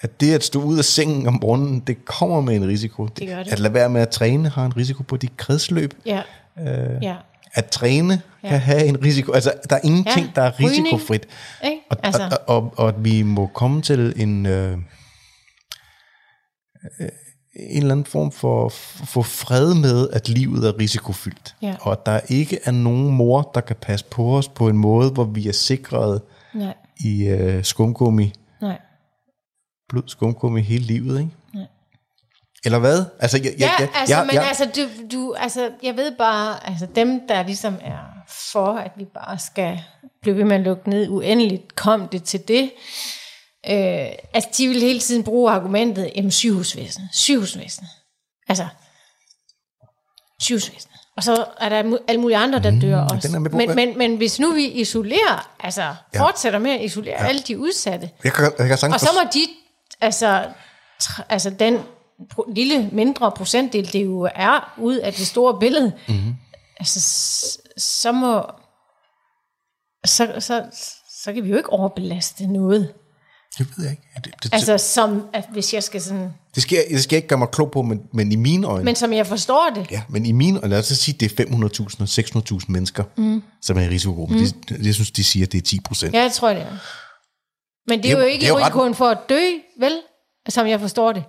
at 0.00 0.20
det 0.20 0.34
at 0.34 0.44
stå 0.44 0.62
ud 0.62 0.78
af 0.78 0.84
sengen 0.84 1.26
om 1.26 1.38
morgenen, 1.42 1.80
det 1.80 2.04
kommer 2.04 2.40
med 2.40 2.56
en 2.56 2.66
risiko. 2.68 3.06
Det 3.06 3.28
gør 3.28 3.42
det. 3.42 3.52
At 3.52 3.58
lade 3.60 3.74
være 3.74 3.88
med 3.88 4.00
at 4.00 4.08
træne 4.08 4.48
har 4.48 4.66
en 4.66 4.76
risiko 4.76 5.02
på 5.02 5.16
dit 5.16 5.36
kredsløb. 5.36 5.94
Ja. 6.06 6.22
Øh. 6.60 7.02
ja. 7.02 7.14
At 7.54 7.66
træne 7.66 8.20
ja. 8.44 8.48
kan 8.48 8.58
have 8.60 8.84
en 8.84 9.04
risiko. 9.04 9.32
Altså, 9.32 9.52
der 9.70 9.76
er 9.76 9.80
ingenting, 9.84 10.26
Ja. 10.26 10.32
der 10.34 10.42
er 10.42 10.50
Rygning. 10.52 10.70
risikofrit. 10.84 11.26
Ikke? 11.64 11.76
Og, 11.90 11.96
Altså. 12.02 12.38
og, 12.46 12.56
og, 12.56 12.72
og 12.76 12.88
at 12.88 13.04
vi 13.04 13.22
må 13.22 13.46
komme 13.46 13.82
til 13.82 14.12
en, 14.16 14.46
øh, 14.46 14.78
en 17.56 17.76
eller 17.82 17.92
anden 17.92 18.06
form 18.06 18.32
for, 18.32 18.68
for 18.68 19.22
fred 19.22 19.74
med, 19.74 20.08
at 20.12 20.28
livet 20.28 20.64
er 20.68 20.78
risikofyldt. 20.78 21.54
Ja. 21.62 21.74
Og 21.80 21.92
at 21.92 22.06
der 22.06 22.20
ikke 22.28 22.58
er 22.64 22.70
nogen 22.70 23.08
mor, 23.08 23.50
der 23.54 23.60
kan 23.60 23.76
passe 23.76 24.04
på 24.10 24.36
os 24.36 24.48
på 24.48 24.68
en 24.68 24.78
måde, 24.78 25.10
hvor 25.10 25.24
vi 25.24 25.48
er 25.48 25.52
sikret 25.52 26.22
Nej. 26.54 26.74
i 27.00 27.24
øh, 27.28 27.64
skumgummi, 27.64 28.32
Nej. 28.60 28.78
blød 29.88 30.02
skumgummi 30.06 30.60
hele 30.60 30.84
livet, 30.84 31.20
ikke? 31.20 31.30
Nej. 31.54 31.66
Eller 32.64 32.78
hvad? 32.78 33.04
Altså, 33.18 33.40
jeg, 33.44 33.54
Ja, 33.58 33.70
jeg, 33.78 33.88
altså, 33.94 34.16
jeg, 34.16 34.26
men 34.26 34.34
jeg, 34.34 34.44
altså, 34.48 34.70
du, 34.76 35.16
du, 35.16 35.34
altså, 35.38 35.70
jeg 35.82 35.96
ved 35.96 36.12
bare, 36.18 36.66
altså 36.68 36.86
dem, 36.94 37.20
der 37.28 37.42
ligesom 37.42 37.74
er 37.80 37.98
for, 38.52 38.66
at 38.66 38.90
vi 38.96 39.04
bare 39.04 39.38
skal 39.38 39.80
blive 40.22 40.36
ved 40.36 40.44
med 40.44 40.56
at 40.56 40.62
lukke 40.62 40.90
ned 40.90 41.08
uendeligt, 41.08 41.76
kom 41.76 42.08
det 42.08 42.22
til 42.22 42.48
det. 42.48 42.70
Øh, 43.70 44.08
altså, 44.34 44.50
de 44.58 44.68
vil 44.68 44.80
hele 44.80 45.00
tiden 45.00 45.24
bruge 45.24 45.52
argumentet, 45.52 46.12
jamen, 46.16 46.30
sygehusvæsenet, 46.30 47.08
sygehusvæsenet. 47.12 47.90
Altså, 48.48 48.66
sygehusvæsenet. 50.40 50.92
Og 51.16 51.22
så 51.22 51.44
er 51.60 51.68
der 51.68 51.98
alle 52.08 52.20
mulige 52.20 52.36
andre, 52.36 52.58
der 52.58 52.80
dør 52.80 53.00
også. 53.00 53.14
Mm, 53.14 53.20
den 53.20 53.34
er 53.34 53.38
med 53.38 53.50
på. 53.50 53.56
Men, 53.56 53.74
men, 53.74 53.98
men 53.98 54.16
hvis 54.16 54.40
nu 54.40 54.52
vi 54.52 54.66
isolerer, 54.66 55.50
altså 55.60 55.94
fortsætter 56.16 56.58
med 56.58 56.70
at 56.70 56.84
isolere 56.84 57.16
ja. 57.20 57.26
alle 57.26 57.40
de 57.40 57.58
udsatte, 57.58 58.10
jeg, 58.24 58.32
kan, 58.32 58.44
jeg 58.58 58.78
kan 58.78 58.92
og 58.92 59.00
så 59.00 59.08
må 59.14 59.30
de, 59.34 59.46
altså, 60.00 60.44
altså 61.28 61.50
den 61.50 61.78
pro- 62.34 62.52
lille 62.54 62.88
mindre 62.92 63.32
procentdel, 63.32 63.92
det 63.92 64.04
jo 64.04 64.30
er 64.34 64.74
ud 64.78 64.96
af 64.96 65.12
det 65.12 65.26
store 65.26 65.58
billede, 65.60 65.92
mm-hmm. 66.08 66.34
altså, 66.80 67.00
så 67.76 68.12
må, 68.12 68.42
så, 70.04 70.32
så, 70.38 70.64
så 71.22 71.32
kan 71.32 71.44
vi 71.44 71.50
jo 71.50 71.56
ikke 71.56 71.70
overbelaste 71.70 72.46
noget. 72.46 72.94
Det 73.58 73.66
ved 73.76 73.84
jeg 73.84 73.90
ikke. 73.90 74.02
Det, 74.24 74.34
det, 74.42 74.54
Altså, 74.54 74.78
som, 74.78 75.28
at 75.32 75.44
hvis 75.52 75.74
jeg 75.74 75.82
skal 75.82 76.00
sådan, 76.02 76.32
det, 76.54 76.62
skal, 76.62 76.84
det 76.90 77.02
skal 77.02 77.16
jeg 77.16 77.18
ikke 77.18 77.28
gøre 77.28 77.38
mig 77.38 77.48
klog 77.48 77.70
på, 77.70 77.82
men, 77.82 78.02
men 78.12 78.32
i 78.32 78.36
mine 78.36 78.66
øjne... 78.66 78.84
men 78.84 78.96
som 78.96 79.12
jeg 79.12 79.26
forstår 79.26 79.70
det, 79.74 79.86
Ja, 79.90 80.02
men 80.08 80.26
i 80.26 80.32
min, 80.32 80.56
og 80.56 80.68
lad 80.68 80.78
os 80.78 80.86
så 80.86 80.96
sige, 80.96 81.16
det 81.20 81.40
er 81.40 81.44
500.000 81.44 82.00
og 82.00 82.42
600.000 82.58 82.64
mennesker, 82.68 83.04
mm. 83.16 83.42
som 83.62 83.78
er 83.78 83.82
i 83.82 83.88
risikogruppen. 83.88 84.38
Mm. 84.40 84.46
De, 84.68 84.86
jeg 84.86 84.94
synes, 84.94 85.10
de 85.10 85.24
siger, 85.24 85.46
at 85.46 85.52
det 85.52 85.58
er 85.58 85.62
10 85.62 85.80
procent. 85.80 86.14
ja, 86.14 86.22
jeg 86.22 86.32
tror 86.32 86.48
det 86.52 86.62
er. 86.62 86.66
Men 87.88 87.98
det 87.98 88.02
Det 88.04 88.10
er 88.12 88.16
er 88.16 88.20
jo 88.20 88.26
ikke 88.26 88.40
det 88.40 88.46
er 88.46 88.48
jo 88.48 88.56
ret- 88.58 88.62
risikoen 88.62 88.94
for 88.94 89.08
at 89.08 89.18
dø, 89.28 89.40
vel? 89.80 89.92
Som 90.48 90.66
jeg 90.66 90.80
forstår 90.80 91.12
det. 91.12 91.24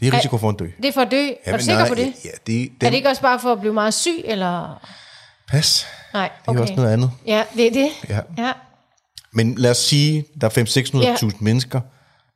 Det 0.00 0.08
er 0.08 0.16
risiko 0.16 0.38
for 0.38 0.48
at 0.48 0.58
dø. 0.58 0.66
Det 0.82 0.88
er 0.88 0.92
for 0.92 1.00
at 1.00 1.10
dø. 1.10 1.28
er 1.44 1.56
du 1.56 1.62
sikker 1.64 1.88
på 1.88 1.94
det? 1.94 2.14
Ja, 2.24 2.30
det, 2.46 2.62
Er 2.62 2.66
den, 2.80 2.92
det 2.92 2.94
ikke 2.94 3.08
også 3.08 3.22
bare 3.22 3.40
for 3.40 3.52
at 3.52 3.60
blive 3.60 3.74
meget 3.74 3.94
syg, 3.94 4.20
eller... 4.24 4.86
Pas. 5.48 5.86
Nej, 6.14 6.30
Det 6.42 6.48
er 6.48 6.50
okay. 6.50 6.60
også 6.60 6.74
noget 6.74 6.92
andet. 6.92 7.10
Ja, 7.26 7.44
det 7.56 7.66
er 7.66 7.70
det. 7.70 7.88
Ja. 8.08 8.20
ja. 8.38 8.52
Men 9.34 9.54
lad 9.54 9.70
os 9.70 9.78
sige, 9.78 10.24
der 10.40 10.46
er 10.46 11.20
500-600.000 11.30 11.36
mennesker, 11.40 11.80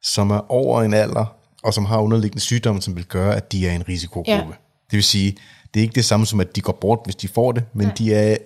som 0.03 0.31
er 0.31 0.51
over 0.53 0.83
en 0.83 0.95
alder, 0.95 1.37
og 1.63 1.75
som 1.75 1.85
har 1.85 1.99
underliggende 1.99 2.41
sygdomme, 2.43 2.83
som 2.83 2.97
vil 2.97 3.05
gøre, 3.05 3.37
at 3.37 3.53
de 3.53 3.69
er 3.69 3.73
en 3.73 3.89
risikogruppe. 3.89 4.31
Ja. 4.33 4.43
Det 4.91 4.97
vil 4.97 5.05
sige, 5.05 5.37
det 5.75 5.81
er 5.81 5.83
ikke 5.83 5.95
det 5.95 6.05
samme 6.05 6.27
som, 6.27 6.41
at 6.41 6.57
de 6.57 6.61
går 6.61 6.73
bort, 6.81 7.01
hvis 7.05 7.17
de 7.17 7.29
får 7.29 7.53
det, 7.53 7.65
men 7.75 7.91
de 7.99 8.15
er, 8.15 8.37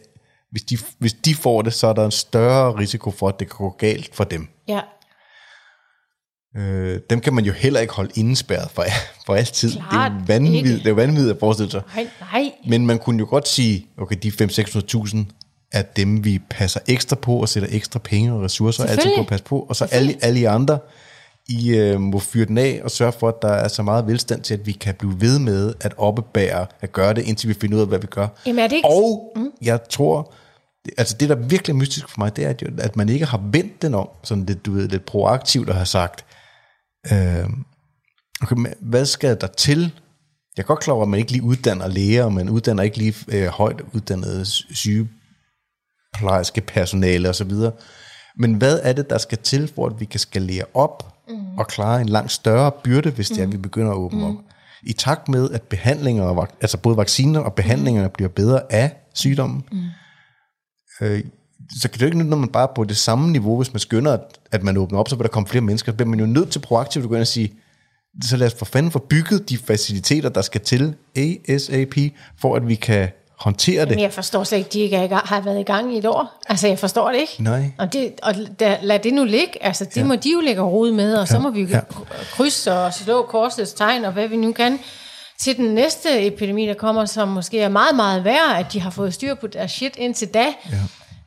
hvis, 0.51 0.62
de, 0.62 0.78
hvis 0.98 1.12
de 1.12 1.34
får 1.34 1.62
det, 1.62 1.72
så 1.74 1.86
er 1.86 1.92
der 1.92 2.05
en 2.05 2.11
større 2.11 2.78
risiko 2.78 3.11
for, 3.11 3.28
at 3.28 3.40
det 3.40 3.48
kan 3.48 3.57
gå 3.57 3.70
galt 3.78 4.14
for 4.14 4.24
dem. 4.24 4.48
Ja, 4.68 4.80
Øh, 6.57 7.01
dem 7.11 7.20
kan 7.20 7.34
man 7.34 7.44
jo 7.44 7.53
heller 7.53 7.80
ikke 7.80 7.94
holde 7.94 8.11
indespærret 8.14 8.70
for, 8.70 8.84
for 9.26 9.34
altid. 9.34 9.72
Klart 9.72 10.12
det 10.12 10.16
er 10.16 10.20
jo 10.20 10.24
vanvittigt, 10.26 10.78
det 10.78 10.86
er 10.86 10.90
jo 10.90 10.94
vanvittigt 10.94 11.34
at 11.34 11.40
forestille 11.40 11.70
sig. 11.70 11.82
nej, 11.94 12.09
nej. 12.32 12.53
Men 12.68 12.86
man 12.86 12.98
kunne 12.98 13.18
jo 13.18 13.26
godt 13.30 13.48
sige, 13.48 13.86
okay, 13.98 14.16
de 14.22 14.28
500-600.000 14.28 15.18
er 15.73 15.83
dem, 15.83 16.25
vi 16.25 16.39
passer 16.51 16.81
ekstra 16.87 17.16
på 17.16 17.33
og 17.41 17.49
sætter 17.49 17.68
ekstra 17.73 17.99
penge 17.99 18.33
og 18.33 18.43
ressourcer 18.43 18.85
altid 18.85 19.11
på 19.16 19.21
at 19.21 19.27
passe 19.27 19.45
på. 19.45 19.66
Og 19.68 19.77
så 19.77 19.85
alle, 19.85 20.16
alle 20.23 20.41
I 20.41 20.45
andre, 20.45 20.79
I 21.49 21.68
øh, 21.77 22.01
må 22.01 22.18
fyre 22.18 22.45
den 22.45 22.59
af 22.59 22.81
og 22.85 22.91
sørge 22.91 23.12
for, 23.12 23.29
at 23.29 23.35
der 23.43 23.49
er 23.49 23.68
så 23.68 23.83
meget 23.83 24.07
velstand 24.07 24.43
til, 24.43 24.55
at 24.55 24.66
vi 24.66 24.73
kan 24.73 24.95
blive 24.95 25.21
ved 25.21 25.39
med 25.39 25.75
at 25.81 25.95
oppebære, 25.97 26.66
at 26.81 26.93
gøre 26.93 27.14
det, 27.14 27.23
indtil 27.23 27.49
vi 27.49 27.55
finder 27.55 27.77
ud 27.77 27.83
af, 27.83 27.89
hvad 27.89 27.99
vi 27.99 28.07
gør. 28.07 28.29
Jamen, 28.47 28.59
er 28.59 28.68
det 28.68 28.77
ikke- 28.77 28.89
Og 28.89 29.33
mm. 29.37 29.51
jeg 29.62 29.81
tror, 29.91 30.33
altså 30.99 31.16
det, 31.21 31.29
der 31.29 31.37
er 31.37 31.41
virkelig 31.41 31.77
mystisk 31.77 32.09
for 32.09 32.18
mig, 32.18 32.37
det 32.37 32.45
er, 32.45 32.55
at, 32.79 32.97
man 32.97 33.09
ikke 33.09 33.25
har 33.27 33.43
vendt 33.53 33.83
den 33.83 33.95
om, 33.95 34.09
sådan 34.23 34.47
lidt, 34.47 34.66
du 34.66 34.73
ved, 34.73 34.89
lidt 34.89 35.05
proaktivt 35.07 35.71
og 35.71 35.77
har 35.77 35.85
sagt, 35.85 36.25
øh, 37.12 37.45
okay, 38.43 38.57
hvad 38.81 39.07
skal 39.07 39.41
der 39.41 39.47
til? 39.47 39.81
Jeg 40.57 40.62
er 40.62 40.66
godt 40.66 40.81
klar 40.81 40.95
over, 40.95 41.03
at 41.03 41.09
man 41.09 41.18
ikke 41.21 41.33
lige 41.33 41.43
uddanner 41.43 41.89
læger, 41.89 42.25
og 42.25 42.33
man 42.33 42.49
uddanner 42.49 42.83
ikke 42.83 42.97
lige 42.97 43.14
øh, 43.29 43.47
højt 43.47 43.81
uddannede 43.93 44.45
sygeplejerske 46.14 46.61
personale 46.61 47.28
osv. 47.28 47.52
Men 48.36 48.54
hvad 48.54 48.80
er 48.82 48.92
det, 48.92 49.11
der 49.11 49.18
skal 49.18 49.38
til, 49.38 49.72
for 49.74 49.86
at 49.86 50.00
vi 50.00 50.04
kan 50.04 50.20
skalere 50.20 50.64
op 50.74 51.14
mm. 51.28 51.58
og 51.58 51.66
klare 51.66 52.00
en 52.00 52.08
langt 52.08 52.32
større 52.32 52.72
byrde, 52.84 53.11
hvis 53.11 53.28
det 53.28 53.38
er, 53.38 53.42
at 53.42 53.52
vi 53.52 53.56
begynder 53.56 53.90
at 53.90 53.96
åbne 53.96 54.18
mm. 54.18 54.24
op? 54.24 54.34
I 54.82 54.92
takt 54.92 55.28
med, 55.28 55.50
at 55.50 55.62
behandlinger, 55.62 56.24
og 56.24 56.48
altså 56.61 56.78
både 56.78 56.96
vacciner 56.96 57.40
og 57.40 57.54
behandlinger 57.54 58.08
bliver 58.08 58.28
bedre 58.28 58.72
af 58.72 58.96
sygdommen, 59.14 59.64
mm. 59.72 59.78
øh, 61.00 61.24
så 61.80 61.88
kan 61.88 61.94
det 61.94 62.00
jo 62.00 62.06
ikke 62.06 62.18
nytte, 62.18 62.30
når 62.30 62.36
man 62.36 62.48
bare 62.48 62.68
er 62.68 62.74
på 62.74 62.84
det 62.84 62.96
samme 62.96 63.30
niveau, 63.32 63.56
hvis 63.56 63.72
man 63.72 63.80
skynder, 63.80 64.12
at, 64.12 64.20
at 64.52 64.62
man 64.62 64.76
åbner 64.76 64.98
op, 64.98 65.08
så 65.08 65.16
vil 65.16 65.22
der 65.22 65.28
komme 65.28 65.46
flere 65.46 65.64
mennesker. 65.64 65.92
Så 65.92 65.96
bliver 65.96 66.08
man 66.08 66.20
jo 66.20 66.26
nødt 66.26 66.50
til 66.50 66.58
proaktivt 66.58 67.02
at 67.02 67.08
gå 67.08 67.14
ind 67.14 67.20
og 67.20 67.26
sige, 67.26 67.52
så 68.24 68.36
lad 68.36 68.46
os 68.46 68.54
for 68.54 68.64
fanden 68.64 68.92
få 68.92 68.98
bygget 68.98 69.48
de 69.48 69.58
faciliteter, 69.58 70.28
der 70.28 70.42
skal 70.42 70.61
til 70.61 70.94
ASAP, 71.16 71.94
for 72.40 72.56
at 72.56 72.68
vi 72.68 72.74
kan 72.74 73.08
håndtere 73.41 73.80
det. 73.80 73.88
Men 73.88 73.99
jeg 73.99 74.12
forstår 74.12 74.45
slet 74.45 74.59
ikke, 74.59 74.70
de 74.72 74.80
ikke 74.80 74.97
er 74.97 75.26
har 75.26 75.41
været 75.41 75.61
i 75.61 75.62
gang 75.62 75.95
i 75.95 75.99
et 75.99 76.07
år. 76.07 76.41
Altså, 76.49 76.68
jeg 76.68 76.78
forstår 76.78 77.12
det 77.12 77.20
ikke. 77.20 77.36
Nej. 77.38 77.72
Og, 77.78 77.93
det, 77.93 78.12
og 78.22 78.34
da, 78.61 78.78
lad 78.82 78.99
det 78.99 79.14
nu 79.14 79.24
ligge. 79.24 79.64
Altså, 79.64 79.84
det 79.84 79.97
ja. 79.97 80.05
må 80.05 80.16
de 80.16 80.32
jo 80.32 80.41
lægge 80.41 80.62
rod 80.62 80.93
med, 80.93 81.14
og 81.14 81.28
så 81.28 81.38
må 81.38 81.51
vi 81.51 81.62
ja. 81.62 81.76
ja. 81.76 81.80
krydse 82.32 82.72
og 82.72 82.95
slå 82.95 83.22
korsets 83.22 83.72
tegn, 83.72 84.05
og 84.05 84.12
hvad 84.12 84.28
vi 84.28 84.36
nu 84.36 84.53
kan, 84.53 84.78
til 85.38 85.57
den 85.57 85.74
næste 85.74 86.26
epidemi, 86.26 86.66
der 86.66 86.74
kommer, 86.74 87.05
som 87.05 87.28
måske 87.28 87.61
er 87.61 87.68
meget, 87.68 87.97
meget 87.97 88.24
værre, 88.24 88.59
at 88.59 88.72
de 88.72 88.80
har 88.80 88.91
fået 88.91 89.14
styr 89.14 89.34
på 89.34 89.47
deres 89.47 89.70
shit 89.70 89.97
indtil 89.97 90.28
da. 90.28 90.47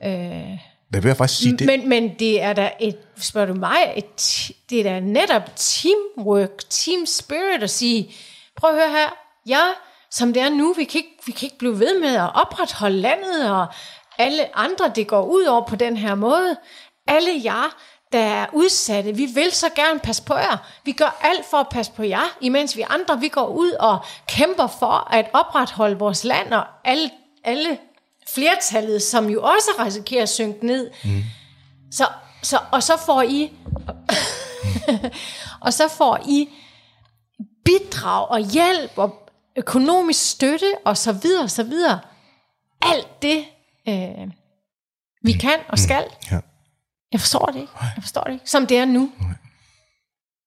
Ja. 0.04 0.10
Øh, 0.10 0.58
Det 0.94 1.04
vil 1.04 1.10
jeg 1.10 1.18
faktisk 1.18 1.40
sige, 1.40 1.58
det, 1.58 1.68
men, 1.68 1.90
men 1.90 2.12
det 2.20 2.42
er 2.42 2.54
da 2.54 2.70
et, 2.80 2.98
spørger 3.18 3.48
du 3.48 3.54
mig, 3.54 3.78
et, 3.96 4.52
det 4.70 4.80
er 4.80 4.84
da 4.84 5.00
netop 5.00 5.42
teamwork, 5.56 6.50
team 6.70 7.06
spirit 7.06 7.64
at 7.64 7.70
sige, 7.70 8.16
prøv 8.58 8.70
at 8.70 8.76
høre 8.76 8.90
her, 8.90 9.10
ja, 9.48 9.64
som 10.14 10.34
det 10.34 10.42
er 10.42 10.50
nu, 10.50 10.74
vi 10.74 10.84
kan, 10.84 10.98
ikke, 10.98 11.18
vi 11.26 11.32
kan 11.32 11.46
ikke 11.46 11.58
blive 11.58 11.80
ved 11.80 12.00
med 12.00 12.16
at 12.16 12.30
opretholde 12.36 12.98
landet, 12.98 13.52
og 13.52 13.68
alle 14.18 14.58
andre, 14.58 14.92
det 14.96 15.08
går 15.08 15.26
ud 15.26 15.44
over 15.44 15.66
på 15.66 15.76
den 15.76 15.98
her 15.98 16.16
måde. 16.16 16.58
Alle 17.08 17.32
jer, 17.44 17.76
der 18.12 18.20
er 18.20 18.46
udsatte, 18.54 19.16
vi 19.16 19.26
vil 19.26 19.52
så 19.52 19.70
gerne 19.76 20.00
passe 20.00 20.24
på 20.24 20.34
jer. 20.34 20.58
Vi 20.86 20.92
gør 20.92 21.20
alt 21.22 21.46
for 21.46 21.58
at 21.58 21.70
passe 21.70 21.92
på 21.92 22.04
jer, 22.04 22.38
imens 22.42 22.78
vi 22.78 22.86
andre, 22.90 23.20
vi 23.20 23.28
går 23.28 23.48
ud 23.48 23.72
og 23.72 24.00
kæmper 24.28 24.68
for 24.68 25.14
at 25.14 25.30
opretholde 25.34 26.00
vores 26.00 26.24
land, 26.24 26.54
og 26.54 26.64
alle, 26.84 27.12
alle 27.44 27.78
flertallet, 28.34 29.02
som 29.02 29.30
jo 29.30 29.44
også 29.44 29.70
risikerer 29.80 30.24
at 30.24 30.30
synke 30.30 30.66
ned. 30.66 30.92
Mm. 31.04 31.24
Så, 31.92 32.08
så, 32.42 32.60
og 32.72 32.84
så 32.84 32.98
får 33.06 33.22
I 33.22 33.52
og 35.66 35.74
så 35.74 35.88
får 35.88 36.20
I 36.26 36.50
bidrag 37.66 38.30
og 38.30 38.40
hjælp 38.40 38.92
og 38.96 39.23
økonomisk 39.58 40.30
støtte 40.30 40.74
og 40.86 40.98
så 40.98 41.12
videre 41.14 41.44
og 41.44 41.52
så 41.52 41.64
videre. 41.64 42.00
Alt 42.82 43.22
det 43.22 43.46
øh, 43.88 44.32
vi 45.24 45.32
kan 45.32 45.60
og 45.70 45.80
skal. 45.80 46.04
ja. 46.32 46.40
Jeg 47.12 47.20
forstår 47.20 47.46
det 47.46 47.60
ikke. 47.62 47.74
Jeg 47.82 48.04
forstår 48.04 48.24
det 48.24 48.34
ikke. 48.34 48.50
Som 48.50 48.68
det 48.68 48.78
er 48.78 48.86
nu. 48.86 49.12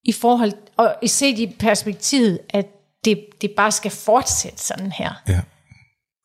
I 0.05 0.13
forhold, 0.13 0.53
og 0.77 0.97
i 1.03 1.07
set 1.09 1.39
i 1.39 1.57
perspektivet, 1.59 2.39
at 2.51 2.67
det, 3.05 3.27
det 3.41 3.51
bare 3.57 3.73
skal 3.73 3.91
fortsætte 3.91 4.59
sådan 4.59 4.93
her. 4.93 5.13
ja. 5.29 5.41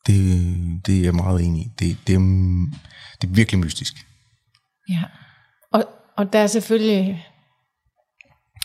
Det, 0.06 0.86
det 0.86 0.98
er 0.98 1.02
jeg 1.02 1.14
meget 1.14 1.42
enig 1.42 1.62
i. 1.62 1.68
Det, 1.78 1.98
det, 2.06 2.14
er, 2.14 2.18
det 3.20 3.28
er 3.30 3.32
virkelig 3.34 3.60
mystisk. 3.60 3.94
Ja. 4.88 5.02
Og, 5.72 5.84
og 6.16 6.32
der 6.32 6.38
er 6.38 6.46
selvfølgelig 6.46 7.28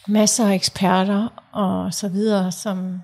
masser 0.08 0.48
af 0.48 0.54
eksperter 0.56 1.28
og 1.52 1.94
så 1.94 2.10
videre, 2.10 2.52
som 2.52 3.02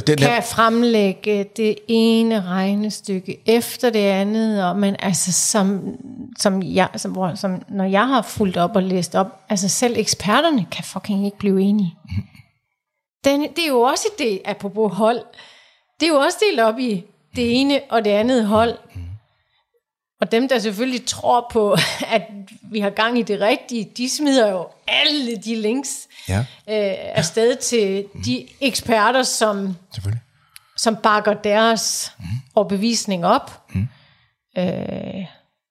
den 0.00 0.18
det, 0.18 0.26
kan 0.26 0.42
fremlægge 0.42 1.44
det 1.56 1.78
ene 1.88 2.42
regnestykke 2.42 3.40
efter 3.46 3.90
det 3.90 3.98
andet, 3.98 4.64
og 4.64 4.76
men 4.76 4.96
altså 4.98 5.32
som, 5.32 5.80
som, 6.38 6.62
jeg, 6.62 6.88
som, 6.96 7.12
hvor, 7.12 7.34
som 7.34 7.62
når 7.68 7.84
jeg 7.84 8.08
har 8.08 8.22
fulgt 8.22 8.56
op 8.56 8.76
og 8.76 8.82
læst 8.82 9.14
op, 9.14 9.40
altså 9.48 9.68
selv 9.68 9.94
eksperterne 9.98 10.66
kan 10.70 10.84
fucking 10.84 11.24
ikke 11.24 11.38
blive 11.38 11.60
enige. 11.60 11.94
Den, 13.24 13.42
det 13.42 13.64
er 13.64 13.68
jo 13.68 13.80
også 13.80 14.08
det, 14.18 14.40
apropos 14.44 14.92
hold, 14.96 15.20
det 16.00 16.08
er 16.08 16.12
jo 16.12 16.18
også 16.18 16.38
delt 16.48 16.60
op 16.60 16.78
i 16.78 17.04
det 17.36 17.60
ene 17.60 17.80
og 17.90 18.04
det 18.04 18.10
andet 18.10 18.46
hold. 18.46 18.74
Og 20.20 20.32
dem, 20.32 20.48
der 20.48 20.58
selvfølgelig 20.58 21.06
tror 21.06 21.48
på, 21.52 21.76
at 22.16 22.22
vi 22.62 22.80
har 22.80 22.90
gang 22.90 23.18
i 23.18 23.22
det 23.22 23.40
rigtige, 23.40 23.90
de 23.96 24.10
smider 24.10 24.50
jo 24.50 24.68
alle 24.88 25.36
de 25.36 25.56
links 25.60 26.08
ja, 26.28 26.38
øh, 26.38 26.96
afsted 27.14 27.56
til 27.56 28.06
de 28.24 28.48
eksperter, 28.60 29.22
som 29.22 29.76
selvfølgelig. 29.94 30.22
som 30.76 30.96
bakker 30.96 31.34
deres 31.34 32.12
mm. 32.18 32.24
overbevisning 32.54 33.26
op. 33.26 33.62
Mm. 33.74 33.88
Øh, 34.58 35.26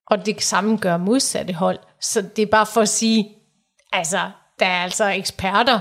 og 0.08 0.26
det 0.26 0.44
samme 0.44 0.78
gør 0.78 0.98
modsatte 0.98 1.54
hold. 1.54 1.80
Så 2.02 2.22
det 2.22 2.42
er 2.42 2.46
bare 2.46 2.66
for 2.66 2.82
at 2.82 2.90
sige, 2.90 3.30
altså, 3.94 4.32
der 4.60 4.66
er 4.66 4.84
altså 4.84 5.06
eksperter, 5.06 5.80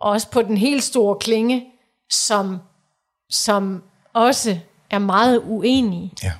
også 0.00 0.30
på 0.30 0.42
den 0.42 0.56
helt 0.56 0.82
store 0.82 1.16
klinge, 1.20 1.66
som, 2.10 2.58
som 3.30 3.82
også 4.14 4.58
er 4.90 4.98
meget 4.98 5.42
uenige 5.44 6.12
Ja. 6.22 6.32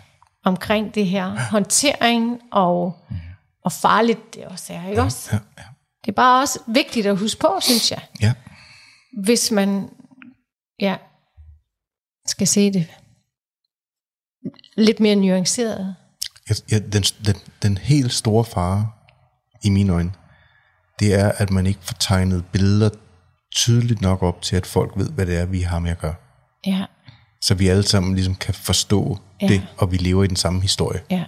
Omkring 0.45 0.95
det 0.95 1.07
her 1.07 1.51
håndtering 1.51 2.41
og, 2.53 2.99
mm. 3.11 3.16
og 3.64 3.72
farligt 3.72 4.34
det 4.34 4.45
også 4.45 4.72
er, 4.72 4.88
ikke 4.88 5.03
også? 5.03 5.28
Ja, 5.32 5.38
ja, 5.59 5.62
Det 6.05 6.09
er 6.09 6.16
bare 6.16 6.43
også 6.43 6.61
vigtigt 6.66 7.07
at 7.07 7.18
huske 7.18 7.41
på, 7.41 7.59
synes 7.61 7.91
jeg 7.91 8.01
ja. 8.20 8.32
hvis 9.22 9.51
man 9.51 9.91
ja, 10.80 10.97
skal 12.26 12.47
se 12.47 12.72
det 12.72 12.86
lidt 14.76 15.01
mere 15.01 15.16
nuanceret. 15.16 15.97
Jeg, 16.70 16.93
den, 16.93 17.03
den, 17.03 17.36
den 17.62 17.78
helt 17.78 18.12
store 18.12 18.45
fare 18.45 18.91
i 19.64 19.70
mine 19.70 19.93
øjne, 19.93 20.12
det 21.01 21.14
er, 21.14 21.32
at 21.36 21.51
man 21.51 21.66
ikke 21.66 21.80
får 21.82 21.97
tegnet 22.01 22.45
billeder 22.53 22.91
tydeligt 23.57 24.01
nok 24.01 24.22
op 24.22 24.43
til, 24.43 24.57
at 24.57 24.66
folk 24.66 24.93
ved, 24.97 25.11
hvad 25.11 25.26
det 25.26 25.36
er, 25.38 25.47
vi 25.47 25.61
har 25.61 25.78
med 25.78 25.91
at 25.91 25.99
gøre. 25.99 26.14
Ja, 26.66 26.84
Så 27.43 27.55
vi 27.55 27.68
alle 27.68 27.82
sammen 27.82 28.14
ligesom 28.14 28.34
kan 28.34 28.55
forstå 28.55 29.18
Ja. 29.43 29.47
det, 29.49 29.66
og 29.76 29.93
vi 29.93 29.97
lever 29.97 30.24
i 30.24 30.26
den 30.26 30.36
samme 30.36 30.61
historie. 30.62 31.01
ja. 31.11 31.24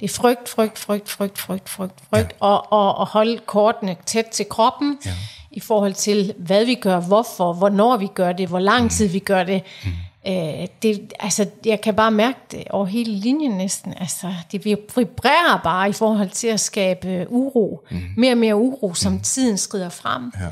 Det 0.00 0.10
er 0.10 0.14
frygt, 0.14 0.48
frygt, 0.48 0.78
frygt, 0.78 1.08
frygt, 1.08 1.38
frygt, 1.38 1.68
frygt, 1.68 2.00
frygt, 2.10 2.32
ja. 2.32 2.46
og, 2.46 2.72
og, 2.72 2.94
og 2.96 3.06
holde 3.06 3.38
kortene 3.46 3.96
tæt 4.06 4.24
til 4.26 4.46
kroppen 4.48 4.98
Ja. 5.06 5.12
i 5.50 5.60
forhold 5.60 5.94
til, 5.94 6.34
hvad 6.38 6.64
vi 6.64 6.74
gør, 6.74 7.00
hvorfor, 7.00 7.52
hvornår 7.52 7.96
vi 7.96 8.06
gør 8.14 8.32
det, 8.32 8.48
hvor 8.48 8.58
lang 8.58 8.90
tid 8.90 9.08
vi 9.08 9.18
gør 9.18 9.44
det. 9.44 9.62
Mm. 9.84 9.90
Øh, 10.32 10.66
det 10.82 11.12
altså, 11.20 11.46
jeg 11.64 11.80
kan 11.80 11.94
bare 11.94 12.10
mærke 12.10 12.38
det 12.50 12.64
over 12.70 12.86
hele 12.86 13.12
linjen 13.12 13.52
næsten. 13.52 13.94
Altså, 14.00 14.34
det 14.52 14.64
vibrerer 14.64 15.60
bare 15.64 15.88
i 15.88 15.92
forhold 15.92 16.30
til 16.30 16.46
at 16.48 16.60
skabe 16.60 17.26
uro. 17.28 17.86
Mm. 17.90 18.02
Mere 18.16 18.32
og 18.32 18.38
mere 18.38 18.56
uro, 18.56 18.94
som 18.94 19.12
mm. 19.12 19.20
tiden 19.20 19.58
skrider 19.58 19.88
frem. 19.88 20.32
Ja. 20.40 20.46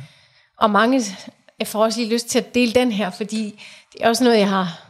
Og 0.59 0.71
mange, 0.71 1.01
jeg 1.59 1.67
får 1.67 1.85
også 1.85 2.01
lige 2.01 2.13
lyst 2.13 2.29
til 2.29 2.39
at 2.39 2.55
dele 2.55 2.73
den 2.73 2.93
her, 2.93 3.11
fordi 3.11 3.63
det 3.93 4.03
er 4.03 4.09
også 4.09 4.25
noget, 4.25 4.39
jeg 4.39 4.49
har 4.49 4.85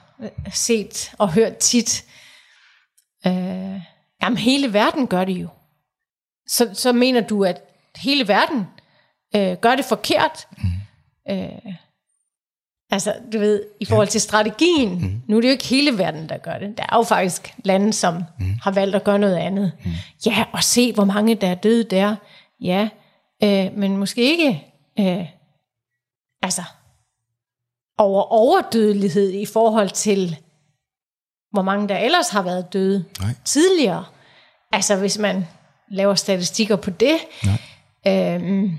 set 0.53 1.13
og 1.19 1.33
hørt 1.33 1.57
tit. 1.57 2.05
Øh, 3.27 3.81
jamen, 4.23 4.39
hele 4.39 4.73
verden 4.73 5.07
gør 5.07 5.25
det 5.25 5.33
jo. 5.33 5.49
så, 6.47 6.71
så 6.73 6.93
mener 6.93 7.21
du, 7.21 7.45
at 7.45 7.63
hele 7.97 8.29
verden 8.29 8.67
øh, 9.37 9.57
gør 9.57 9.75
det 9.75 9.85
forkert. 9.85 10.49
Mm. 10.59 10.69
Øh, 11.31 11.75
altså, 12.91 13.15
du 13.33 13.39
ved, 13.39 13.65
i 13.81 13.85
forhold 13.85 14.07
ja. 14.07 14.11
til 14.11 14.21
strategien, 14.21 14.99
mm. 14.99 15.23
nu 15.27 15.37
er 15.37 15.41
det 15.41 15.49
jo 15.49 15.53
ikke 15.53 15.67
hele 15.67 15.99
verden, 15.99 16.29
der 16.29 16.39
gør 16.39 16.59
det. 16.59 16.79
Der 16.79 16.85
er 16.93 16.97
jo 16.97 17.03
faktisk 17.03 17.55
lande, 17.65 17.93
som 17.93 18.25
mm. 18.41 18.55
har 18.63 18.71
valgt 18.71 18.97
at 18.97 19.05
gøre 19.05 19.19
noget 19.19 19.37
andet. 19.37 19.73
Mm. 19.85 19.91
Ja, 20.27 20.45
og 20.53 20.63
se, 20.63 20.93
hvor 20.93 21.05
mange 21.05 21.35
der 21.35 21.49
er 21.49 21.55
døde 21.55 21.85
der. 21.85 22.17
Ja, 22.61 22.89
øh, 23.43 23.79
men 23.79 23.97
måske 23.97 24.23
ikke, 24.23 24.65
øh, 24.99 25.27
altså, 26.45 26.63
over 27.99 28.23
overdødelighed 28.23 29.31
i 29.33 29.47
forhold 29.47 29.91
til, 29.91 30.37
hvor 31.53 31.63
mange 31.63 31.89
der 31.89 31.99
ellers 31.99 32.29
har 32.29 32.43
været 32.43 32.73
døde 32.73 33.05
Nej. 33.21 33.35
tidligere. 33.45 34.05
Altså, 34.73 34.97
hvis 34.97 35.19
man 35.19 35.47
laver 35.91 36.15
statistikker 36.15 36.77
på 36.77 36.91
det. 36.91 37.17
Nej. 37.45 38.35
Øhm, 38.37 38.71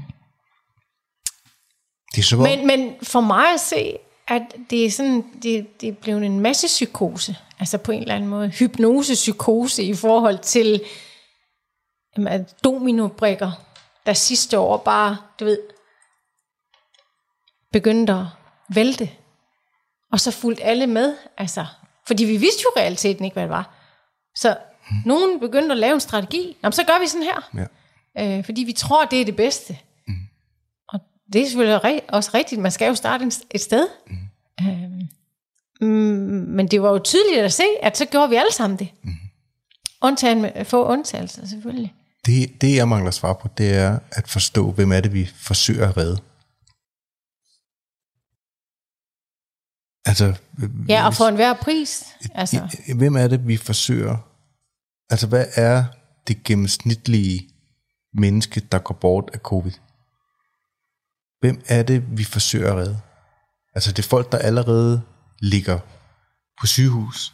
Det 2.16 2.22
er 2.22 2.24
så 2.24 2.38
men, 2.38 2.68
men 2.68 2.96
for 3.04 3.22
mig 3.22 3.54
at 3.54 3.60
se, 3.60 3.98
at 4.28 4.42
det 4.70 4.86
er 4.86 4.92
sådan, 4.92 5.26
det, 5.44 5.82
det 5.82 5.90
er 5.90 5.94
blevet 5.94 6.26
en 6.26 6.40
masse 6.40 6.68
psykose. 6.68 7.38
Altså 7.60 7.78
på 7.78 7.92
en 7.92 8.02
eller 8.02 8.16
anden 8.16 8.30
måde. 8.30 8.50
Hypnosepsykose 8.50 9.84
i 9.84 9.94
forhold 9.94 10.40
til 10.40 10.82
jamen, 12.18 12.34
at 12.34 12.64
dominobrikker, 12.64 13.52
der 14.06 14.14
sidste 14.14 14.60
år 14.60 14.78
bare, 14.78 15.18
du 15.40 15.46
ved, 15.46 15.60
begyndte 17.76 18.14
at 18.14 18.26
vælte. 18.70 19.10
Og 20.12 20.20
så 20.20 20.32
fulgte 20.32 20.64
alle 20.64 20.88
med. 20.88 21.16
Altså, 21.38 21.66
fordi 22.08 22.26
vi 22.26 22.38
vidste 22.38 22.62
jo 22.64 22.70
realiteten 22.78 23.26
ikke, 23.26 23.36
hvad 23.36 23.44
det 23.44 23.50
var. 23.50 23.76
Så 24.36 24.58
nogen 25.06 25.40
begyndte 25.40 25.72
at 25.72 25.78
lave 25.78 25.94
en 25.94 26.00
strategi. 26.00 26.58
Jamen, 26.64 26.74
så 26.74 26.84
gør 26.84 27.00
vi 27.02 27.08
sådan 27.08 27.24
her. 27.24 27.68
Ja. 28.18 28.38
Øh, 28.38 28.46
fordi 28.46 28.64
vi 28.64 28.74
tror, 28.74 29.06
det 29.06 29.22
er 29.22 29.26
det 29.26 29.36
bedste. 29.36 29.78
Mm. 30.08 30.14
Og 30.88 31.00
det 31.34 31.42
er 31.42 31.46
selvfølgelig 31.46 32.02
også 32.10 32.32
rigtigt. 32.34 32.62
Man 32.62 32.72
skal 32.72 32.88
jo 32.88 32.96
starte 32.96 33.32
et 33.52 33.62
sted. 33.62 33.88
Mm. 34.08 34.18
Øhm, 34.62 35.08
mm, 35.82 36.46
men 36.48 36.68
det 36.68 36.82
var 36.82 36.90
jo 36.90 37.00
tydeligt 37.00 37.42
at 37.42 37.54
se, 37.54 37.66
at 37.82 37.98
så 37.98 38.06
gjorde 38.06 38.30
vi 38.30 38.36
alle 38.36 38.54
sammen 38.54 38.80
det. 38.80 38.90
Mm. 39.04 39.12
Undtagen 40.02 40.66
få 40.66 40.86
undtagelser, 40.86 41.48
selvfølgelig. 41.48 41.94
Det, 42.26 42.62
det, 42.62 42.76
jeg 42.76 42.88
mangler 42.88 43.12
svar 43.12 43.34
på, 43.34 43.48
det 43.58 43.74
er 43.74 44.00
at 44.12 44.28
forstå, 44.28 44.72
hvem 44.72 44.92
er 44.92 45.00
det, 45.00 45.14
vi 45.14 45.30
forsøger 45.36 45.90
at 45.90 45.98
redde. 45.98 46.22
Altså, 50.06 50.34
Ja, 50.90 51.06
og 51.06 51.14
for 51.14 51.26
enhver 51.26 51.54
pris. 51.54 52.04
Altså, 52.36 52.78
hvem 52.96 53.16
er 53.16 53.28
det, 53.28 53.48
vi 53.48 53.58
forsøger? 53.58 54.18
Altså, 55.10 55.28
hvad 55.28 55.46
er 55.56 55.84
det 56.28 56.44
gennemsnitlige 56.44 57.50
menneske, 58.14 58.60
der 58.72 58.80
går 58.80 58.96
bort 58.96 59.30
af 59.34 59.40
covid? 59.40 59.72
Hvem 61.40 61.62
er 61.68 61.84
det, 61.84 62.18
vi 62.18 62.24
forsøger 62.24 62.72
at 62.72 62.78
redde? 62.78 63.00
Altså, 63.76 63.92
det 63.92 64.00
er 64.00 64.08
folk, 64.10 64.32
der 64.32 64.38
allerede 64.38 65.02
ligger 65.42 65.80
på 66.60 66.68
sygehus 66.68 67.34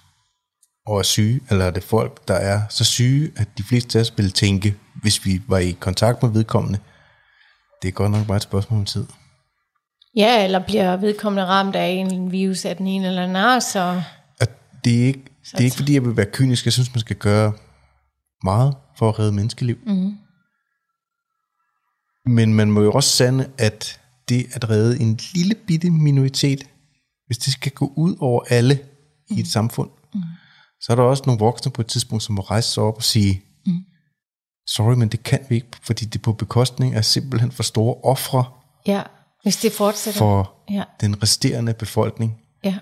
og 0.88 1.00
er 1.00 1.04
syge, 1.04 1.42
eller 1.50 1.66
er 1.66 1.72
det 1.72 1.84
folk, 1.84 2.28
der 2.28 2.34
er 2.34 2.62
så 2.70 2.84
syge, 2.84 3.32
at 3.36 3.48
de 3.58 3.64
fleste 3.64 4.00
af 4.00 4.02
os 4.02 4.14
ville 4.18 4.32
tænke, 4.32 4.78
hvis 5.02 5.26
vi 5.26 5.42
var 5.48 5.58
i 5.58 5.72
kontakt 5.72 6.24
med 6.24 6.32
vedkommende, 6.32 6.80
det 7.82 7.88
er 7.88 7.92
godt 7.92 8.12
nok 8.12 8.28
bare 8.28 8.38
et 8.38 8.44
spørgsmål 8.44 8.80
om 8.80 8.86
tid. 8.86 9.06
Ja, 10.16 10.44
eller 10.44 10.60
bliver 10.60 10.98
vedkommende 10.98 11.46
ramt 11.46 11.76
af 11.76 11.88
en 11.88 12.32
virus 12.32 12.66
af 12.66 12.78
den 12.78 12.88
ene 12.88 13.08
eller 13.08 13.24
anden 13.24 13.36
art, 13.36 13.64
så 13.64 14.04
at 14.40 14.50
det 14.86 15.02
er 15.02 15.08
ikke, 15.08 15.24
det 15.52 15.60
er 15.60 15.64
ikke 15.64 15.76
fordi, 15.76 15.94
jeg 15.94 16.06
vil 16.06 16.18
være 16.18 16.26
kynisk. 16.34 16.66
Jeg 16.66 16.74
synes, 16.74 16.94
man 16.94 17.00
skal 17.00 17.16
gøre 17.16 17.54
meget 18.44 18.76
for 18.98 19.10
at 19.10 19.20
redde 19.20 19.32
menneskeliv. 19.32 19.78
Mm. 19.86 20.18
Men 22.26 22.54
man 22.54 22.72
må 22.72 22.82
jo 22.82 22.92
også 22.92 23.10
sande, 23.10 23.50
at 23.58 24.00
det 24.30 24.46
at 24.54 24.70
redde 24.70 25.00
en 25.00 25.20
lille 25.34 25.56
bitte 25.56 25.90
minoritet, 25.90 26.68
hvis 27.26 27.38
det 27.38 27.54
skal 27.54 27.72
gå 27.72 27.94
ud 27.96 28.16
over 28.20 28.44
alle 28.50 28.80
mm. 29.30 29.38
i 29.38 29.40
et 29.40 29.48
samfund, 29.48 29.90
mm. 30.14 30.22
så 30.82 30.92
er 30.92 30.96
der 30.96 31.04
også 31.04 31.24
nogle 31.26 31.40
voksne 31.40 31.72
på 31.72 31.82
et 31.82 31.88
tidspunkt, 31.88 32.24
som 32.24 32.36
må 32.36 32.42
rejse 32.42 32.70
sig 32.70 32.84
op 32.84 32.96
og 32.96 33.04
sige, 33.04 33.44
mm. 33.66 33.74
sorry, 34.68 34.94
men 34.94 35.10
det 35.10 35.24
kan 35.24 35.40
vi 35.50 35.56
ikke, 35.56 35.68
fordi 35.82 36.06
det 36.06 36.20
er 36.20 36.24
på 36.24 36.34
bekostning 36.34 36.96
af 36.96 37.06
simpelthen 37.06 37.52
for 37.52 37.64
store 37.64 37.96
ofre 38.04 38.46
ja, 38.88 39.04
hvis 39.44 39.58
det 39.58 39.72
fortsætter. 39.72 40.18
for 40.20 40.54
Ja. 40.70 40.84
den 41.02 41.24
resterende 41.24 41.74
befolkning. 41.74 42.42
Ja. 42.64 42.78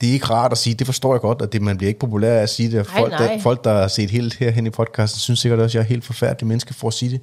det 0.00 0.08
er 0.08 0.12
ikke 0.12 0.26
rart 0.26 0.52
at 0.52 0.58
sige, 0.58 0.74
det 0.74 0.86
forstår 0.86 1.14
jeg 1.14 1.20
godt, 1.20 1.42
og 1.42 1.52
det, 1.52 1.62
man 1.62 1.76
bliver 1.76 1.88
ikke 1.88 2.00
populær 2.00 2.38
af 2.38 2.42
at 2.42 2.48
sige 2.50 2.66
det. 2.70 2.86
Nej, 2.86 2.98
Folk, 3.00 3.12
nej. 3.12 3.26
der, 3.34 3.40
folk, 3.40 3.64
der 3.64 3.72
har 3.72 3.88
set 3.88 4.10
helt 4.10 4.34
herhen 4.34 4.66
i 4.66 4.70
podcasten, 4.70 5.18
synes 5.18 5.40
sikkert 5.40 5.60
også, 5.60 5.78
at 5.78 5.82
jeg 5.82 5.86
er 5.88 5.88
helt 5.94 6.04
forfærdelig 6.04 6.46
menneske 6.46 6.74
for 6.74 6.88
at 6.88 6.94
sige 6.94 7.10
det. 7.10 7.20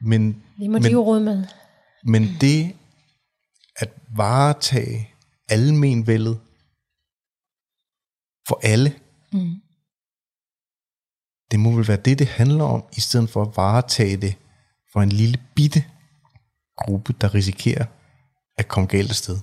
Men, 0.00 0.42
Det 0.60 0.70
må 0.70 0.78
de 0.78 0.82
men, 0.82 0.92
jo 0.92 1.00
råde 1.04 1.20
med. 1.20 1.44
men 2.04 2.28
det 2.40 2.72
at 3.76 3.90
varetage 4.16 5.10
almenvældet 5.48 6.38
for 8.48 8.60
alle, 8.62 8.94
mm. 9.32 9.54
det 11.50 11.60
må 11.60 11.70
vel 11.70 11.88
være 11.88 11.96
det, 11.96 12.18
det 12.18 12.26
handler 12.26 12.64
om, 12.64 12.84
i 12.96 13.00
stedet 13.00 13.30
for 13.30 13.42
at 13.42 13.56
varetage 13.56 14.16
det 14.16 14.34
for 14.92 15.00
en 15.02 15.08
lille 15.08 15.38
bitte 15.54 15.84
gruppe, 16.76 17.14
der 17.20 17.34
risikerer 17.34 17.84
at 18.58 18.68
komme 18.68 18.86
galt 18.86 19.10
af 19.10 19.16
sted. 19.16 19.38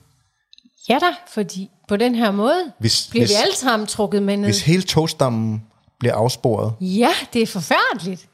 Ja 0.90 1.00
da, 1.00 1.16
fordi 1.28 1.70
på 1.88 1.98
den 1.98 2.16
her 2.16 2.32
måde 2.32 2.74
Hvis, 2.80 3.08
bliver 3.10 3.26
hvis, 3.26 3.30
vi 3.30 3.42
alle 3.44 3.56
sammen 3.56 3.88
trukket 3.88 4.24
med 4.24 4.38
ned. 4.38 4.48
hvis 4.48 4.62
hele 4.62 4.82
togstammen 4.82 5.64
bliver 6.00 6.16
afsporet, 6.16 6.74
Ja, 6.82 7.12
det 7.34 7.42
er 7.42 7.48
forfærdeligt. 7.48 8.30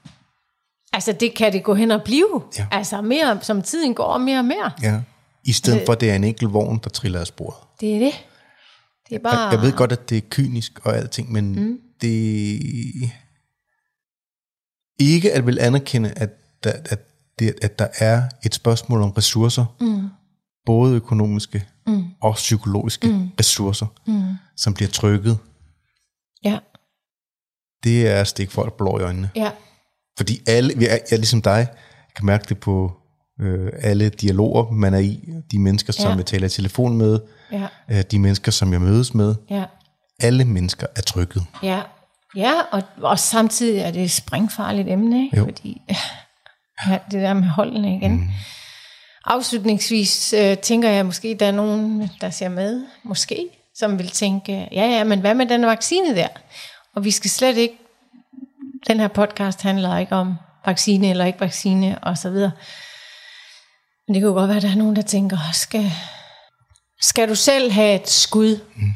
Altså, 0.93 1.12
det 1.12 1.36
kan 1.36 1.54
det 1.54 1.64
gå 1.64 1.74
hen 1.74 1.91
og 1.91 2.04
blive. 2.04 2.43
Ja. 2.58 2.68
Altså, 2.72 3.02
mere, 3.02 3.39
som 3.41 3.62
tiden 3.62 3.93
går, 3.93 4.18
mere 4.18 4.39
og 4.39 4.45
mere. 4.45 4.72
Ja. 4.82 5.02
I 5.45 5.54
stedet 5.54 5.82
for, 5.86 5.93
at 5.93 6.02
det 6.02 6.12
er 6.12 6.16
en 6.16 6.24
enkelt 6.24 6.54
vogn, 6.54 6.80
der 6.84 6.89
triller 6.89 7.20
af 7.20 7.28
sporet. 7.28 7.58
Det 7.82 7.95
er 7.95 8.00
det. 8.00 8.14
Det 9.10 9.16
er 9.16 9.20
bare... 9.20 9.39
Jeg, 9.39 9.54
jeg 9.54 9.62
ved 9.62 9.74
godt, 9.74 9.91
at 9.91 10.10
det 10.10 10.18
er 10.18 10.22
kynisk 10.30 10.80
og 10.84 10.97
alting, 10.97 11.32
men 11.32 11.56
mm. 11.56 11.80
det... 12.02 13.12
Ikke 15.00 15.34
at 15.34 15.45
vil 15.45 15.60
anerkende, 15.60 16.14
at 16.16 16.30
der, 16.64 16.72
at, 16.86 17.00
det, 17.40 17.56
at 17.62 17.80
der 17.80 17.88
er 18.00 18.24
et 18.44 18.56
spørgsmål 18.56 19.02
om 19.02 19.10
ressourcer, 19.12 19.66
mm. 19.82 20.10
både 20.66 20.96
økonomiske 20.96 21.66
mm. 21.88 22.04
og 22.22 22.34
psykologiske 22.36 23.08
mm. 23.08 23.30
ressourcer, 23.40 23.86
mm. 24.08 24.24
som 24.58 24.74
bliver 24.74 24.90
trykket. 24.90 25.38
Ja, 26.44 26.60
Det 27.84 28.08
er 28.08 28.22
at 28.22 28.28
stikke 28.28 28.54
folk 28.54 28.78
blå 28.78 29.00
i 29.00 29.02
øjnene. 29.02 29.30
ja, 29.36 29.52
Fordi 30.18 30.42
alle, 30.48 30.74
vi 30.78 30.86
er, 30.86 30.90
jeg 30.92 31.02
er 31.12 31.16
ligesom 31.18 31.42
dig, 31.42 31.58
jeg 31.58 32.14
kan 32.16 32.26
mærke 32.26 32.46
det 32.50 32.58
på 32.60 32.92
øh, 33.42 33.72
alle 33.82 34.10
dialoger, 34.10 34.72
man 34.72 34.94
er 34.94 34.98
i, 35.00 35.30
de 35.52 35.60
mennesker, 35.60 35.94
som 35.94 36.12
Ja. 36.12 36.16
jeg 36.18 36.26
taler 36.26 36.46
i 36.48 36.50
telefon 36.50 36.98
med, 36.98 37.20
ja, 37.52 37.68
øh, 37.92 38.04
de 38.12 38.20
mennesker, 38.20 38.52
som 38.52 38.74
jeg 38.74 38.82
mødes 38.82 39.14
med, 39.14 39.36
ja, 39.50 39.66
alle 40.20 40.46
mennesker 40.46 40.88
er 40.96 41.02
trykket. 41.02 41.44
ja. 41.64 41.82
Ja, 42.36 42.54
og, 42.72 42.84
og 43.02 43.20
samtidig 43.20 43.80
er 43.82 43.92
det 43.92 44.04
et 44.04 44.12
springfarligt 44.12 44.88
emne, 44.90 45.24
ikke? 45.26 45.38
Jo. 45.38 45.44
Fordi 45.44 45.82
ja, 46.88 46.98
det 47.12 47.22
der 47.22 47.34
med 47.34 47.48
holdene 47.48 47.96
igen. 47.96 48.12
Mm. 48.12 48.30
Afslutningsvis 49.26 50.34
øh, 50.34 50.58
tænker 50.58 50.90
jeg 50.90 51.06
måske, 51.06 51.38
der 51.40 51.46
er 51.46 51.52
nogen, 51.52 52.12
der 52.22 52.30
ser 52.30 52.50
med, 52.50 52.86
måske, 53.04 53.48
som 53.76 54.00
vil 54.00 54.10
tænke, 54.10 54.52
ja, 54.72 54.86
ja, 54.86 55.04
men 55.04 55.20
hvad 55.20 55.34
med 55.34 55.46
den 55.46 55.66
vaccine 55.66 56.16
der? 56.16 56.28
Og 56.96 57.04
vi 57.04 57.12
skal 57.12 57.30
slet 57.30 57.58
ikke, 57.58 57.78
den 58.88 59.00
her 59.00 59.08
podcast 59.08 59.62
handler 59.62 59.98
ikke 59.98 60.16
om 60.16 60.36
vaccine 60.66 61.10
eller 61.10 61.26
ikke 61.26 61.40
vaccine 61.40 62.00
og 62.02 62.18
så 62.18 62.30
videre. 62.30 62.52
Men 64.08 64.14
det 64.14 64.22
kan 64.22 64.28
jo 64.28 64.34
godt 64.34 64.48
være, 64.48 64.58
at 64.58 64.64
der 64.64 64.72
er 64.72 64.76
nogen, 64.76 64.96
der 64.96 65.02
tænker, 65.02 65.38
skal, 65.54 65.92
skal 67.02 67.30
du 67.30 67.36
selv 67.36 67.72
have 67.72 68.02
et 68.02 68.10
skud? 68.10 68.60
Mm. 68.76 68.94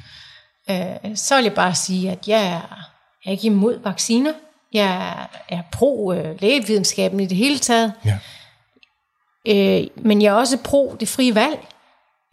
Øh, 0.69 1.17
så 1.17 1.35
vil 1.35 1.43
jeg 1.43 1.53
bare 1.53 1.75
sige, 1.75 2.11
at 2.11 2.27
jeg 2.27 2.45
er, 2.45 2.85
jeg 3.25 3.25
er 3.25 3.31
ikke 3.31 3.47
imod 3.47 3.83
vacciner. 3.83 4.33
Jeg 4.73 5.27
er 5.49 5.61
pro 5.71 6.13
øh, 6.13 6.41
lægevidenskaben 6.41 7.19
i 7.19 7.25
det 7.25 7.37
hele 7.37 7.59
taget. 7.59 7.93
Ja. 8.05 8.19
Øh, 9.47 9.87
men 9.95 10.21
jeg 10.21 10.29
er 10.29 10.33
også 10.33 10.57
pro 10.63 10.95
det 10.99 11.07
frie 11.07 11.35
valg. 11.35 11.67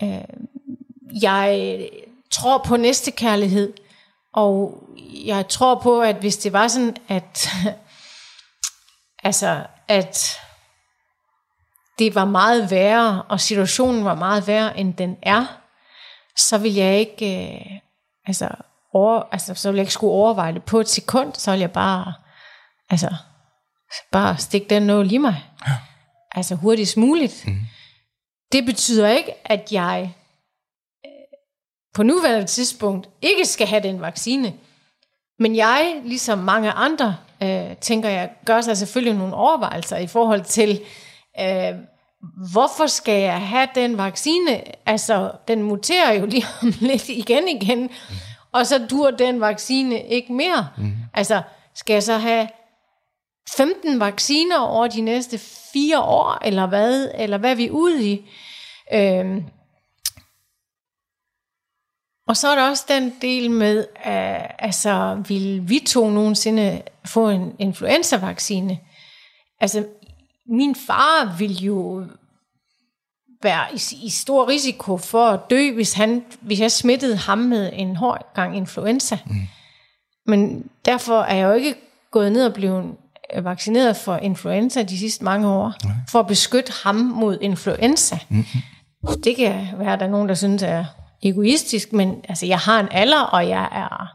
Øh, 0.03 0.25
jeg 1.23 1.81
tror 2.31 2.59
på 2.59 2.77
næstekærlighed, 2.77 3.73
og 4.35 4.83
jeg 5.25 5.49
tror 5.49 5.75
på, 5.75 6.01
at 6.01 6.17
hvis 6.17 6.37
det 6.37 6.53
var 6.53 6.69
sådan, 6.69 6.97
at 7.09 7.49
altså, 9.29 9.67
at 9.89 10.39
det 11.99 12.15
var 12.15 12.25
meget 12.25 12.71
værre, 12.71 13.23
og 13.29 13.41
situationen 13.41 14.05
var 14.05 14.15
meget 14.15 14.47
værre, 14.47 14.79
end 14.79 14.95
den 14.95 15.17
er, 15.23 15.47
så 16.37 16.59
vil 16.59 16.75
jeg 16.75 16.99
ikke, 16.99 17.49
øh, 17.55 17.79
altså, 18.27 18.49
over, 18.93 19.23
altså, 19.33 19.55
så 19.55 19.71
vil 19.71 19.77
jeg 19.77 19.83
ikke 19.83 19.93
skulle 19.93 20.13
overveje 20.13 20.55
det 20.55 20.63
på 20.63 20.81
et 20.81 20.89
sekund, 20.89 21.35
så 21.35 21.51
vil 21.51 21.61
jeg 21.61 21.73
bare, 21.73 22.13
altså, 22.91 23.15
bare 24.13 24.39
stikke 24.39 24.67
den 24.71 24.83
nål 24.83 25.13
i 25.13 25.19
mig. 25.19 25.45
Ja. 25.67 25.73
Altså 26.35 26.55
hurtigst 26.55 26.97
muligt. 26.97 27.45
Mm. 27.47 27.59
Det 28.53 28.67
betyder 28.67 29.09
ikke, 29.09 29.33
at 29.45 29.73
jeg 29.73 30.15
øh, 31.07 31.11
på 31.95 32.03
nuværende 32.03 32.47
tidspunkt 32.47 33.09
ikke 33.23 33.45
skal 33.45 33.67
have 33.67 33.83
den 33.83 34.01
vaccine. 34.01 34.53
Men 35.39 35.57
jeg, 35.57 36.01
ligesom 36.05 36.39
mange 36.39 36.71
andre 36.71 37.17
øh, 37.43 37.77
tænker 37.77 38.09
jeg, 38.09 38.31
gør 38.45 38.61
sig 38.61 38.77
selvfølgelig 38.77 39.19
nogle 39.19 39.35
overvejelser 39.35 39.97
i 39.97 40.07
forhold 40.07 40.45
til, 40.45 40.81
øh, 41.41 41.75
hvorfor 42.53 42.87
skal 42.87 43.23
jeg 43.23 43.49
have 43.49 43.69
den 43.75 43.99
vaccine? 43.99 44.63
Altså, 44.89 45.33
den 45.49 45.63
muterer 45.63 46.13
jo 46.13 46.27
lige 46.27 46.47
om 46.63 46.73
lidt 46.91 47.09
igen 47.09 47.49
igen, 47.49 47.81
mm. 47.81 48.17
og 48.53 48.67
så 48.67 48.87
dur 48.91 49.11
den 49.11 49.41
vaccine 49.41 50.03
ikke 50.03 50.33
mere. 50.33 50.69
Mm. 50.79 50.93
Altså, 51.15 51.43
skal 51.75 51.95
jeg 51.95 52.03
så 52.03 52.19
have 52.19 52.49
15 53.57 54.01
vacciner 54.01 54.59
over 54.59 54.87
de 54.87 55.01
næste 55.01 55.39
fire 55.73 56.01
år, 56.01 56.39
eller 56.45 56.67
hvad? 56.67 57.11
Eller 57.15 57.39
hvad 57.39 57.51
er 57.51 57.55
vi 57.55 57.71
ude 57.71 58.11
i? 58.11 58.31
Øh, 58.93 59.43
og 62.29 62.37
så 62.37 62.49
er 62.49 62.55
der 62.55 62.69
også 62.69 62.85
den 62.89 63.15
del 63.23 63.51
med, 63.51 63.79
uh, 63.97 64.65
altså, 64.65 65.23
vil 65.29 65.69
vi 65.69 65.79
to 65.79 66.11
nogensinde 66.11 66.83
få 67.05 67.29
en 67.29 67.57
influenza-vaccine? 67.59 68.79
Altså, 69.61 69.87
min 70.47 70.75
far 70.75 71.37
vil 71.39 71.65
jo 71.65 72.07
være 73.43 73.67
i, 73.75 74.07
i 74.07 74.11
stor 74.11 74.49
risiko 74.49 74.97
for 74.97 75.27
at 75.27 75.41
dø, 75.51 75.73
hvis, 75.73 75.93
han, 75.93 76.25
hvis 76.41 76.61
jeg 76.61 76.73
smittede 76.73 77.17
ham 77.17 77.39
med 77.39 77.71
en 77.73 77.97
hård 77.97 78.35
gang 78.35 78.57
influenza. 78.57 79.19
Mm. 79.27 79.33
Men 80.27 80.71
derfor 80.85 81.21
er 81.21 81.35
jeg 81.35 81.49
jo 81.49 81.53
ikke 81.53 81.75
gået 82.11 82.33
ned 82.33 82.47
og 82.47 82.55
blevet 82.55 82.95
vaccineret 83.37 83.97
for 83.97 84.17
influenza 84.17 84.83
de 84.83 84.99
sidste 84.99 85.25
mange 85.25 85.49
år, 85.49 85.73
mm. 85.85 85.91
for 86.09 86.21
at 86.21 86.27
beskytte 86.27 86.73
ham 86.85 86.97
mod 86.97 87.39
influenza. 87.41 88.19
Mm. 88.29 88.45
Det 89.25 89.37
kan 89.37 89.69
være, 89.79 89.93
at 89.93 90.01
der 90.01 90.07
er 90.07 90.11
nogen, 90.11 90.29
der 90.29 90.35
synes 90.35 90.63
er 90.63 90.85
egoistisk, 91.23 91.93
men 91.93 92.25
altså, 92.29 92.47
jeg 92.47 92.59
har 92.59 92.81
en 92.81 92.89
alder, 92.91 93.21
og 93.21 93.49
jeg 93.49 93.69
er 93.73 94.07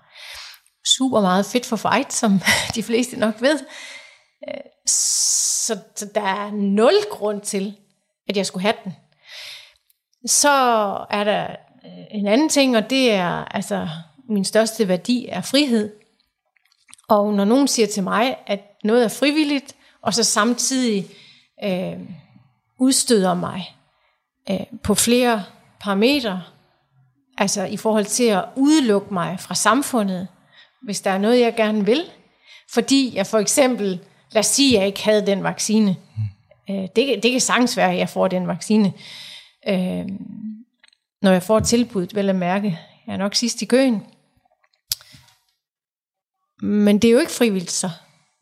super 0.97 1.21
meget 1.21 1.45
fit 1.45 1.65
for 1.65 1.75
fight, 1.75 2.13
som 2.13 2.41
de 2.75 2.83
fleste 2.83 3.19
nok 3.19 3.41
ved. 3.41 3.59
Øh, 4.47 4.61
så, 4.87 5.77
så 5.95 6.07
der 6.15 6.21
er 6.21 6.51
nul 6.51 6.93
grund 7.11 7.41
til, 7.41 7.77
at 8.29 8.37
jeg 8.37 8.45
skulle 8.45 8.61
have 8.61 8.75
den. 8.83 8.95
Så 10.25 10.49
er 11.09 11.23
der 11.23 11.43
øh, 11.85 12.05
en 12.11 12.27
anden 12.27 12.49
ting, 12.49 12.77
og 12.77 12.89
det 12.89 13.11
er, 13.11 13.29
altså, 13.29 13.89
min 14.29 14.45
største 14.45 14.87
værdi 14.87 15.27
er 15.29 15.41
frihed. 15.41 15.91
Og 17.09 17.33
når 17.33 17.45
nogen 17.45 17.67
siger 17.67 17.87
til 17.87 18.03
mig, 18.03 18.37
at 18.47 18.59
noget 18.85 19.03
er 19.03 19.09
frivilligt, 19.09 19.75
og 20.01 20.13
så 20.13 20.23
samtidig 20.23 21.07
øh, 21.63 21.99
udstøder 22.79 23.33
mig 23.33 23.75
øh, 24.49 24.59
på 24.83 24.95
flere 24.95 25.43
parametre, 25.79 26.41
Altså 27.37 27.63
i 27.63 27.77
forhold 27.77 28.05
til 28.05 28.23
at 28.23 28.45
udelukke 28.55 29.13
mig 29.13 29.39
fra 29.39 29.55
samfundet, 29.55 30.27
hvis 30.83 31.01
der 31.01 31.11
er 31.11 31.17
noget, 31.17 31.39
jeg 31.39 31.55
gerne 31.55 31.85
vil. 31.85 32.03
Fordi 32.73 33.11
jeg 33.15 33.27
for 33.27 33.39
eksempel, 33.39 33.99
lad 34.31 34.39
os 34.39 34.45
sige, 34.45 34.75
at 34.75 34.79
jeg 34.79 34.87
ikke 34.87 35.03
havde 35.03 35.25
den 35.25 35.43
vaccine. 35.43 35.95
Øh, 36.69 36.87
Det, 36.95 37.23
det 37.23 37.31
kan 37.31 37.39
sagtens 37.39 37.77
være, 37.77 37.91
at 37.91 37.97
jeg 37.97 38.09
får 38.09 38.27
den 38.27 38.47
vaccine. 38.47 38.93
Øh, 39.67 40.05
når 41.21 41.31
jeg 41.31 41.43
får 41.43 41.59
tilbuddet, 41.59 42.15
vel 42.15 42.29
at 42.29 42.35
mærke. 42.35 42.79
Jeg 43.07 43.13
er 43.13 43.17
nok 43.17 43.35
sidst 43.35 43.61
i 43.61 43.65
køen. 43.65 44.05
Men 46.61 46.99
det 46.99 47.07
er 47.07 47.11
jo 47.11 47.19
ikke 47.19 47.31
frivilligt 47.31 47.71
så, 47.71 47.89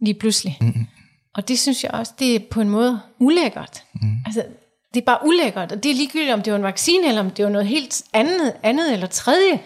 lige 0.03 0.19
pludselig. 0.19 0.57
Mm. 0.61 0.87
Og 1.35 1.47
det 1.47 1.59
synes 1.59 1.83
jeg 1.83 1.91
også, 1.91 2.13
det 2.19 2.35
er 2.35 2.39
på 2.51 2.61
en 2.61 2.69
måde 2.69 3.01
ulækkert. 3.19 3.83
Mm. 3.93 4.17
Altså, 4.25 4.45
det 4.93 5.01
er 5.01 5.05
bare 5.05 5.25
ulækkert, 5.25 5.71
og 5.71 5.83
det 5.83 5.91
er 5.91 5.95
ligegyldigt, 5.95 6.33
om 6.33 6.41
det 6.41 6.53
var 6.53 6.57
en 6.57 6.63
vaccine, 6.63 7.07
eller 7.07 7.21
om 7.21 7.31
det 7.31 7.45
var 7.45 7.51
noget 7.51 7.67
helt 7.67 8.03
andet, 8.13 8.55
andet 8.63 8.93
eller 8.93 9.07
tredje. 9.07 9.59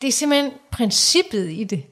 Det 0.00 0.08
er 0.08 0.12
simpelthen 0.12 0.52
princippet 0.70 1.50
i 1.50 1.64
det. 1.64 1.84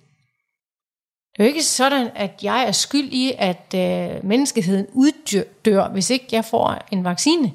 Det 1.33 1.39
er 1.39 1.45
jo 1.45 1.49
ikke 1.49 1.63
sådan, 1.63 2.11
at 2.15 2.41
jeg 2.43 2.67
er 2.67 2.73
skyld 2.73 3.13
i, 3.13 3.33
at 3.39 3.75
øh, 3.75 4.25
menneskeheden 4.25 4.87
uddør, 4.93 5.89
hvis 5.89 6.11
ikke 6.11 6.27
jeg 6.33 6.45
får 6.45 6.87
en 6.91 7.05
vaccine. 7.05 7.53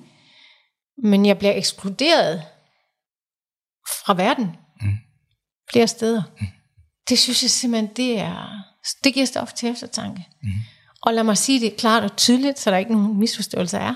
Men 1.04 1.26
jeg 1.26 1.38
bliver 1.38 1.54
ekskluderet 1.54 2.44
fra 3.88 4.14
verden. 4.14 4.46
Mm. 4.82 4.98
Flere 5.72 5.88
steder. 5.88 6.24
Mm. 6.40 6.48
Det 7.10 7.20
synes 7.20 7.44
jeg 7.44 7.50
simpelthen, 7.50 7.92
det 7.96 8.20
er, 8.20 8.64
det 9.04 9.14
giver 9.14 9.26
stof 9.26 9.54
til 9.54 9.70
eftertanke. 9.70 10.28
Mm. 10.44 10.50
Og 11.02 11.14
lad 11.14 11.24
mig 11.24 11.38
sige 11.38 11.60
det 11.60 11.78
klart 11.78 12.04
og 12.04 12.18
tydeligt, 12.18 12.60
så 12.60 12.72
der 12.72 12.78
ikke 12.78 12.92
nogen 12.92 13.20
misforståelser 13.20 13.80
er. 13.80 13.96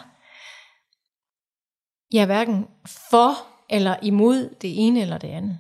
Jeg 2.12 2.22
er 2.22 2.26
hverken 2.26 2.66
for 3.10 3.38
eller 3.70 3.96
imod 4.02 4.56
det 4.62 4.88
ene 4.88 5.02
eller 5.02 5.18
det 5.18 5.28
andet. 5.28 5.60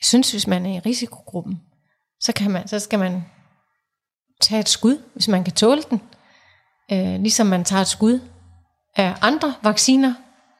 Jeg 0.00 0.04
synes, 0.04 0.30
hvis 0.30 0.46
man 0.46 0.66
er 0.66 0.76
i 0.76 0.78
risikogruppen, 0.78 1.60
så, 2.20 2.32
kan 2.32 2.50
man, 2.50 2.68
så 2.68 2.78
skal 2.78 2.98
man 2.98 3.24
tage 4.40 4.60
et 4.60 4.68
skud, 4.68 5.02
hvis 5.12 5.28
man 5.28 5.44
kan 5.44 5.52
tåle 5.52 5.82
den. 5.82 6.00
Øh, 6.92 7.20
ligesom 7.20 7.46
man 7.46 7.64
tager 7.64 7.82
et 7.82 7.88
skud 7.88 8.20
af 8.96 9.14
andre 9.20 9.54
vacciner. 9.62 10.14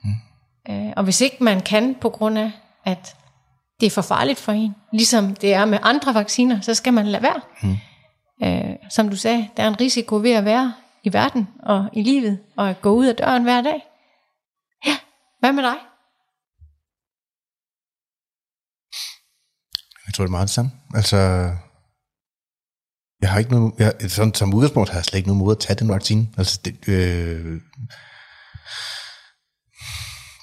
Mm. 0.05 0.75
Øh, 0.75 0.93
og 0.97 1.05
hvis 1.05 1.21
ikke 1.21 1.45
man 1.45 1.61
kan 1.61 1.95
på 1.95 2.11
grund 2.11 2.39
af, 2.39 2.53
at 2.85 3.17
det 3.81 3.87
er 3.87 3.91
for 3.91 4.03
farligt 4.03 4.39
for 4.39 4.53
en, 4.53 4.75
ligesom 4.93 5.35
det 5.35 5.55
er 5.55 5.65
med 5.65 5.79
andre 5.83 6.15
vacciner, 6.15 6.61
så 6.61 6.75
skal 6.75 6.93
man 6.93 7.07
lade 7.07 7.23
være. 7.23 7.41
Mm. 7.63 7.77
Øh, 8.43 8.77
som 8.91 9.09
du 9.09 9.17
sagde, 9.17 9.49
der 9.57 9.63
er 9.63 9.69
en 9.69 9.81
risiko 9.81 10.17
ved 10.17 10.33
at 10.33 10.45
være 10.45 10.75
i 11.03 11.13
verden 11.13 11.49
og 11.63 11.89
i 11.93 12.03
livet, 12.03 12.39
og 12.57 12.71
at 12.71 12.81
gå 12.81 12.91
ud 12.91 13.07
af 13.07 13.17
døren 13.17 13.43
hver 13.43 13.63
dag. 13.63 13.83
Hvad 15.41 15.53
med 15.53 15.63
dig? 15.63 15.77
Jeg 20.07 20.15
tror, 20.15 20.25
det 20.25 20.29
er 20.29 20.39
meget 20.39 20.49
det 20.49 20.55
samme. 20.55 20.71
Altså, 20.95 21.17
jeg 23.21 23.31
har 23.31 23.39
ikke 23.39 23.51
noget, 23.51 23.75
jeg, 23.79 24.11
sådan, 24.11 24.35
som 24.35 24.55
udgangspunkt 24.55 24.91
har 24.91 24.99
jeg 24.99 25.05
slet 25.05 25.19
ikke 25.19 25.29
noget 25.29 25.45
mod 25.45 25.57
at 25.57 25.61
tage 25.61 25.79
den 25.79 25.89
vaccine. 25.89 26.29
Altså, 26.39 26.61
det, 26.65 26.89
øh, 26.89 27.61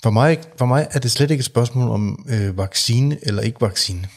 for, 0.04 0.10
mig, 0.10 0.38
for 0.58 0.66
mig 0.66 0.88
er 0.92 1.00
det 1.00 1.12
slet 1.12 1.32
ikke 1.32 1.42
et 1.42 1.46
spørgsmål 1.46 1.90
om 1.90 2.26
øh, 2.30 2.58
vaccine 2.58 3.18
eller 3.22 3.42
ikke 3.42 3.62
vaccine. 3.62 4.08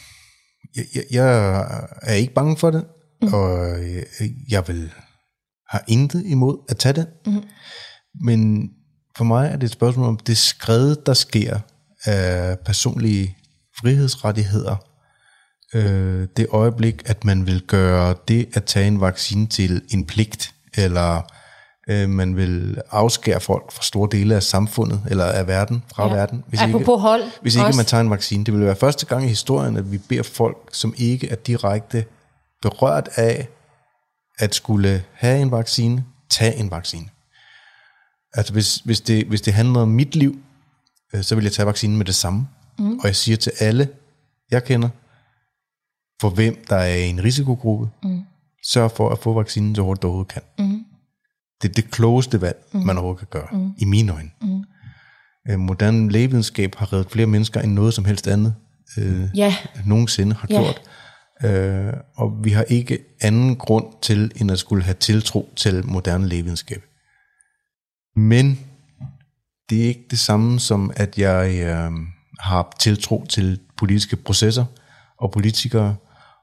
Jeg, 0.76 0.84
jeg, 0.94 1.04
jeg 1.10 1.58
er 2.02 2.14
ikke 2.14 2.34
bange 2.34 2.56
for 2.56 2.70
det, 2.70 2.84
mm. 3.22 3.34
og 3.34 3.68
jeg, 3.94 4.04
jeg 4.48 4.68
vil 4.68 4.92
have 5.68 5.82
intet 5.88 6.22
imod 6.26 6.58
at 6.68 6.76
tage 6.76 6.92
den. 6.92 7.06
Mm. 7.26 7.42
Men 8.24 8.70
for 9.16 9.24
mig 9.24 9.48
er 9.48 9.56
det 9.56 9.66
et 9.66 9.72
spørgsmål 9.72 10.06
om 10.06 10.16
det 10.16 10.36
skred, 10.36 10.96
der 11.06 11.14
sker 11.14 11.58
af 12.04 12.58
personlige 12.58 13.36
frihedsrettigheder. 13.80 14.76
Øh, 15.74 16.28
det 16.36 16.46
øjeblik, 16.50 17.02
at 17.06 17.24
man 17.24 17.46
vil 17.46 17.62
gøre 17.66 18.14
det 18.28 18.48
at 18.52 18.64
tage 18.64 18.86
en 18.86 19.00
vaccine 19.00 19.46
til 19.46 19.82
en 19.90 20.06
pligt, 20.06 20.54
eller 20.74 21.35
øh, 21.88 22.08
man 22.08 22.36
vil 22.36 22.82
afskære 22.90 23.40
folk 23.40 23.72
fra 23.72 23.82
store 23.82 24.08
dele 24.12 24.34
af 24.34 24.42
samfundet, 24.42 25.02
eller 25.10 25.24
af 25.24 25.46
verden, 25.46 25.82
fra 25.94 26.08
ja. 26.08 26.14
verden. 26.14 26.44
Hvis 26.46 26.62
ikke, 26.62 26.84
hold 26.84 27.22
hvis 27.42 27.54
ikke 27.54 27.76
man 27.76 27.84
tager 27.84 28.00
en 28.00 28.10
vaccine. 28.10 28.44
Det 28.44 28.54
vil 28.54 28.66
være 28.66 28.76
første 28.76 29.06
gang 29.06 29.24
i 29.24 29.28
historien, 29.28 29.76
at 29.76 29.92
vi 29.92 29.98
beder 29.98 30.22
folk, 30.22 30.56
som 30.72 30.94
ikke 30.96 31.28
er 31.28 31.36
direkte 31.36 32.04
berørt 32.62 33.08
af 33.14 33.48
at 34.38 34.54
skulle 34.54 35.04
have 35.12 35.42
en 35.42 35.50
vaccine, 35.50 36.04
tage 36.30 36.56
en 36.56 36.70
vaccine. 36.70 37.08
Altså 38.34 38.52
hvis, 38.52 38.76
hvis, 38.76 39.00
det, 39.00 39.26
hvis 39.26 39.40
det 39.40 39.52
handler 39.52 39.80
om 39.80 39.88
mit 39.88 40.16
liv, 40.16 40.38
øh, 41.14 41.22
så 41.22 41.34
vil 41.34 41.44
jeg 41.44 41.52
tage 41.52 41.66
vaccinen 41.66 41.96
med 41.96 42.04
det 42.04 42.14
samme. 42.14 42.48
Mm. 42.78 42.98
Og 42.98 43.06
jeg 43.06 43.16
siger 43.16 43.36
til 43.36 43.52
alle, 43.60 43.88
jeg 44.50 44.64
kender, 44.64 44.88
for 46.20 46.28
hvem 46.28 46.64
der 46.68 46.76
er 46.76 46.96
i 46.96 47.08
en 47.08 47.24
risikogruppe, 47.24 47.88
mm. 48.02 48.22
sørg 48.64 48.90
for 48.90 49.10
at 49.10 49.18
få 49.18 49.32
vaccinen 49.32 49.74
så 49.74 49.82
hurtigt 49.82 50.02
du 50.02 50.06
overhovedet 50.06 50.32
kan. 50.32 50.42
Mm. 50.58 50.75
Det 51.62 51.68
er 51.68 51.72
det 51.72 51.90
klogeste 51.90 52.40
valg, 52.40 52.56
mm. 52.72 52.80
man 52.80 52.96
overhovedet 52.96 53.18
kan 53.30 53.40
gøre, 53.40 53.48
mm. 53.52 53.72
i 53.78 53.84
mine 53.84 54.12
øjne. 54.12 54.30
Mm. 54.42 54.64
Øh, 55.50 55.58
moderne 55.58 56.10
lægevidenskab 56.10 56.74
har 56.74 56.92
reddet 56.92 57.10
flere 57.10 57.26
mennesker 57.26 57.60
end 57.60 57.72
noget 57.72 57.94
som 57.94 58.04
helst 58.04 58.28
andet 58.28 58.54
øh, 58.98 59.28
yeah. 59.38 59.52
nogensinde 59.84 60.36
har 60.36 60.48
yeah. 60.52 60.62
gjort. 60.62 60.82
Øh, 61.44 61.92
og 62.16 62.44
vi 62.44 62.50
har 62.50 62.62
ikke 62.62 62.98
anden 63.20 63.56
grund 63.56 63.86
til, 64.02 64.32
end 64.36 64.50
at 64.50 64.58
skulle 64.58 64.84
have 64.84 64.94
tiltro 64.94 65.52
til 65.56 65.86
moderne 65.86 66.28
lægevidenskab. 66.28 66.82
Men 68.16 68.58
det 69.70 69.82
er 69.82 69.88
ikke 69.88 70.06
det 70.10 70.18
samme 70.18 70.60
som, 70.60 70.90
at 70.96 71.18
jeg 71.18 71.60
øh, 71.60 71.90
har 72.40 72.76
tiltro 72.78 73.26
til 73.28 73.60
politiske 73.76 74.16
processer 74.16 74.64
og 75.18 75.32
politikere 75.32 75.96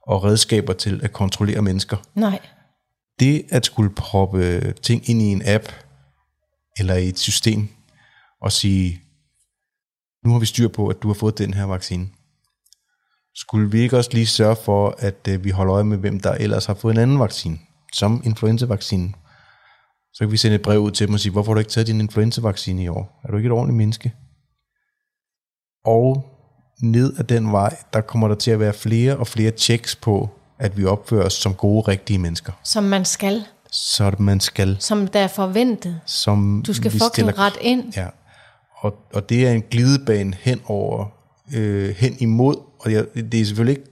og 0.07 0.24
redskaber 0.24 0.74
til 0.74 0.99
at 1.03 1.14
kontrollere 1.14 1.61
mennesker. 1.61 1.97
Nej. 2.16 2.39
Det 3.20 3.45
at 3.49 3.66
skulle 3.66 3.95
proppe 3.95 4.72
ting 4.72 5.09
ind 5.09 5.22
i 5.22 5.26
en 5.26 5.41
app 5.45 5.64
eller 6.80 6.95
i 6.95 7.07
et 7.07 7.20
system 7.20 7.68
og 8.41 8.51
sige, 8.51 9.01
nu 10.26 10.32
har 10.32 10.39
vi 10.39 10.45
styr 10.45 10.68
på, 10.68 10.88
at 10.88 11.01
du 11.03 11.07
har 11.07 11.14
fået 11.14 11.38
den 11.38 11.53
her 11.53 11.64
vaccine. 11.64 12.09
Skulle 13.36 13.72
vi 13.72 13.80
ikke 13.80 13.97
også 13.97 14.09
lige 14.14 14.28
sørge 14.28 14.55
for, 14.55 14.95
at 14.99 15.28
øh, 15.30 15.43
vi 15.43 15.49
holder 15.49 15.74
øje 15.74 15.84
med, 15.84 15.97
hvem 15.97 16.20
der 16.20 16.32
ellers 16.32 16.66
har 16.66 16.74
fået 16.74 16.93
en 16.93 16.99
anden 16.99 17.20
vaccine, 17.20 17.59
som 17.93 18.22
influenzavaccinen? 18.26 19.16
så 20.14 20.20
kan 20.20 20.32
vi 20.32 20.38
sende 20.38 20.55
et 20.55 20.61
brev 20.61 20.80
ud 20.80 20.91
til 20.91 21.07
dem 21.07 21.14
og 21.14 21.20
sige, 21.20 21.32
hvorfor 21.32 21.51
har 21.51 21.53
du 21.53 21.59
ikke 21.59 21.72
taget 21.72 21.88
din 21.88 22.01
influenza-vaccine 22.01 22.84
i 22.84 22.88
år? 22.88 23.20
Er 23.24 23.28
du 23.32 23.38
ikke 23.38 23.47
et 23.47 23.53
ordentligt 23.53 23.78
menneske? 23.78 24.14
Og 25.86 26.26
ned 26.82 27.20
ad 27.20 27.24
den 27.24 27.51
vej, 27.51 27.78
der 27.93 28.01
kommer 28.01 28.28
der 28.28 28.36
til 28.36 28.51
at 28.51 28.59
være 28.59 28.74
flere 28.74 29.18
og 29.18 29.28
flere 29.28 29.51
checks 29.51 29.95
på, 29.95 30.30
at 30.64 30.78
vi 30.78 30.86
opfører 30.86 31.26
os 31.26 31.34
som 31.34 31.53
gode, 31.53 31.82
rigtige 31.88 32.20
mennesker. 32.20 32.51
Som 32.64 32.84
man 32.84 33.05
skal. 33.05 33.43
Så 33.72 34.11
man 34.20 34.39
skal. 34.39 34.78
Som 34.80 35.07
der 35.07 35.20
er 35.20 35.28
forventet. 35.28 35.99
Som 36.05 36.64
Du 36.68 36.74
skal 36.74 36.91
fucking 36.91 37.39
ret 37.39 37.57
ind. 37.61 37.93
Ja, 37.95 38.07
og, 38.78 38.95
og 39.14 39.30
det 39.30 39.47
er 39.47 39.51
en 39.51 39.61
glidebane 39.72 40.34
hen 40.41 40.61
over, 40.66 41.05
øh, 41.55 41.95
hen 41.97 42.16
imod, 42.20 42.55
og 42.80 42.91
jeg, 42.91 43.05
det 43.16 43.41
er 43.41 43.45
selvfølgelig 43.45 43.78
ikke, 43.80 43.89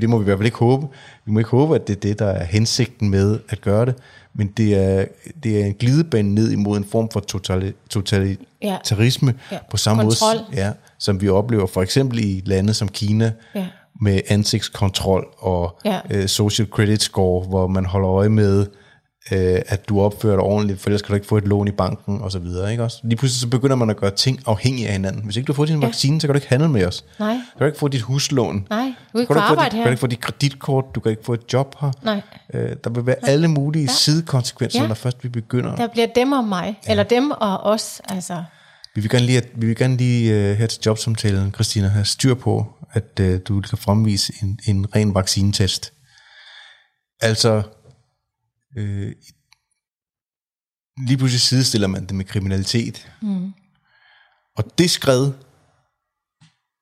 det 0.00 0.08
må 0.10 0.18
vi 0.18 0.22
i 0.22 0.24
hvert 0.24 0.38
fald 0.38 0.46
ikke 0.46 0.58
håbe, 0.58 0.86
vi 1.24 1.32
må 1.32 1.38
ikke 1.38 1.50
håbe, 1.50 1.74
at 1.74 1.86
det 1.88 1.96
er 1.96 2.00
det, 2.00 2.18
der 2.18 2.26
er 2.26 2.44
hensigten 2.44 3.10
med 3.10 3.38
at 3.48 3.60
gøre 3.60 3.86
det, 3.86 3.94
men 4.34 4.46
det 4.56 4.74
er, 4.74 5.04
det 5.42 5.62
er 5.62 5.66
en 5.66 5.74
glidebane 5.74 6.34
ned 6.34 6.50
imod 6.50 6.76
en 6.78 6.84
form 6.84 7.08
for 7.12 7.20
totali, 7.20 7.72
totalitarisme, 7.90 9.34
Ja. 9.52 9.58
på 9.70 9.76
samme 9.76 10.02
Kontrol. 10.02 10.36
måde, 10.36 10.46
ja, 10.52 10.72
som 10.98 11.20
vi 11.20 11.28
oplever 11.28 11.66
for 11.66 11.82
eksempel 11.82 12.18
i 12.18 12.42
lande 12.46 12.74
som 12.74 12.88
Kina, 12.88 13.32
Ja. 13.54 13.66
Med 14.00 14.20
ansigtskontrol 14.28 15.26
og 15.38 15.78
Ja. 15.84 16.00
øh, 16.10 16.28
social 16.28 16.68
credit 16.68 17.02
score, 17.02 17.44
hvor 17.48 17.66
man 17.66 17.84
holder 17.84 18.10
øje 18.10 18.28
med, 18.28 18.66
øh, 19.32 19.60
at 19.68 19.88
du 19.88 20.00
opfører 20.00 20.36
dig 20.36 20.44
ordentligt, 20.44 20.80
for 20.80 20.88
ellers 20.90 21.02
kan 21.02 21.08
du 21.08 21.14
ikke 21.14 21.26
få 21.26 21.36
et 21.36 21.48
lån 21.48 21.68
i 21.68 21.70
banken 21.70 22.20
og 22.20 22.32
så 22.32 22.38
videre. 22.38 22.70
Ikke 22.70 22.84
også? 22.84 22.98
Lige 23.04 23.16
pludselig 23.16 23.40
så 23.40 23.48
begynder 23.48 23.76
man 23.76 23.90
at 23.90 23.96
gøre 23.96 24.10
ting 24.10 24.40
afhængige 24.46 24.86
af 24.86 24.92
hinanden. 24.92 25.24
Hvis 25.24 25.36
ikke 25.36 25.46
du 25.46 25.52
får 25.52 25.64
din 25.64 25.80
Ja. 25.80 25.86
vaccine, 25.86 26.20
så 26.20 26.26
kan 26.26 26.34
du 26.34 26.36
ikke 26.36 26.48
handle 26.48 26.68
med 26.68 26.86
os. 26.86 27.04
Nej. 27.18 27.32
Du 27.32 27.58
kan 27.58 27.66
ikke 27.66 27.78
få 27.78 27.88
dit 27.88 28.00
huslån. 28.00 28.66
Nej, 28.70 28.84
du 28.84 28.92
kan 28.92 28.94
Så 29.12 29.18
ikke 29.20 29.34
kan 29.34 29.42
få 29.48 29.54
dit, 29.54 29.72
her. 29.72 29.80
Du 29.80 29.82
kan 29.84 29.90
ikke 29.92 30.00
få 30.00 30.06
dit 30.06 30.20
kreditkort, 30.20 30.84
du 30.94 31.00
kan 31.00 31.10
ikke 31.10 31.24
få 31.24 31.34
et 31.34 31.52
job 31.52 31.74
her. 31.80 31.90
Nej. 32.04 32.22
Øh, 32.54 32.76
der 32.84 32.90
vil 32.90 33.06
være 33.06 33.16
alle 33.22 33.48
mulige 33.48 33.88
sidekonsekvenser, 33.88 34.80
Ja. 34.82 34.86
når 34.88 34.94
først 34.94 35.24
vi 35.24 35.28
begynder. 35.28 35.76
Der 35.76 35.86
bliver 35.86 36.06
dem 36.14 36.32
og 36.32 36.44
mig. 36.44 36.80
Ja. 36.86 36.90
Eller 36.90 37.04
dem 37.04 37.30
og 37.30 37.60
os. 37.60 38.00
Altså, 38.08 38.44
Vi 38.94 39.00
vil 39.00 39.10
gerne 39.10 39.26
lige, 39.26 39.42
vi 39.54 39.66
vil 39.66 39.76
gerne 39.76 39.96
lige 39.96 40.50
uh, 40.52 40.58
her 40.58 40.66
til 40.66 40.82
jobsamtalen, 40.86 41.54
Christina, 41.54 41.88
have 41.88 42.04
styr 42.04 42.34
på, 42.34 42.86
at 42.90 43.20
uh, 43.20 43.40
du 43.48 43.60
kan 43.60 43.78
fremvise 43.78 44.32
en, 44.42 44.58
en 44.66 44.94
ren 44.94 45.14
vaccinetest. 45.14 45.92
Altså, 47.20 47.62
øh, 48.76 49.12
lige 51.06 51.16
pludselig 51.16 51.40
sidestiller 51.40 51.88
man 51.88 52.06
det 52.06 52.14
med 52.14 52.24
kriminalitet. 52.24 53.12
Mm. 53.22 53.52
Og 54.56 54.78
det 54.78 54.90
skred, 54.90 55.32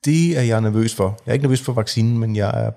det 0.04 0.38
er 0.38 0.42
jeg 0.42 0.60
nervøs 0.60 0.94
for. 0.94 1.22
Jeg 1.26 1.32
er 1.32 1.32
ikke 1.32 1.42
nervøs 1.42 1.62
for 1.62 1.72
vaccinen, 1.72 2.18
men 2.18 2.36
jeg 2.36 2.64
er... 2.64 2.70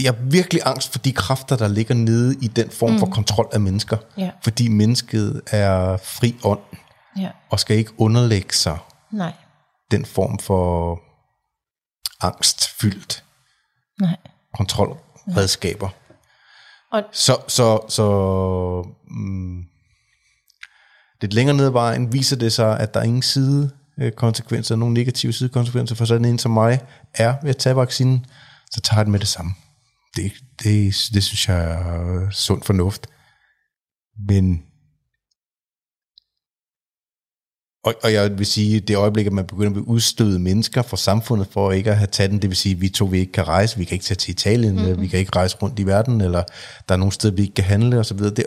Jeg 0.00 0.08
er 0.08 0.30
virkelig 0.30 0.62
angst 0.64 0.92
for 0.92 0.98
de 0.98 1.12
kræfter, 1.12 1.56
der 1.56 1.68
ligger 1.68 1.94
nede 1.94 2.36
i 2.42 2.46
den 2.46 2.70
form 2.70 2.90
mm. 2.92 2.98
for 2.98 3.06
kontrol 3.06 3.48
af 3.52 3.60
mennesker. 3.60 3.96
Ja. 4.16 4.30
Fordi 4.42 4.68
mennesket 4.68 5.40
er 5.46 5.96
fri 5.96 6.36
ånd, 6.44 6.60
ja. 7.18 7.30
og 7.50 7.60
skal 7.60 7.76
ikke 7.76 8.00
underlægge 8.00 8.54
sig 8.54 8.78
Nej. 9.12 9.32
den 9.90 10.04
form 10.04 10.38
for 10.38 11.00
angstfyldt 12.20 13.24
Nej. 14.00 14.16
kontrolredskaber. 14.54 15.88
Og 16.92 17.02
Så, 17.12 17.36
så, 17.48 17.80
så 17.88 18.06
mm, 19.10 19.62
lidt 21.20 21.34
længere 21.34 21.56
ned 21.56 21.66
ad 21.66 21.70
vejen 21.70 22.12
viser 22.12 22.36
det 22.36 22.52
sig, 22.52 22.80
at 22.80 22.94
der 22.94 23.00
er 23.00 23.04
ingen 23.04 23.22
side 23.22 23.70
øh, 23.98 24.12
konsekvenser, 24.12 24.76
nogen 24.76 24.94
negative 24.94 25.32
sidekonsekvenser 25.32 25.94
for 25.94 26.04
sådan 26.04 26.24
en 26.24 26.38
som 26.38 26.50
mig 26.50 26.80
er 27.14 27.34
ved 27.42 27.50
at 27.50 27.56
tage 27.56 27.76
vaccinen, 27.76 28.26
så 28.70 28.80
tager 28.80 28.98
jeg 28.98 29.06
den 29.06 29.12
med 29.12 29.20
det 29.20 29.28
samme. 29.28 29.54
Det, 30.16 30.32
det, 30.62 30.94
det 31.14 31.24
synes 31.24 31.48
jeg 31.48 31.64
er 31.64 32.30
sund 32.30 32.62
fornuft. 32.62 33.06
Men 34.28 34.62
og, 37.84 37.94
og 38.02 38.12
jeg 38.12 38.38
vil 38.38 38.46
sige, 38.46 38.80
det 38.80 38.96
øjeblik, 38.96 39.26
at 39.26 39.32
man 39.32 39.46
begynder 39.46 39.80
at 39.80 39.84
udstøde 39.86 40.38
mennesker 40.38 40.82
fra 40.82 40.96
samfundet 40.96 41.48
for 41.50 41.72
ikke 41.72 41.90
at 41.90 41.96
have 41.96 42.06
taget 42.06 42.30
den, 42.30 42.42
det 42.42 42.50
vil 42.50 42.56
sige, 42.56 42.74
at 42.74 42.80
vi 42.80 42.88
to 42.88 43.04
vi 43.04 43.18
ikke 43.18 43.32
kan 43.32 43.48
rejse, 43.48 43.78
vi 43.78 43.84
kan 43.84 43.94
ikke 43.94 44.04
tage 44.04 44.16
til 44.16 44.30
Italien, 44.30 44.74
mm-hmm. 44.74 45.00
vi 45.02 45.06
kan 45.06 45.18
ikke 45.18 45.36
rejse 45.36 45.56
rundt 45.62 45.78
i 45.78 45.86
verden, 45.86 46.20
eller 46.20 46.42
der 46.88 46.94
er 46.94 46.96
nogle 46.96 47.12
steder, 47.12 47.34
vi 47.34 47.42
ikke 47.42 47.54
kan 47.54 47.64
handle 47.64 47.98
osv. 47.98 48.18
Det, 48.18 48.44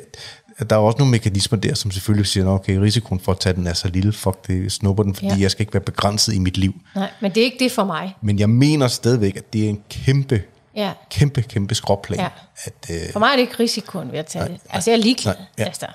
der 0.70 0.76
er 0.76 0.80
også 0.80 0.98
nogle 0.98 1.12
mekanismer 1.12 1.60
der, 1.60 1.74
som 1.74 1.92
selvfølgelig 1.92 2.28
siger, 2.28 2.46
"Nå, 2.46 2.52
okay, 2.52 2.76
risikoen 2.78 3.20
for 3.20 3.32
at 3.32 3.40
tage 3.40 3.54
den 3.54 3.68
er 3.68 3.74
så 3.74 3.88
lille, 3.88 4.14
fuck 4.14 4.48
det, 4.48 4.72
snupper 4.72 5.04
den, 5.04 5.16
fordi 5.16 5.28
ja. 5.28 5.38
jeg 5.40 5.52
skal 5.52 5.62
ikke 5.62 5.74
være 5.74 5.84
begrænset 5.84 6.34
i 6.34 6.40
mit 6.40 6.58
liv. 6.58 6.74
Nej, 6.96 7.10
men 7.22 7.32
det 7.32 7.42
er 7.42 7.46
ikke 7.46 7.64
det 7.64 7.72
for 7.72 7.84
mig. 7.86 8.16
Men 8.22 8.40
jeg 8.40 8.50
mener 8.50 8.88
stadigvæk, 8.88 9.36
at 9.36 9.54
det 9.54 9.66
er 9.66 9.70
en 9.70 9.82
kæmpe, 9.90 10.42
Ja. 10.76 10.92
kæmpe, 11.10 11.42
kæmpe 11.42 11.76
skråplan. 11.76 12.20
Ja. 12.20 12.28
At, 12.64 12.74
øh, 12.92 13.12
For 13.12 13.20
mig 13.20 13.28
er 13.28 13.32
det 13.32 13.40
ikke 13.42 13.56
risikoen 13.60 14.12
ved 14.12 14.20
at 14.20 14.26
tage 14.26 14.46
det. 14.46 14.60
Altså, 14.70 14.92
jeg 14.92 14.98
er 14.98 15.02
ligeglad. 15.04 15.36
Nej, 15.36 15.46
ja. 15.58 15.64
Altså. 15.64 15.86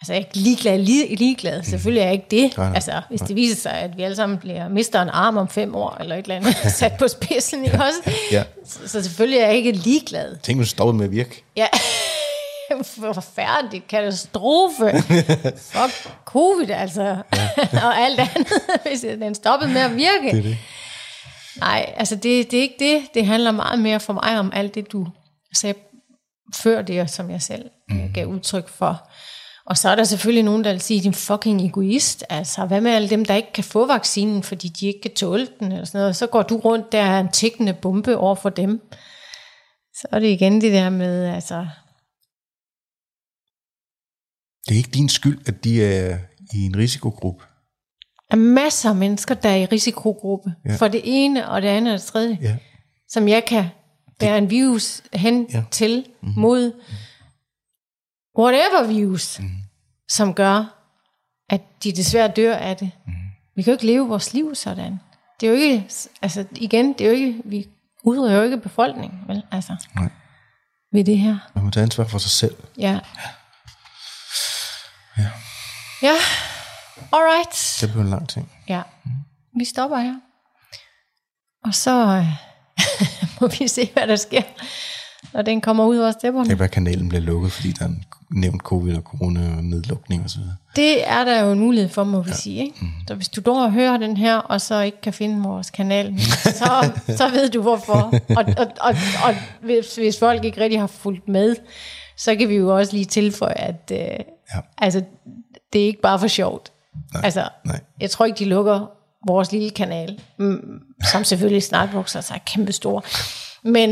altså, 0.00 0.12
jeg 0.12 0.14
er 0.14 0.18
ikke 0.18 0.36
ligeglad. 0.38 0.78
Li- 0.86 1.14
ligeglad. 1.14 1.62
Selvfølgelig 1.62 2.00
er 2.00 2.04
jeg 2.04 2.12
ikke 2.12 2.26
det. 2.30 2.56
Nej, 2.56 2.66
nej, 2.66 2.74
Altså, 2.74 3.02
hvis 3.08 3.20
det 3.20 3.36
viser 3.36 3.56
sig, 3.56 3.72
at 3.72 3.96
vi 3.96 4.02
alle 4.02 4.16
sammen 4.16 4.38
bliver, 4.38 4.68
mister 4.68 5.02
en 5.02 5.08
arm 5.08 5.36
om 5.36 5.48
fem 5.48 5.74
år, 5.74 5.96
eller 6.00 6.16
et 6.16 6.22
eller 6.22 6.36
andet, 6.36 6.56
sat 6.78 6.92
på 6.98 7.08
spidsen, 7.08 7.64
ikke 7.64 7.76
også? 7.82 8.10
Ja. 8.32 8.44
Så, 8.66 8.78
så 8.86 9.02
selvfølgelig 9.02 9.38
er 9.38 9.46
jeg 9.46 9.54
ikke 9.56 9.72
ligeglad. 9.72 10.36
Tænk, 10.42 10.58
hvis 10.58 10.68
du 10.68 10.70
stoppede 10.70 10.96
med 10.96 11.04
at 11.04 11.10
virke. 11.12 11.44
Ja. 11.56 11.66
Forfærdeligt. 12.84 13.88
Katastrofe. 13.88 15.02
Fuck 15.72 16.10
covid, 16.24 16.70
altså. 16.70 17.16
og 17.72 17.98
alt 17.98 18.20
andet, 18.20 18.52
hvis 18.86 19.00
den 19.00 19.34
stoppede 19.34 19.72
med 19.72 19.80
at 19.80 19.96
virke. 19.96 20.30
Det 20.30 20.38
er 20.38 20.42
det. 20.42 20.56
Nej, 21.56 21.94
altså 21.96 22.16
det, 22.16 22.50
det 22.50 22.58
er 22.58 22.62
ikke 22.62 22.76
det. 22.78 23.14
Det 23.14 23.26
handler 23.26 23.50
meget 23.50 23.78
mere 23.78 24.00
for 24.00 24.12
mig 24.12 24.38
om 24.38 24.50
alt 24.54 24.74
det, 24.74 24.92
du 24.92 25.06
sagde 25.54 25.74
før 26.54 26.82
det, 26.82 27.10
som 27.10 27.30
jeg 27.30 27.42
selv 27.42 27.70
mm. 27.88 28.12
gav 28.12 28.26
udtryk 28.26 28.68
for. 28.68 29.10
Og 29.66 29.78
så 29.78 29.88
er 29.88 29.94
der 29.94 30.04
selvfølgelig 30.04 30.44
nogen, 30.44 30.64
der 30.64 30.72
vil 30.72 30.80
sige, 30.80 31.02
din 31.02 31.14
fucking 31.14 31.66
egoist. 31.66 32.24
Altså, 32.30 32.66
hvad 32.66 32.80
med 32.80 32.90
alle 32.90 33.10
dem, 33.10 33.24
der 33.24 33.34
ikke 33.34 33.52
kan 33.52 33.64
få 33.64 33.86
vaccinen, 33.86 34.42
fordi 34.42 34.68
de 34.68 34.86
ikke 34.86 35.00
kan 35.00 35.14
tåle 35.14 35.48
den, 35.60 35.72
eller 35.72 35.84
sådan 35.84 35.98
noget. 35.98 36.16
Så 36.16 36.26
går 36.26 36.42
du 36.42 36.56
rundt 36.56 36.92
der 36.92 37.02
er 37.02 37.20
en 37.20 37.32
tikkende 37.32 37.74
bombe 37.74 38.16
over 38.16 38.34
for 38.34 38.50
dem. 38.50 38.80
Så 39.94 40.08
er 40.12 40.18
det 40.18 40.28
igen 40.28 40.60
det 40.60 40.72
der 40.72 40.90
med, 40.90 41.34
altså, 41.34 41.66
Det 44.68 44.74
er 44.74 44.78
ikke 44.78 44.90
din 44.90 45.08
skyld, 45.08 45.48
at 45.48 45.64
de 45.64 45.84
er 45.84 46.18
i 46.54 46.58
en 46.58 46.76
risikogruppe. 46.76 47.44
Er 48.34 48.40
masser 48.40 48.90
af 48.90 48.96
mennesker, 48.96 49.34
der 49.34 49.48
er 49.48 49.56
i 49.56 49.64
risikogruppe. 49.64 50.54
Ja. 50.68 50.76
For 50.76 50.88
det 50.88 51.00
ene, 51.04 51.48
og 51.48 51.62
det 51.62 51.68
andet 51.68 51.92
og 51.92 51.98
det 51.98 52.06
tredje. 52.06 52.38
Ja. 52.42 52.56
som 53.08 53.28
jeg 53.28 53.44
kan 53.44 53.64
bære 54.18 54.38
en 54.38 54.50
virus 54.50 55.02
hen 55.12 55.46
ja. 55.52 55.62
til, 55.70 56.06
mm-hmm. 56.22 56.40
mod 56.40 56.72
whatever 58.38 58.86
virus, 58.86 59.38
mm-hmm. 59.38 59.56
som 60.08 60.34
gør, 60.34 60.84
at 61.50 61.60
de 61.84 61.92
desværre 61.92 62.28
dør 62.28 62.56
af 62.56 62.76
det. 62.76 62.90
Mm-hmm. 63.06 63.22
Vi 63.56 63.62
kan 63.62 63.70
jo 63.70 63.74
ikke 63.74 63.86
leve 63.86 64.08
vores 64.08 64.34
liv 64.34 64.54
sådan. 64.54 65.00
Det 65.40 65.46
er 65.46 65.50
jo 65.50 65.56
ikke, 65.56 65.84
altså 66.22 66.44
igen, 66.56 66.92
det 66.92 67.00
er 67.00 67.10
jo 67.10 67.16
ikke, 67.16 67.42
vi 67.44 67.68
udrydder 68.04 68.36
jo 68.36 68.42
ikke 68.42 68.58
befolkningen, 68.58 69.20
vel? 69.26 69.42
Altså, 69.50 69.76
Nej. 69.94 70.08
ved 70.92 71.04
det 71.04 71.18
her. 71.18 71.38
Man 71.54 71.64
må 71.64 71.70
tage 71.70 71.82
ansvar 71.82 72.04
for 72.04 72.18
sig 72.18 72.30
selv. 72.30 72.54
Ja. 72.78 73.00
Ja. 75.18 75.30
Ja. 76.02 76.14
Alright. 77.12 77.78
Det 77.80 77.88
bliver 77.90 78.04
en 78.04 78.10
lang 78.10 78.28
ting. 78.28 78.52
Ja, 78.68 78.82
vi 79.58 79.64
stopper 79.64 79.98
her. 79.98 80.14
Og 81.64 81.74
så 81.74 82.04
øh, 82.06 82.26
må 83.40 83.46
vi 83.58 83.68
se, 83.68 83.90
hvad 83.92 84.06
der 84.06 84.16
sker, 84.16 84.42
når 85.32 85.42
den 85.42 85.60
kommer 85.60 85.84
ud 85.86 85.96
over 85.98 86.10
stepperne. 86.12 86.44
Det 86.44 86.50
kan 86.50 86.58
være, 86.58 86.68
kanalen 86.68 87.08
bliver 87.08 87.22
lukket, 87.22 87.52
fordi 87.52 87.72
der 87.72 87.84
er 87.84 87.90
nævnt 88.30 88.62
covid 88.62 88.96
og 88.96 89.02
corona 89.02 89.56
og 89.56 89.64
nedlukning 89.64 90.24
osv. 90.24 90.40
Det 90.76 91.08
er 91.08 91.24
der 91.24 91.40
jo 91.40 91.52
en 91.52 91.58
mulighed 91.58 91.90
for, 91.90 92.04
må 92.04 92.22
vi 92.22 92.30
ja. 92.30 92.36
sige. 92.36 92.64
Ikke? 92.64 92.76
Så 93.08 93.14
hvis 93.14 93.28
du 93.28 93.40
dog 93.40 93.72
hører 93.72 93.96
den 93.96 94.16
her, 94.16 94.36
og 94.36 94.60
så 94.60 94.80
ikke 94.80 95.00
kan 95.00 95.12
finde 95.12 95.42
vores 95.42 95.70
kanal, 95.70 96.20
så, 96.60 96.92
så 97.08 97.28
ved 97.28 97.50
du 97.50 97.62
hvorfor. 97.62 98.14
Og, 98.28 98.44
og, 98.56 98.66
og, 98.80 98.94
og 99.24 99.34
hvis, 99.62 99.96
hvis 99.96 100.18
folk 100.18 100.44
ikke 100.44 100.60
rigtig 100.60 100.80
har 100.80 100.86
fulgt 100.86 101.28
med, 101.28 101.56
så 102.16 102.36
kan 102.36 102.48
vi 102.48 102.54
jo 102.54 102.76
også 102.76 102.92
lige 102.92 103.04
tilføje, 103.04 103.54
at 103.54 103.92
øh, 103.92 103.98
Ja. 104.54 104.60
altså, 104.78 105.02
det 105.72 105.80
er 105.80 105.86
ikke 105.86 106.00
bare 106.00 106.18
for 106.18 106.26
sjovt. 106.26 106.72
Nej, 107.12 107.24
altså, 107.24 107.48
nej. 107.64 107.80
Jeg 108.00 108.10
tror 108.10 108.24
ikke, 108.24 108.38
de 108.38 108.44
lukker 108.44 108.86
vores 109.26 109.52
lille 109.52 109.70
kanal, 109.70 110.20
mm, 110.38 110.80
som 111.12 111.24
selvfølgelig 111.24 111.62
snart 111.62 111.92
vokser 111.92 112.20
sig 112.20 112.40
kæmpestor. 112.46 113.04
Men 113.68 113.90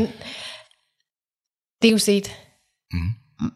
det 1.81 1.87
er 1.87 1.91
jo 1.91 1.97
set 1.97 2.35
mm. 2.93 2.99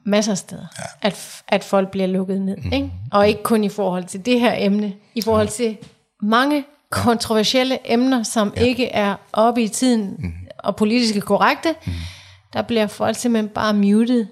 masser 0.06 0.32
af 0.32 0.38
steder, 0.38 0.66
ja. 0.80 1.08
at, 1.08 1.44
at 1.48 1.64
folk 1.64 1.92
bliver 1.92 2.08
lukket 2.08 2.42
ned. 2.42 2.58
Mm. 2.58 2.74
Ikke? 2.74 2.92
Og 3.12 3.28
ikke 3.28 3.44
kun 3.44 3.64
i 3.64 3.70
forhold 3.70 4.06
til 4.06 4.26
det 4.26 4.40
her 4.40 4.54
emne, 4.58 4.94
i 5.16 5.22
forhold 5.22 5.48
til 5.48 5.78
mange 6.22 6.66
kontroversielle 6.92 7.80
emner, 7.94 8.24
som 8.24 8.54
ja. 8.58 8.62
ikke 8.62 8.88
er 8.88 9.16
oppe 9.34 9.64
i 9.64 9.68
tiden 9.68 10.16
mm. 10.20 10.34
og 10.60 10.76
politiske 10.76 11.22
korrekte, 11.22 11.76
mm. 11.86 11.94
der 12.54 12.62
bliver 12.62 12.88
folk 12.88 13.18
simpelthen 13.18 13.50
bare 13.50 13.74
muted 13.74 14.26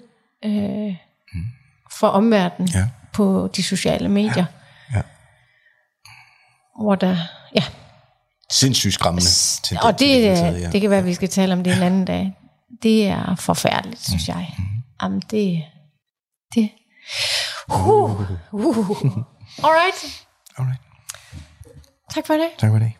øh, 0.44 0.94
mm. 1.34 1.44
for 1.92 2.08
omverdenen 2.08 2.68
Ja. 2.74 2.88
på 3.12 3.50
de 3.56 3.62
sociale 3.62 4.08
medier. 4.08 4.36
Ja. 4.36 4.44
Hvor 6.80 6.94
der, 6.94 7.16
ja, 7.54 7.64
Sindssygt 8.50 8.94
skræmmende. 8.94 9.26
tendens 9.62 9.84
og 9.84 9.98
det, 9.98 10.22
det, 10.22 10.36
taget, 10.36 10.60
ja. 10.60 10.70
det 10.70 10.80
kan 10.80 10.90
være, 10.90 10.98
at 10.98 11.06
vi 11.06 11.14
skal 11.14 11.28
tale 11.28 11.52
om 11.52 11.64
det 11.64 11.76
en 11.76 11.82
anden 11.82 12.04
dag. 12.04 12.32
Det 12.82 13.06
er 13.06 13.34
forfærdeligt, 13.34 14.04
synes 14.04 14.28
jeg. 14.28 14.54
Jamen, 15.02 15.20
det... 15.20 15.62
det. 16.54 16.70
Uh, 17.68 18.20
uh. 18.52 19.16
Alright. 19.64 20.26
Alright. 20.58 20.80
Tak 22.14 22.26
for 22.26 22.34
det. 22.34 22.48
Tak 22.58 22.70
for 22.70 22.78
det. 22.78 22.92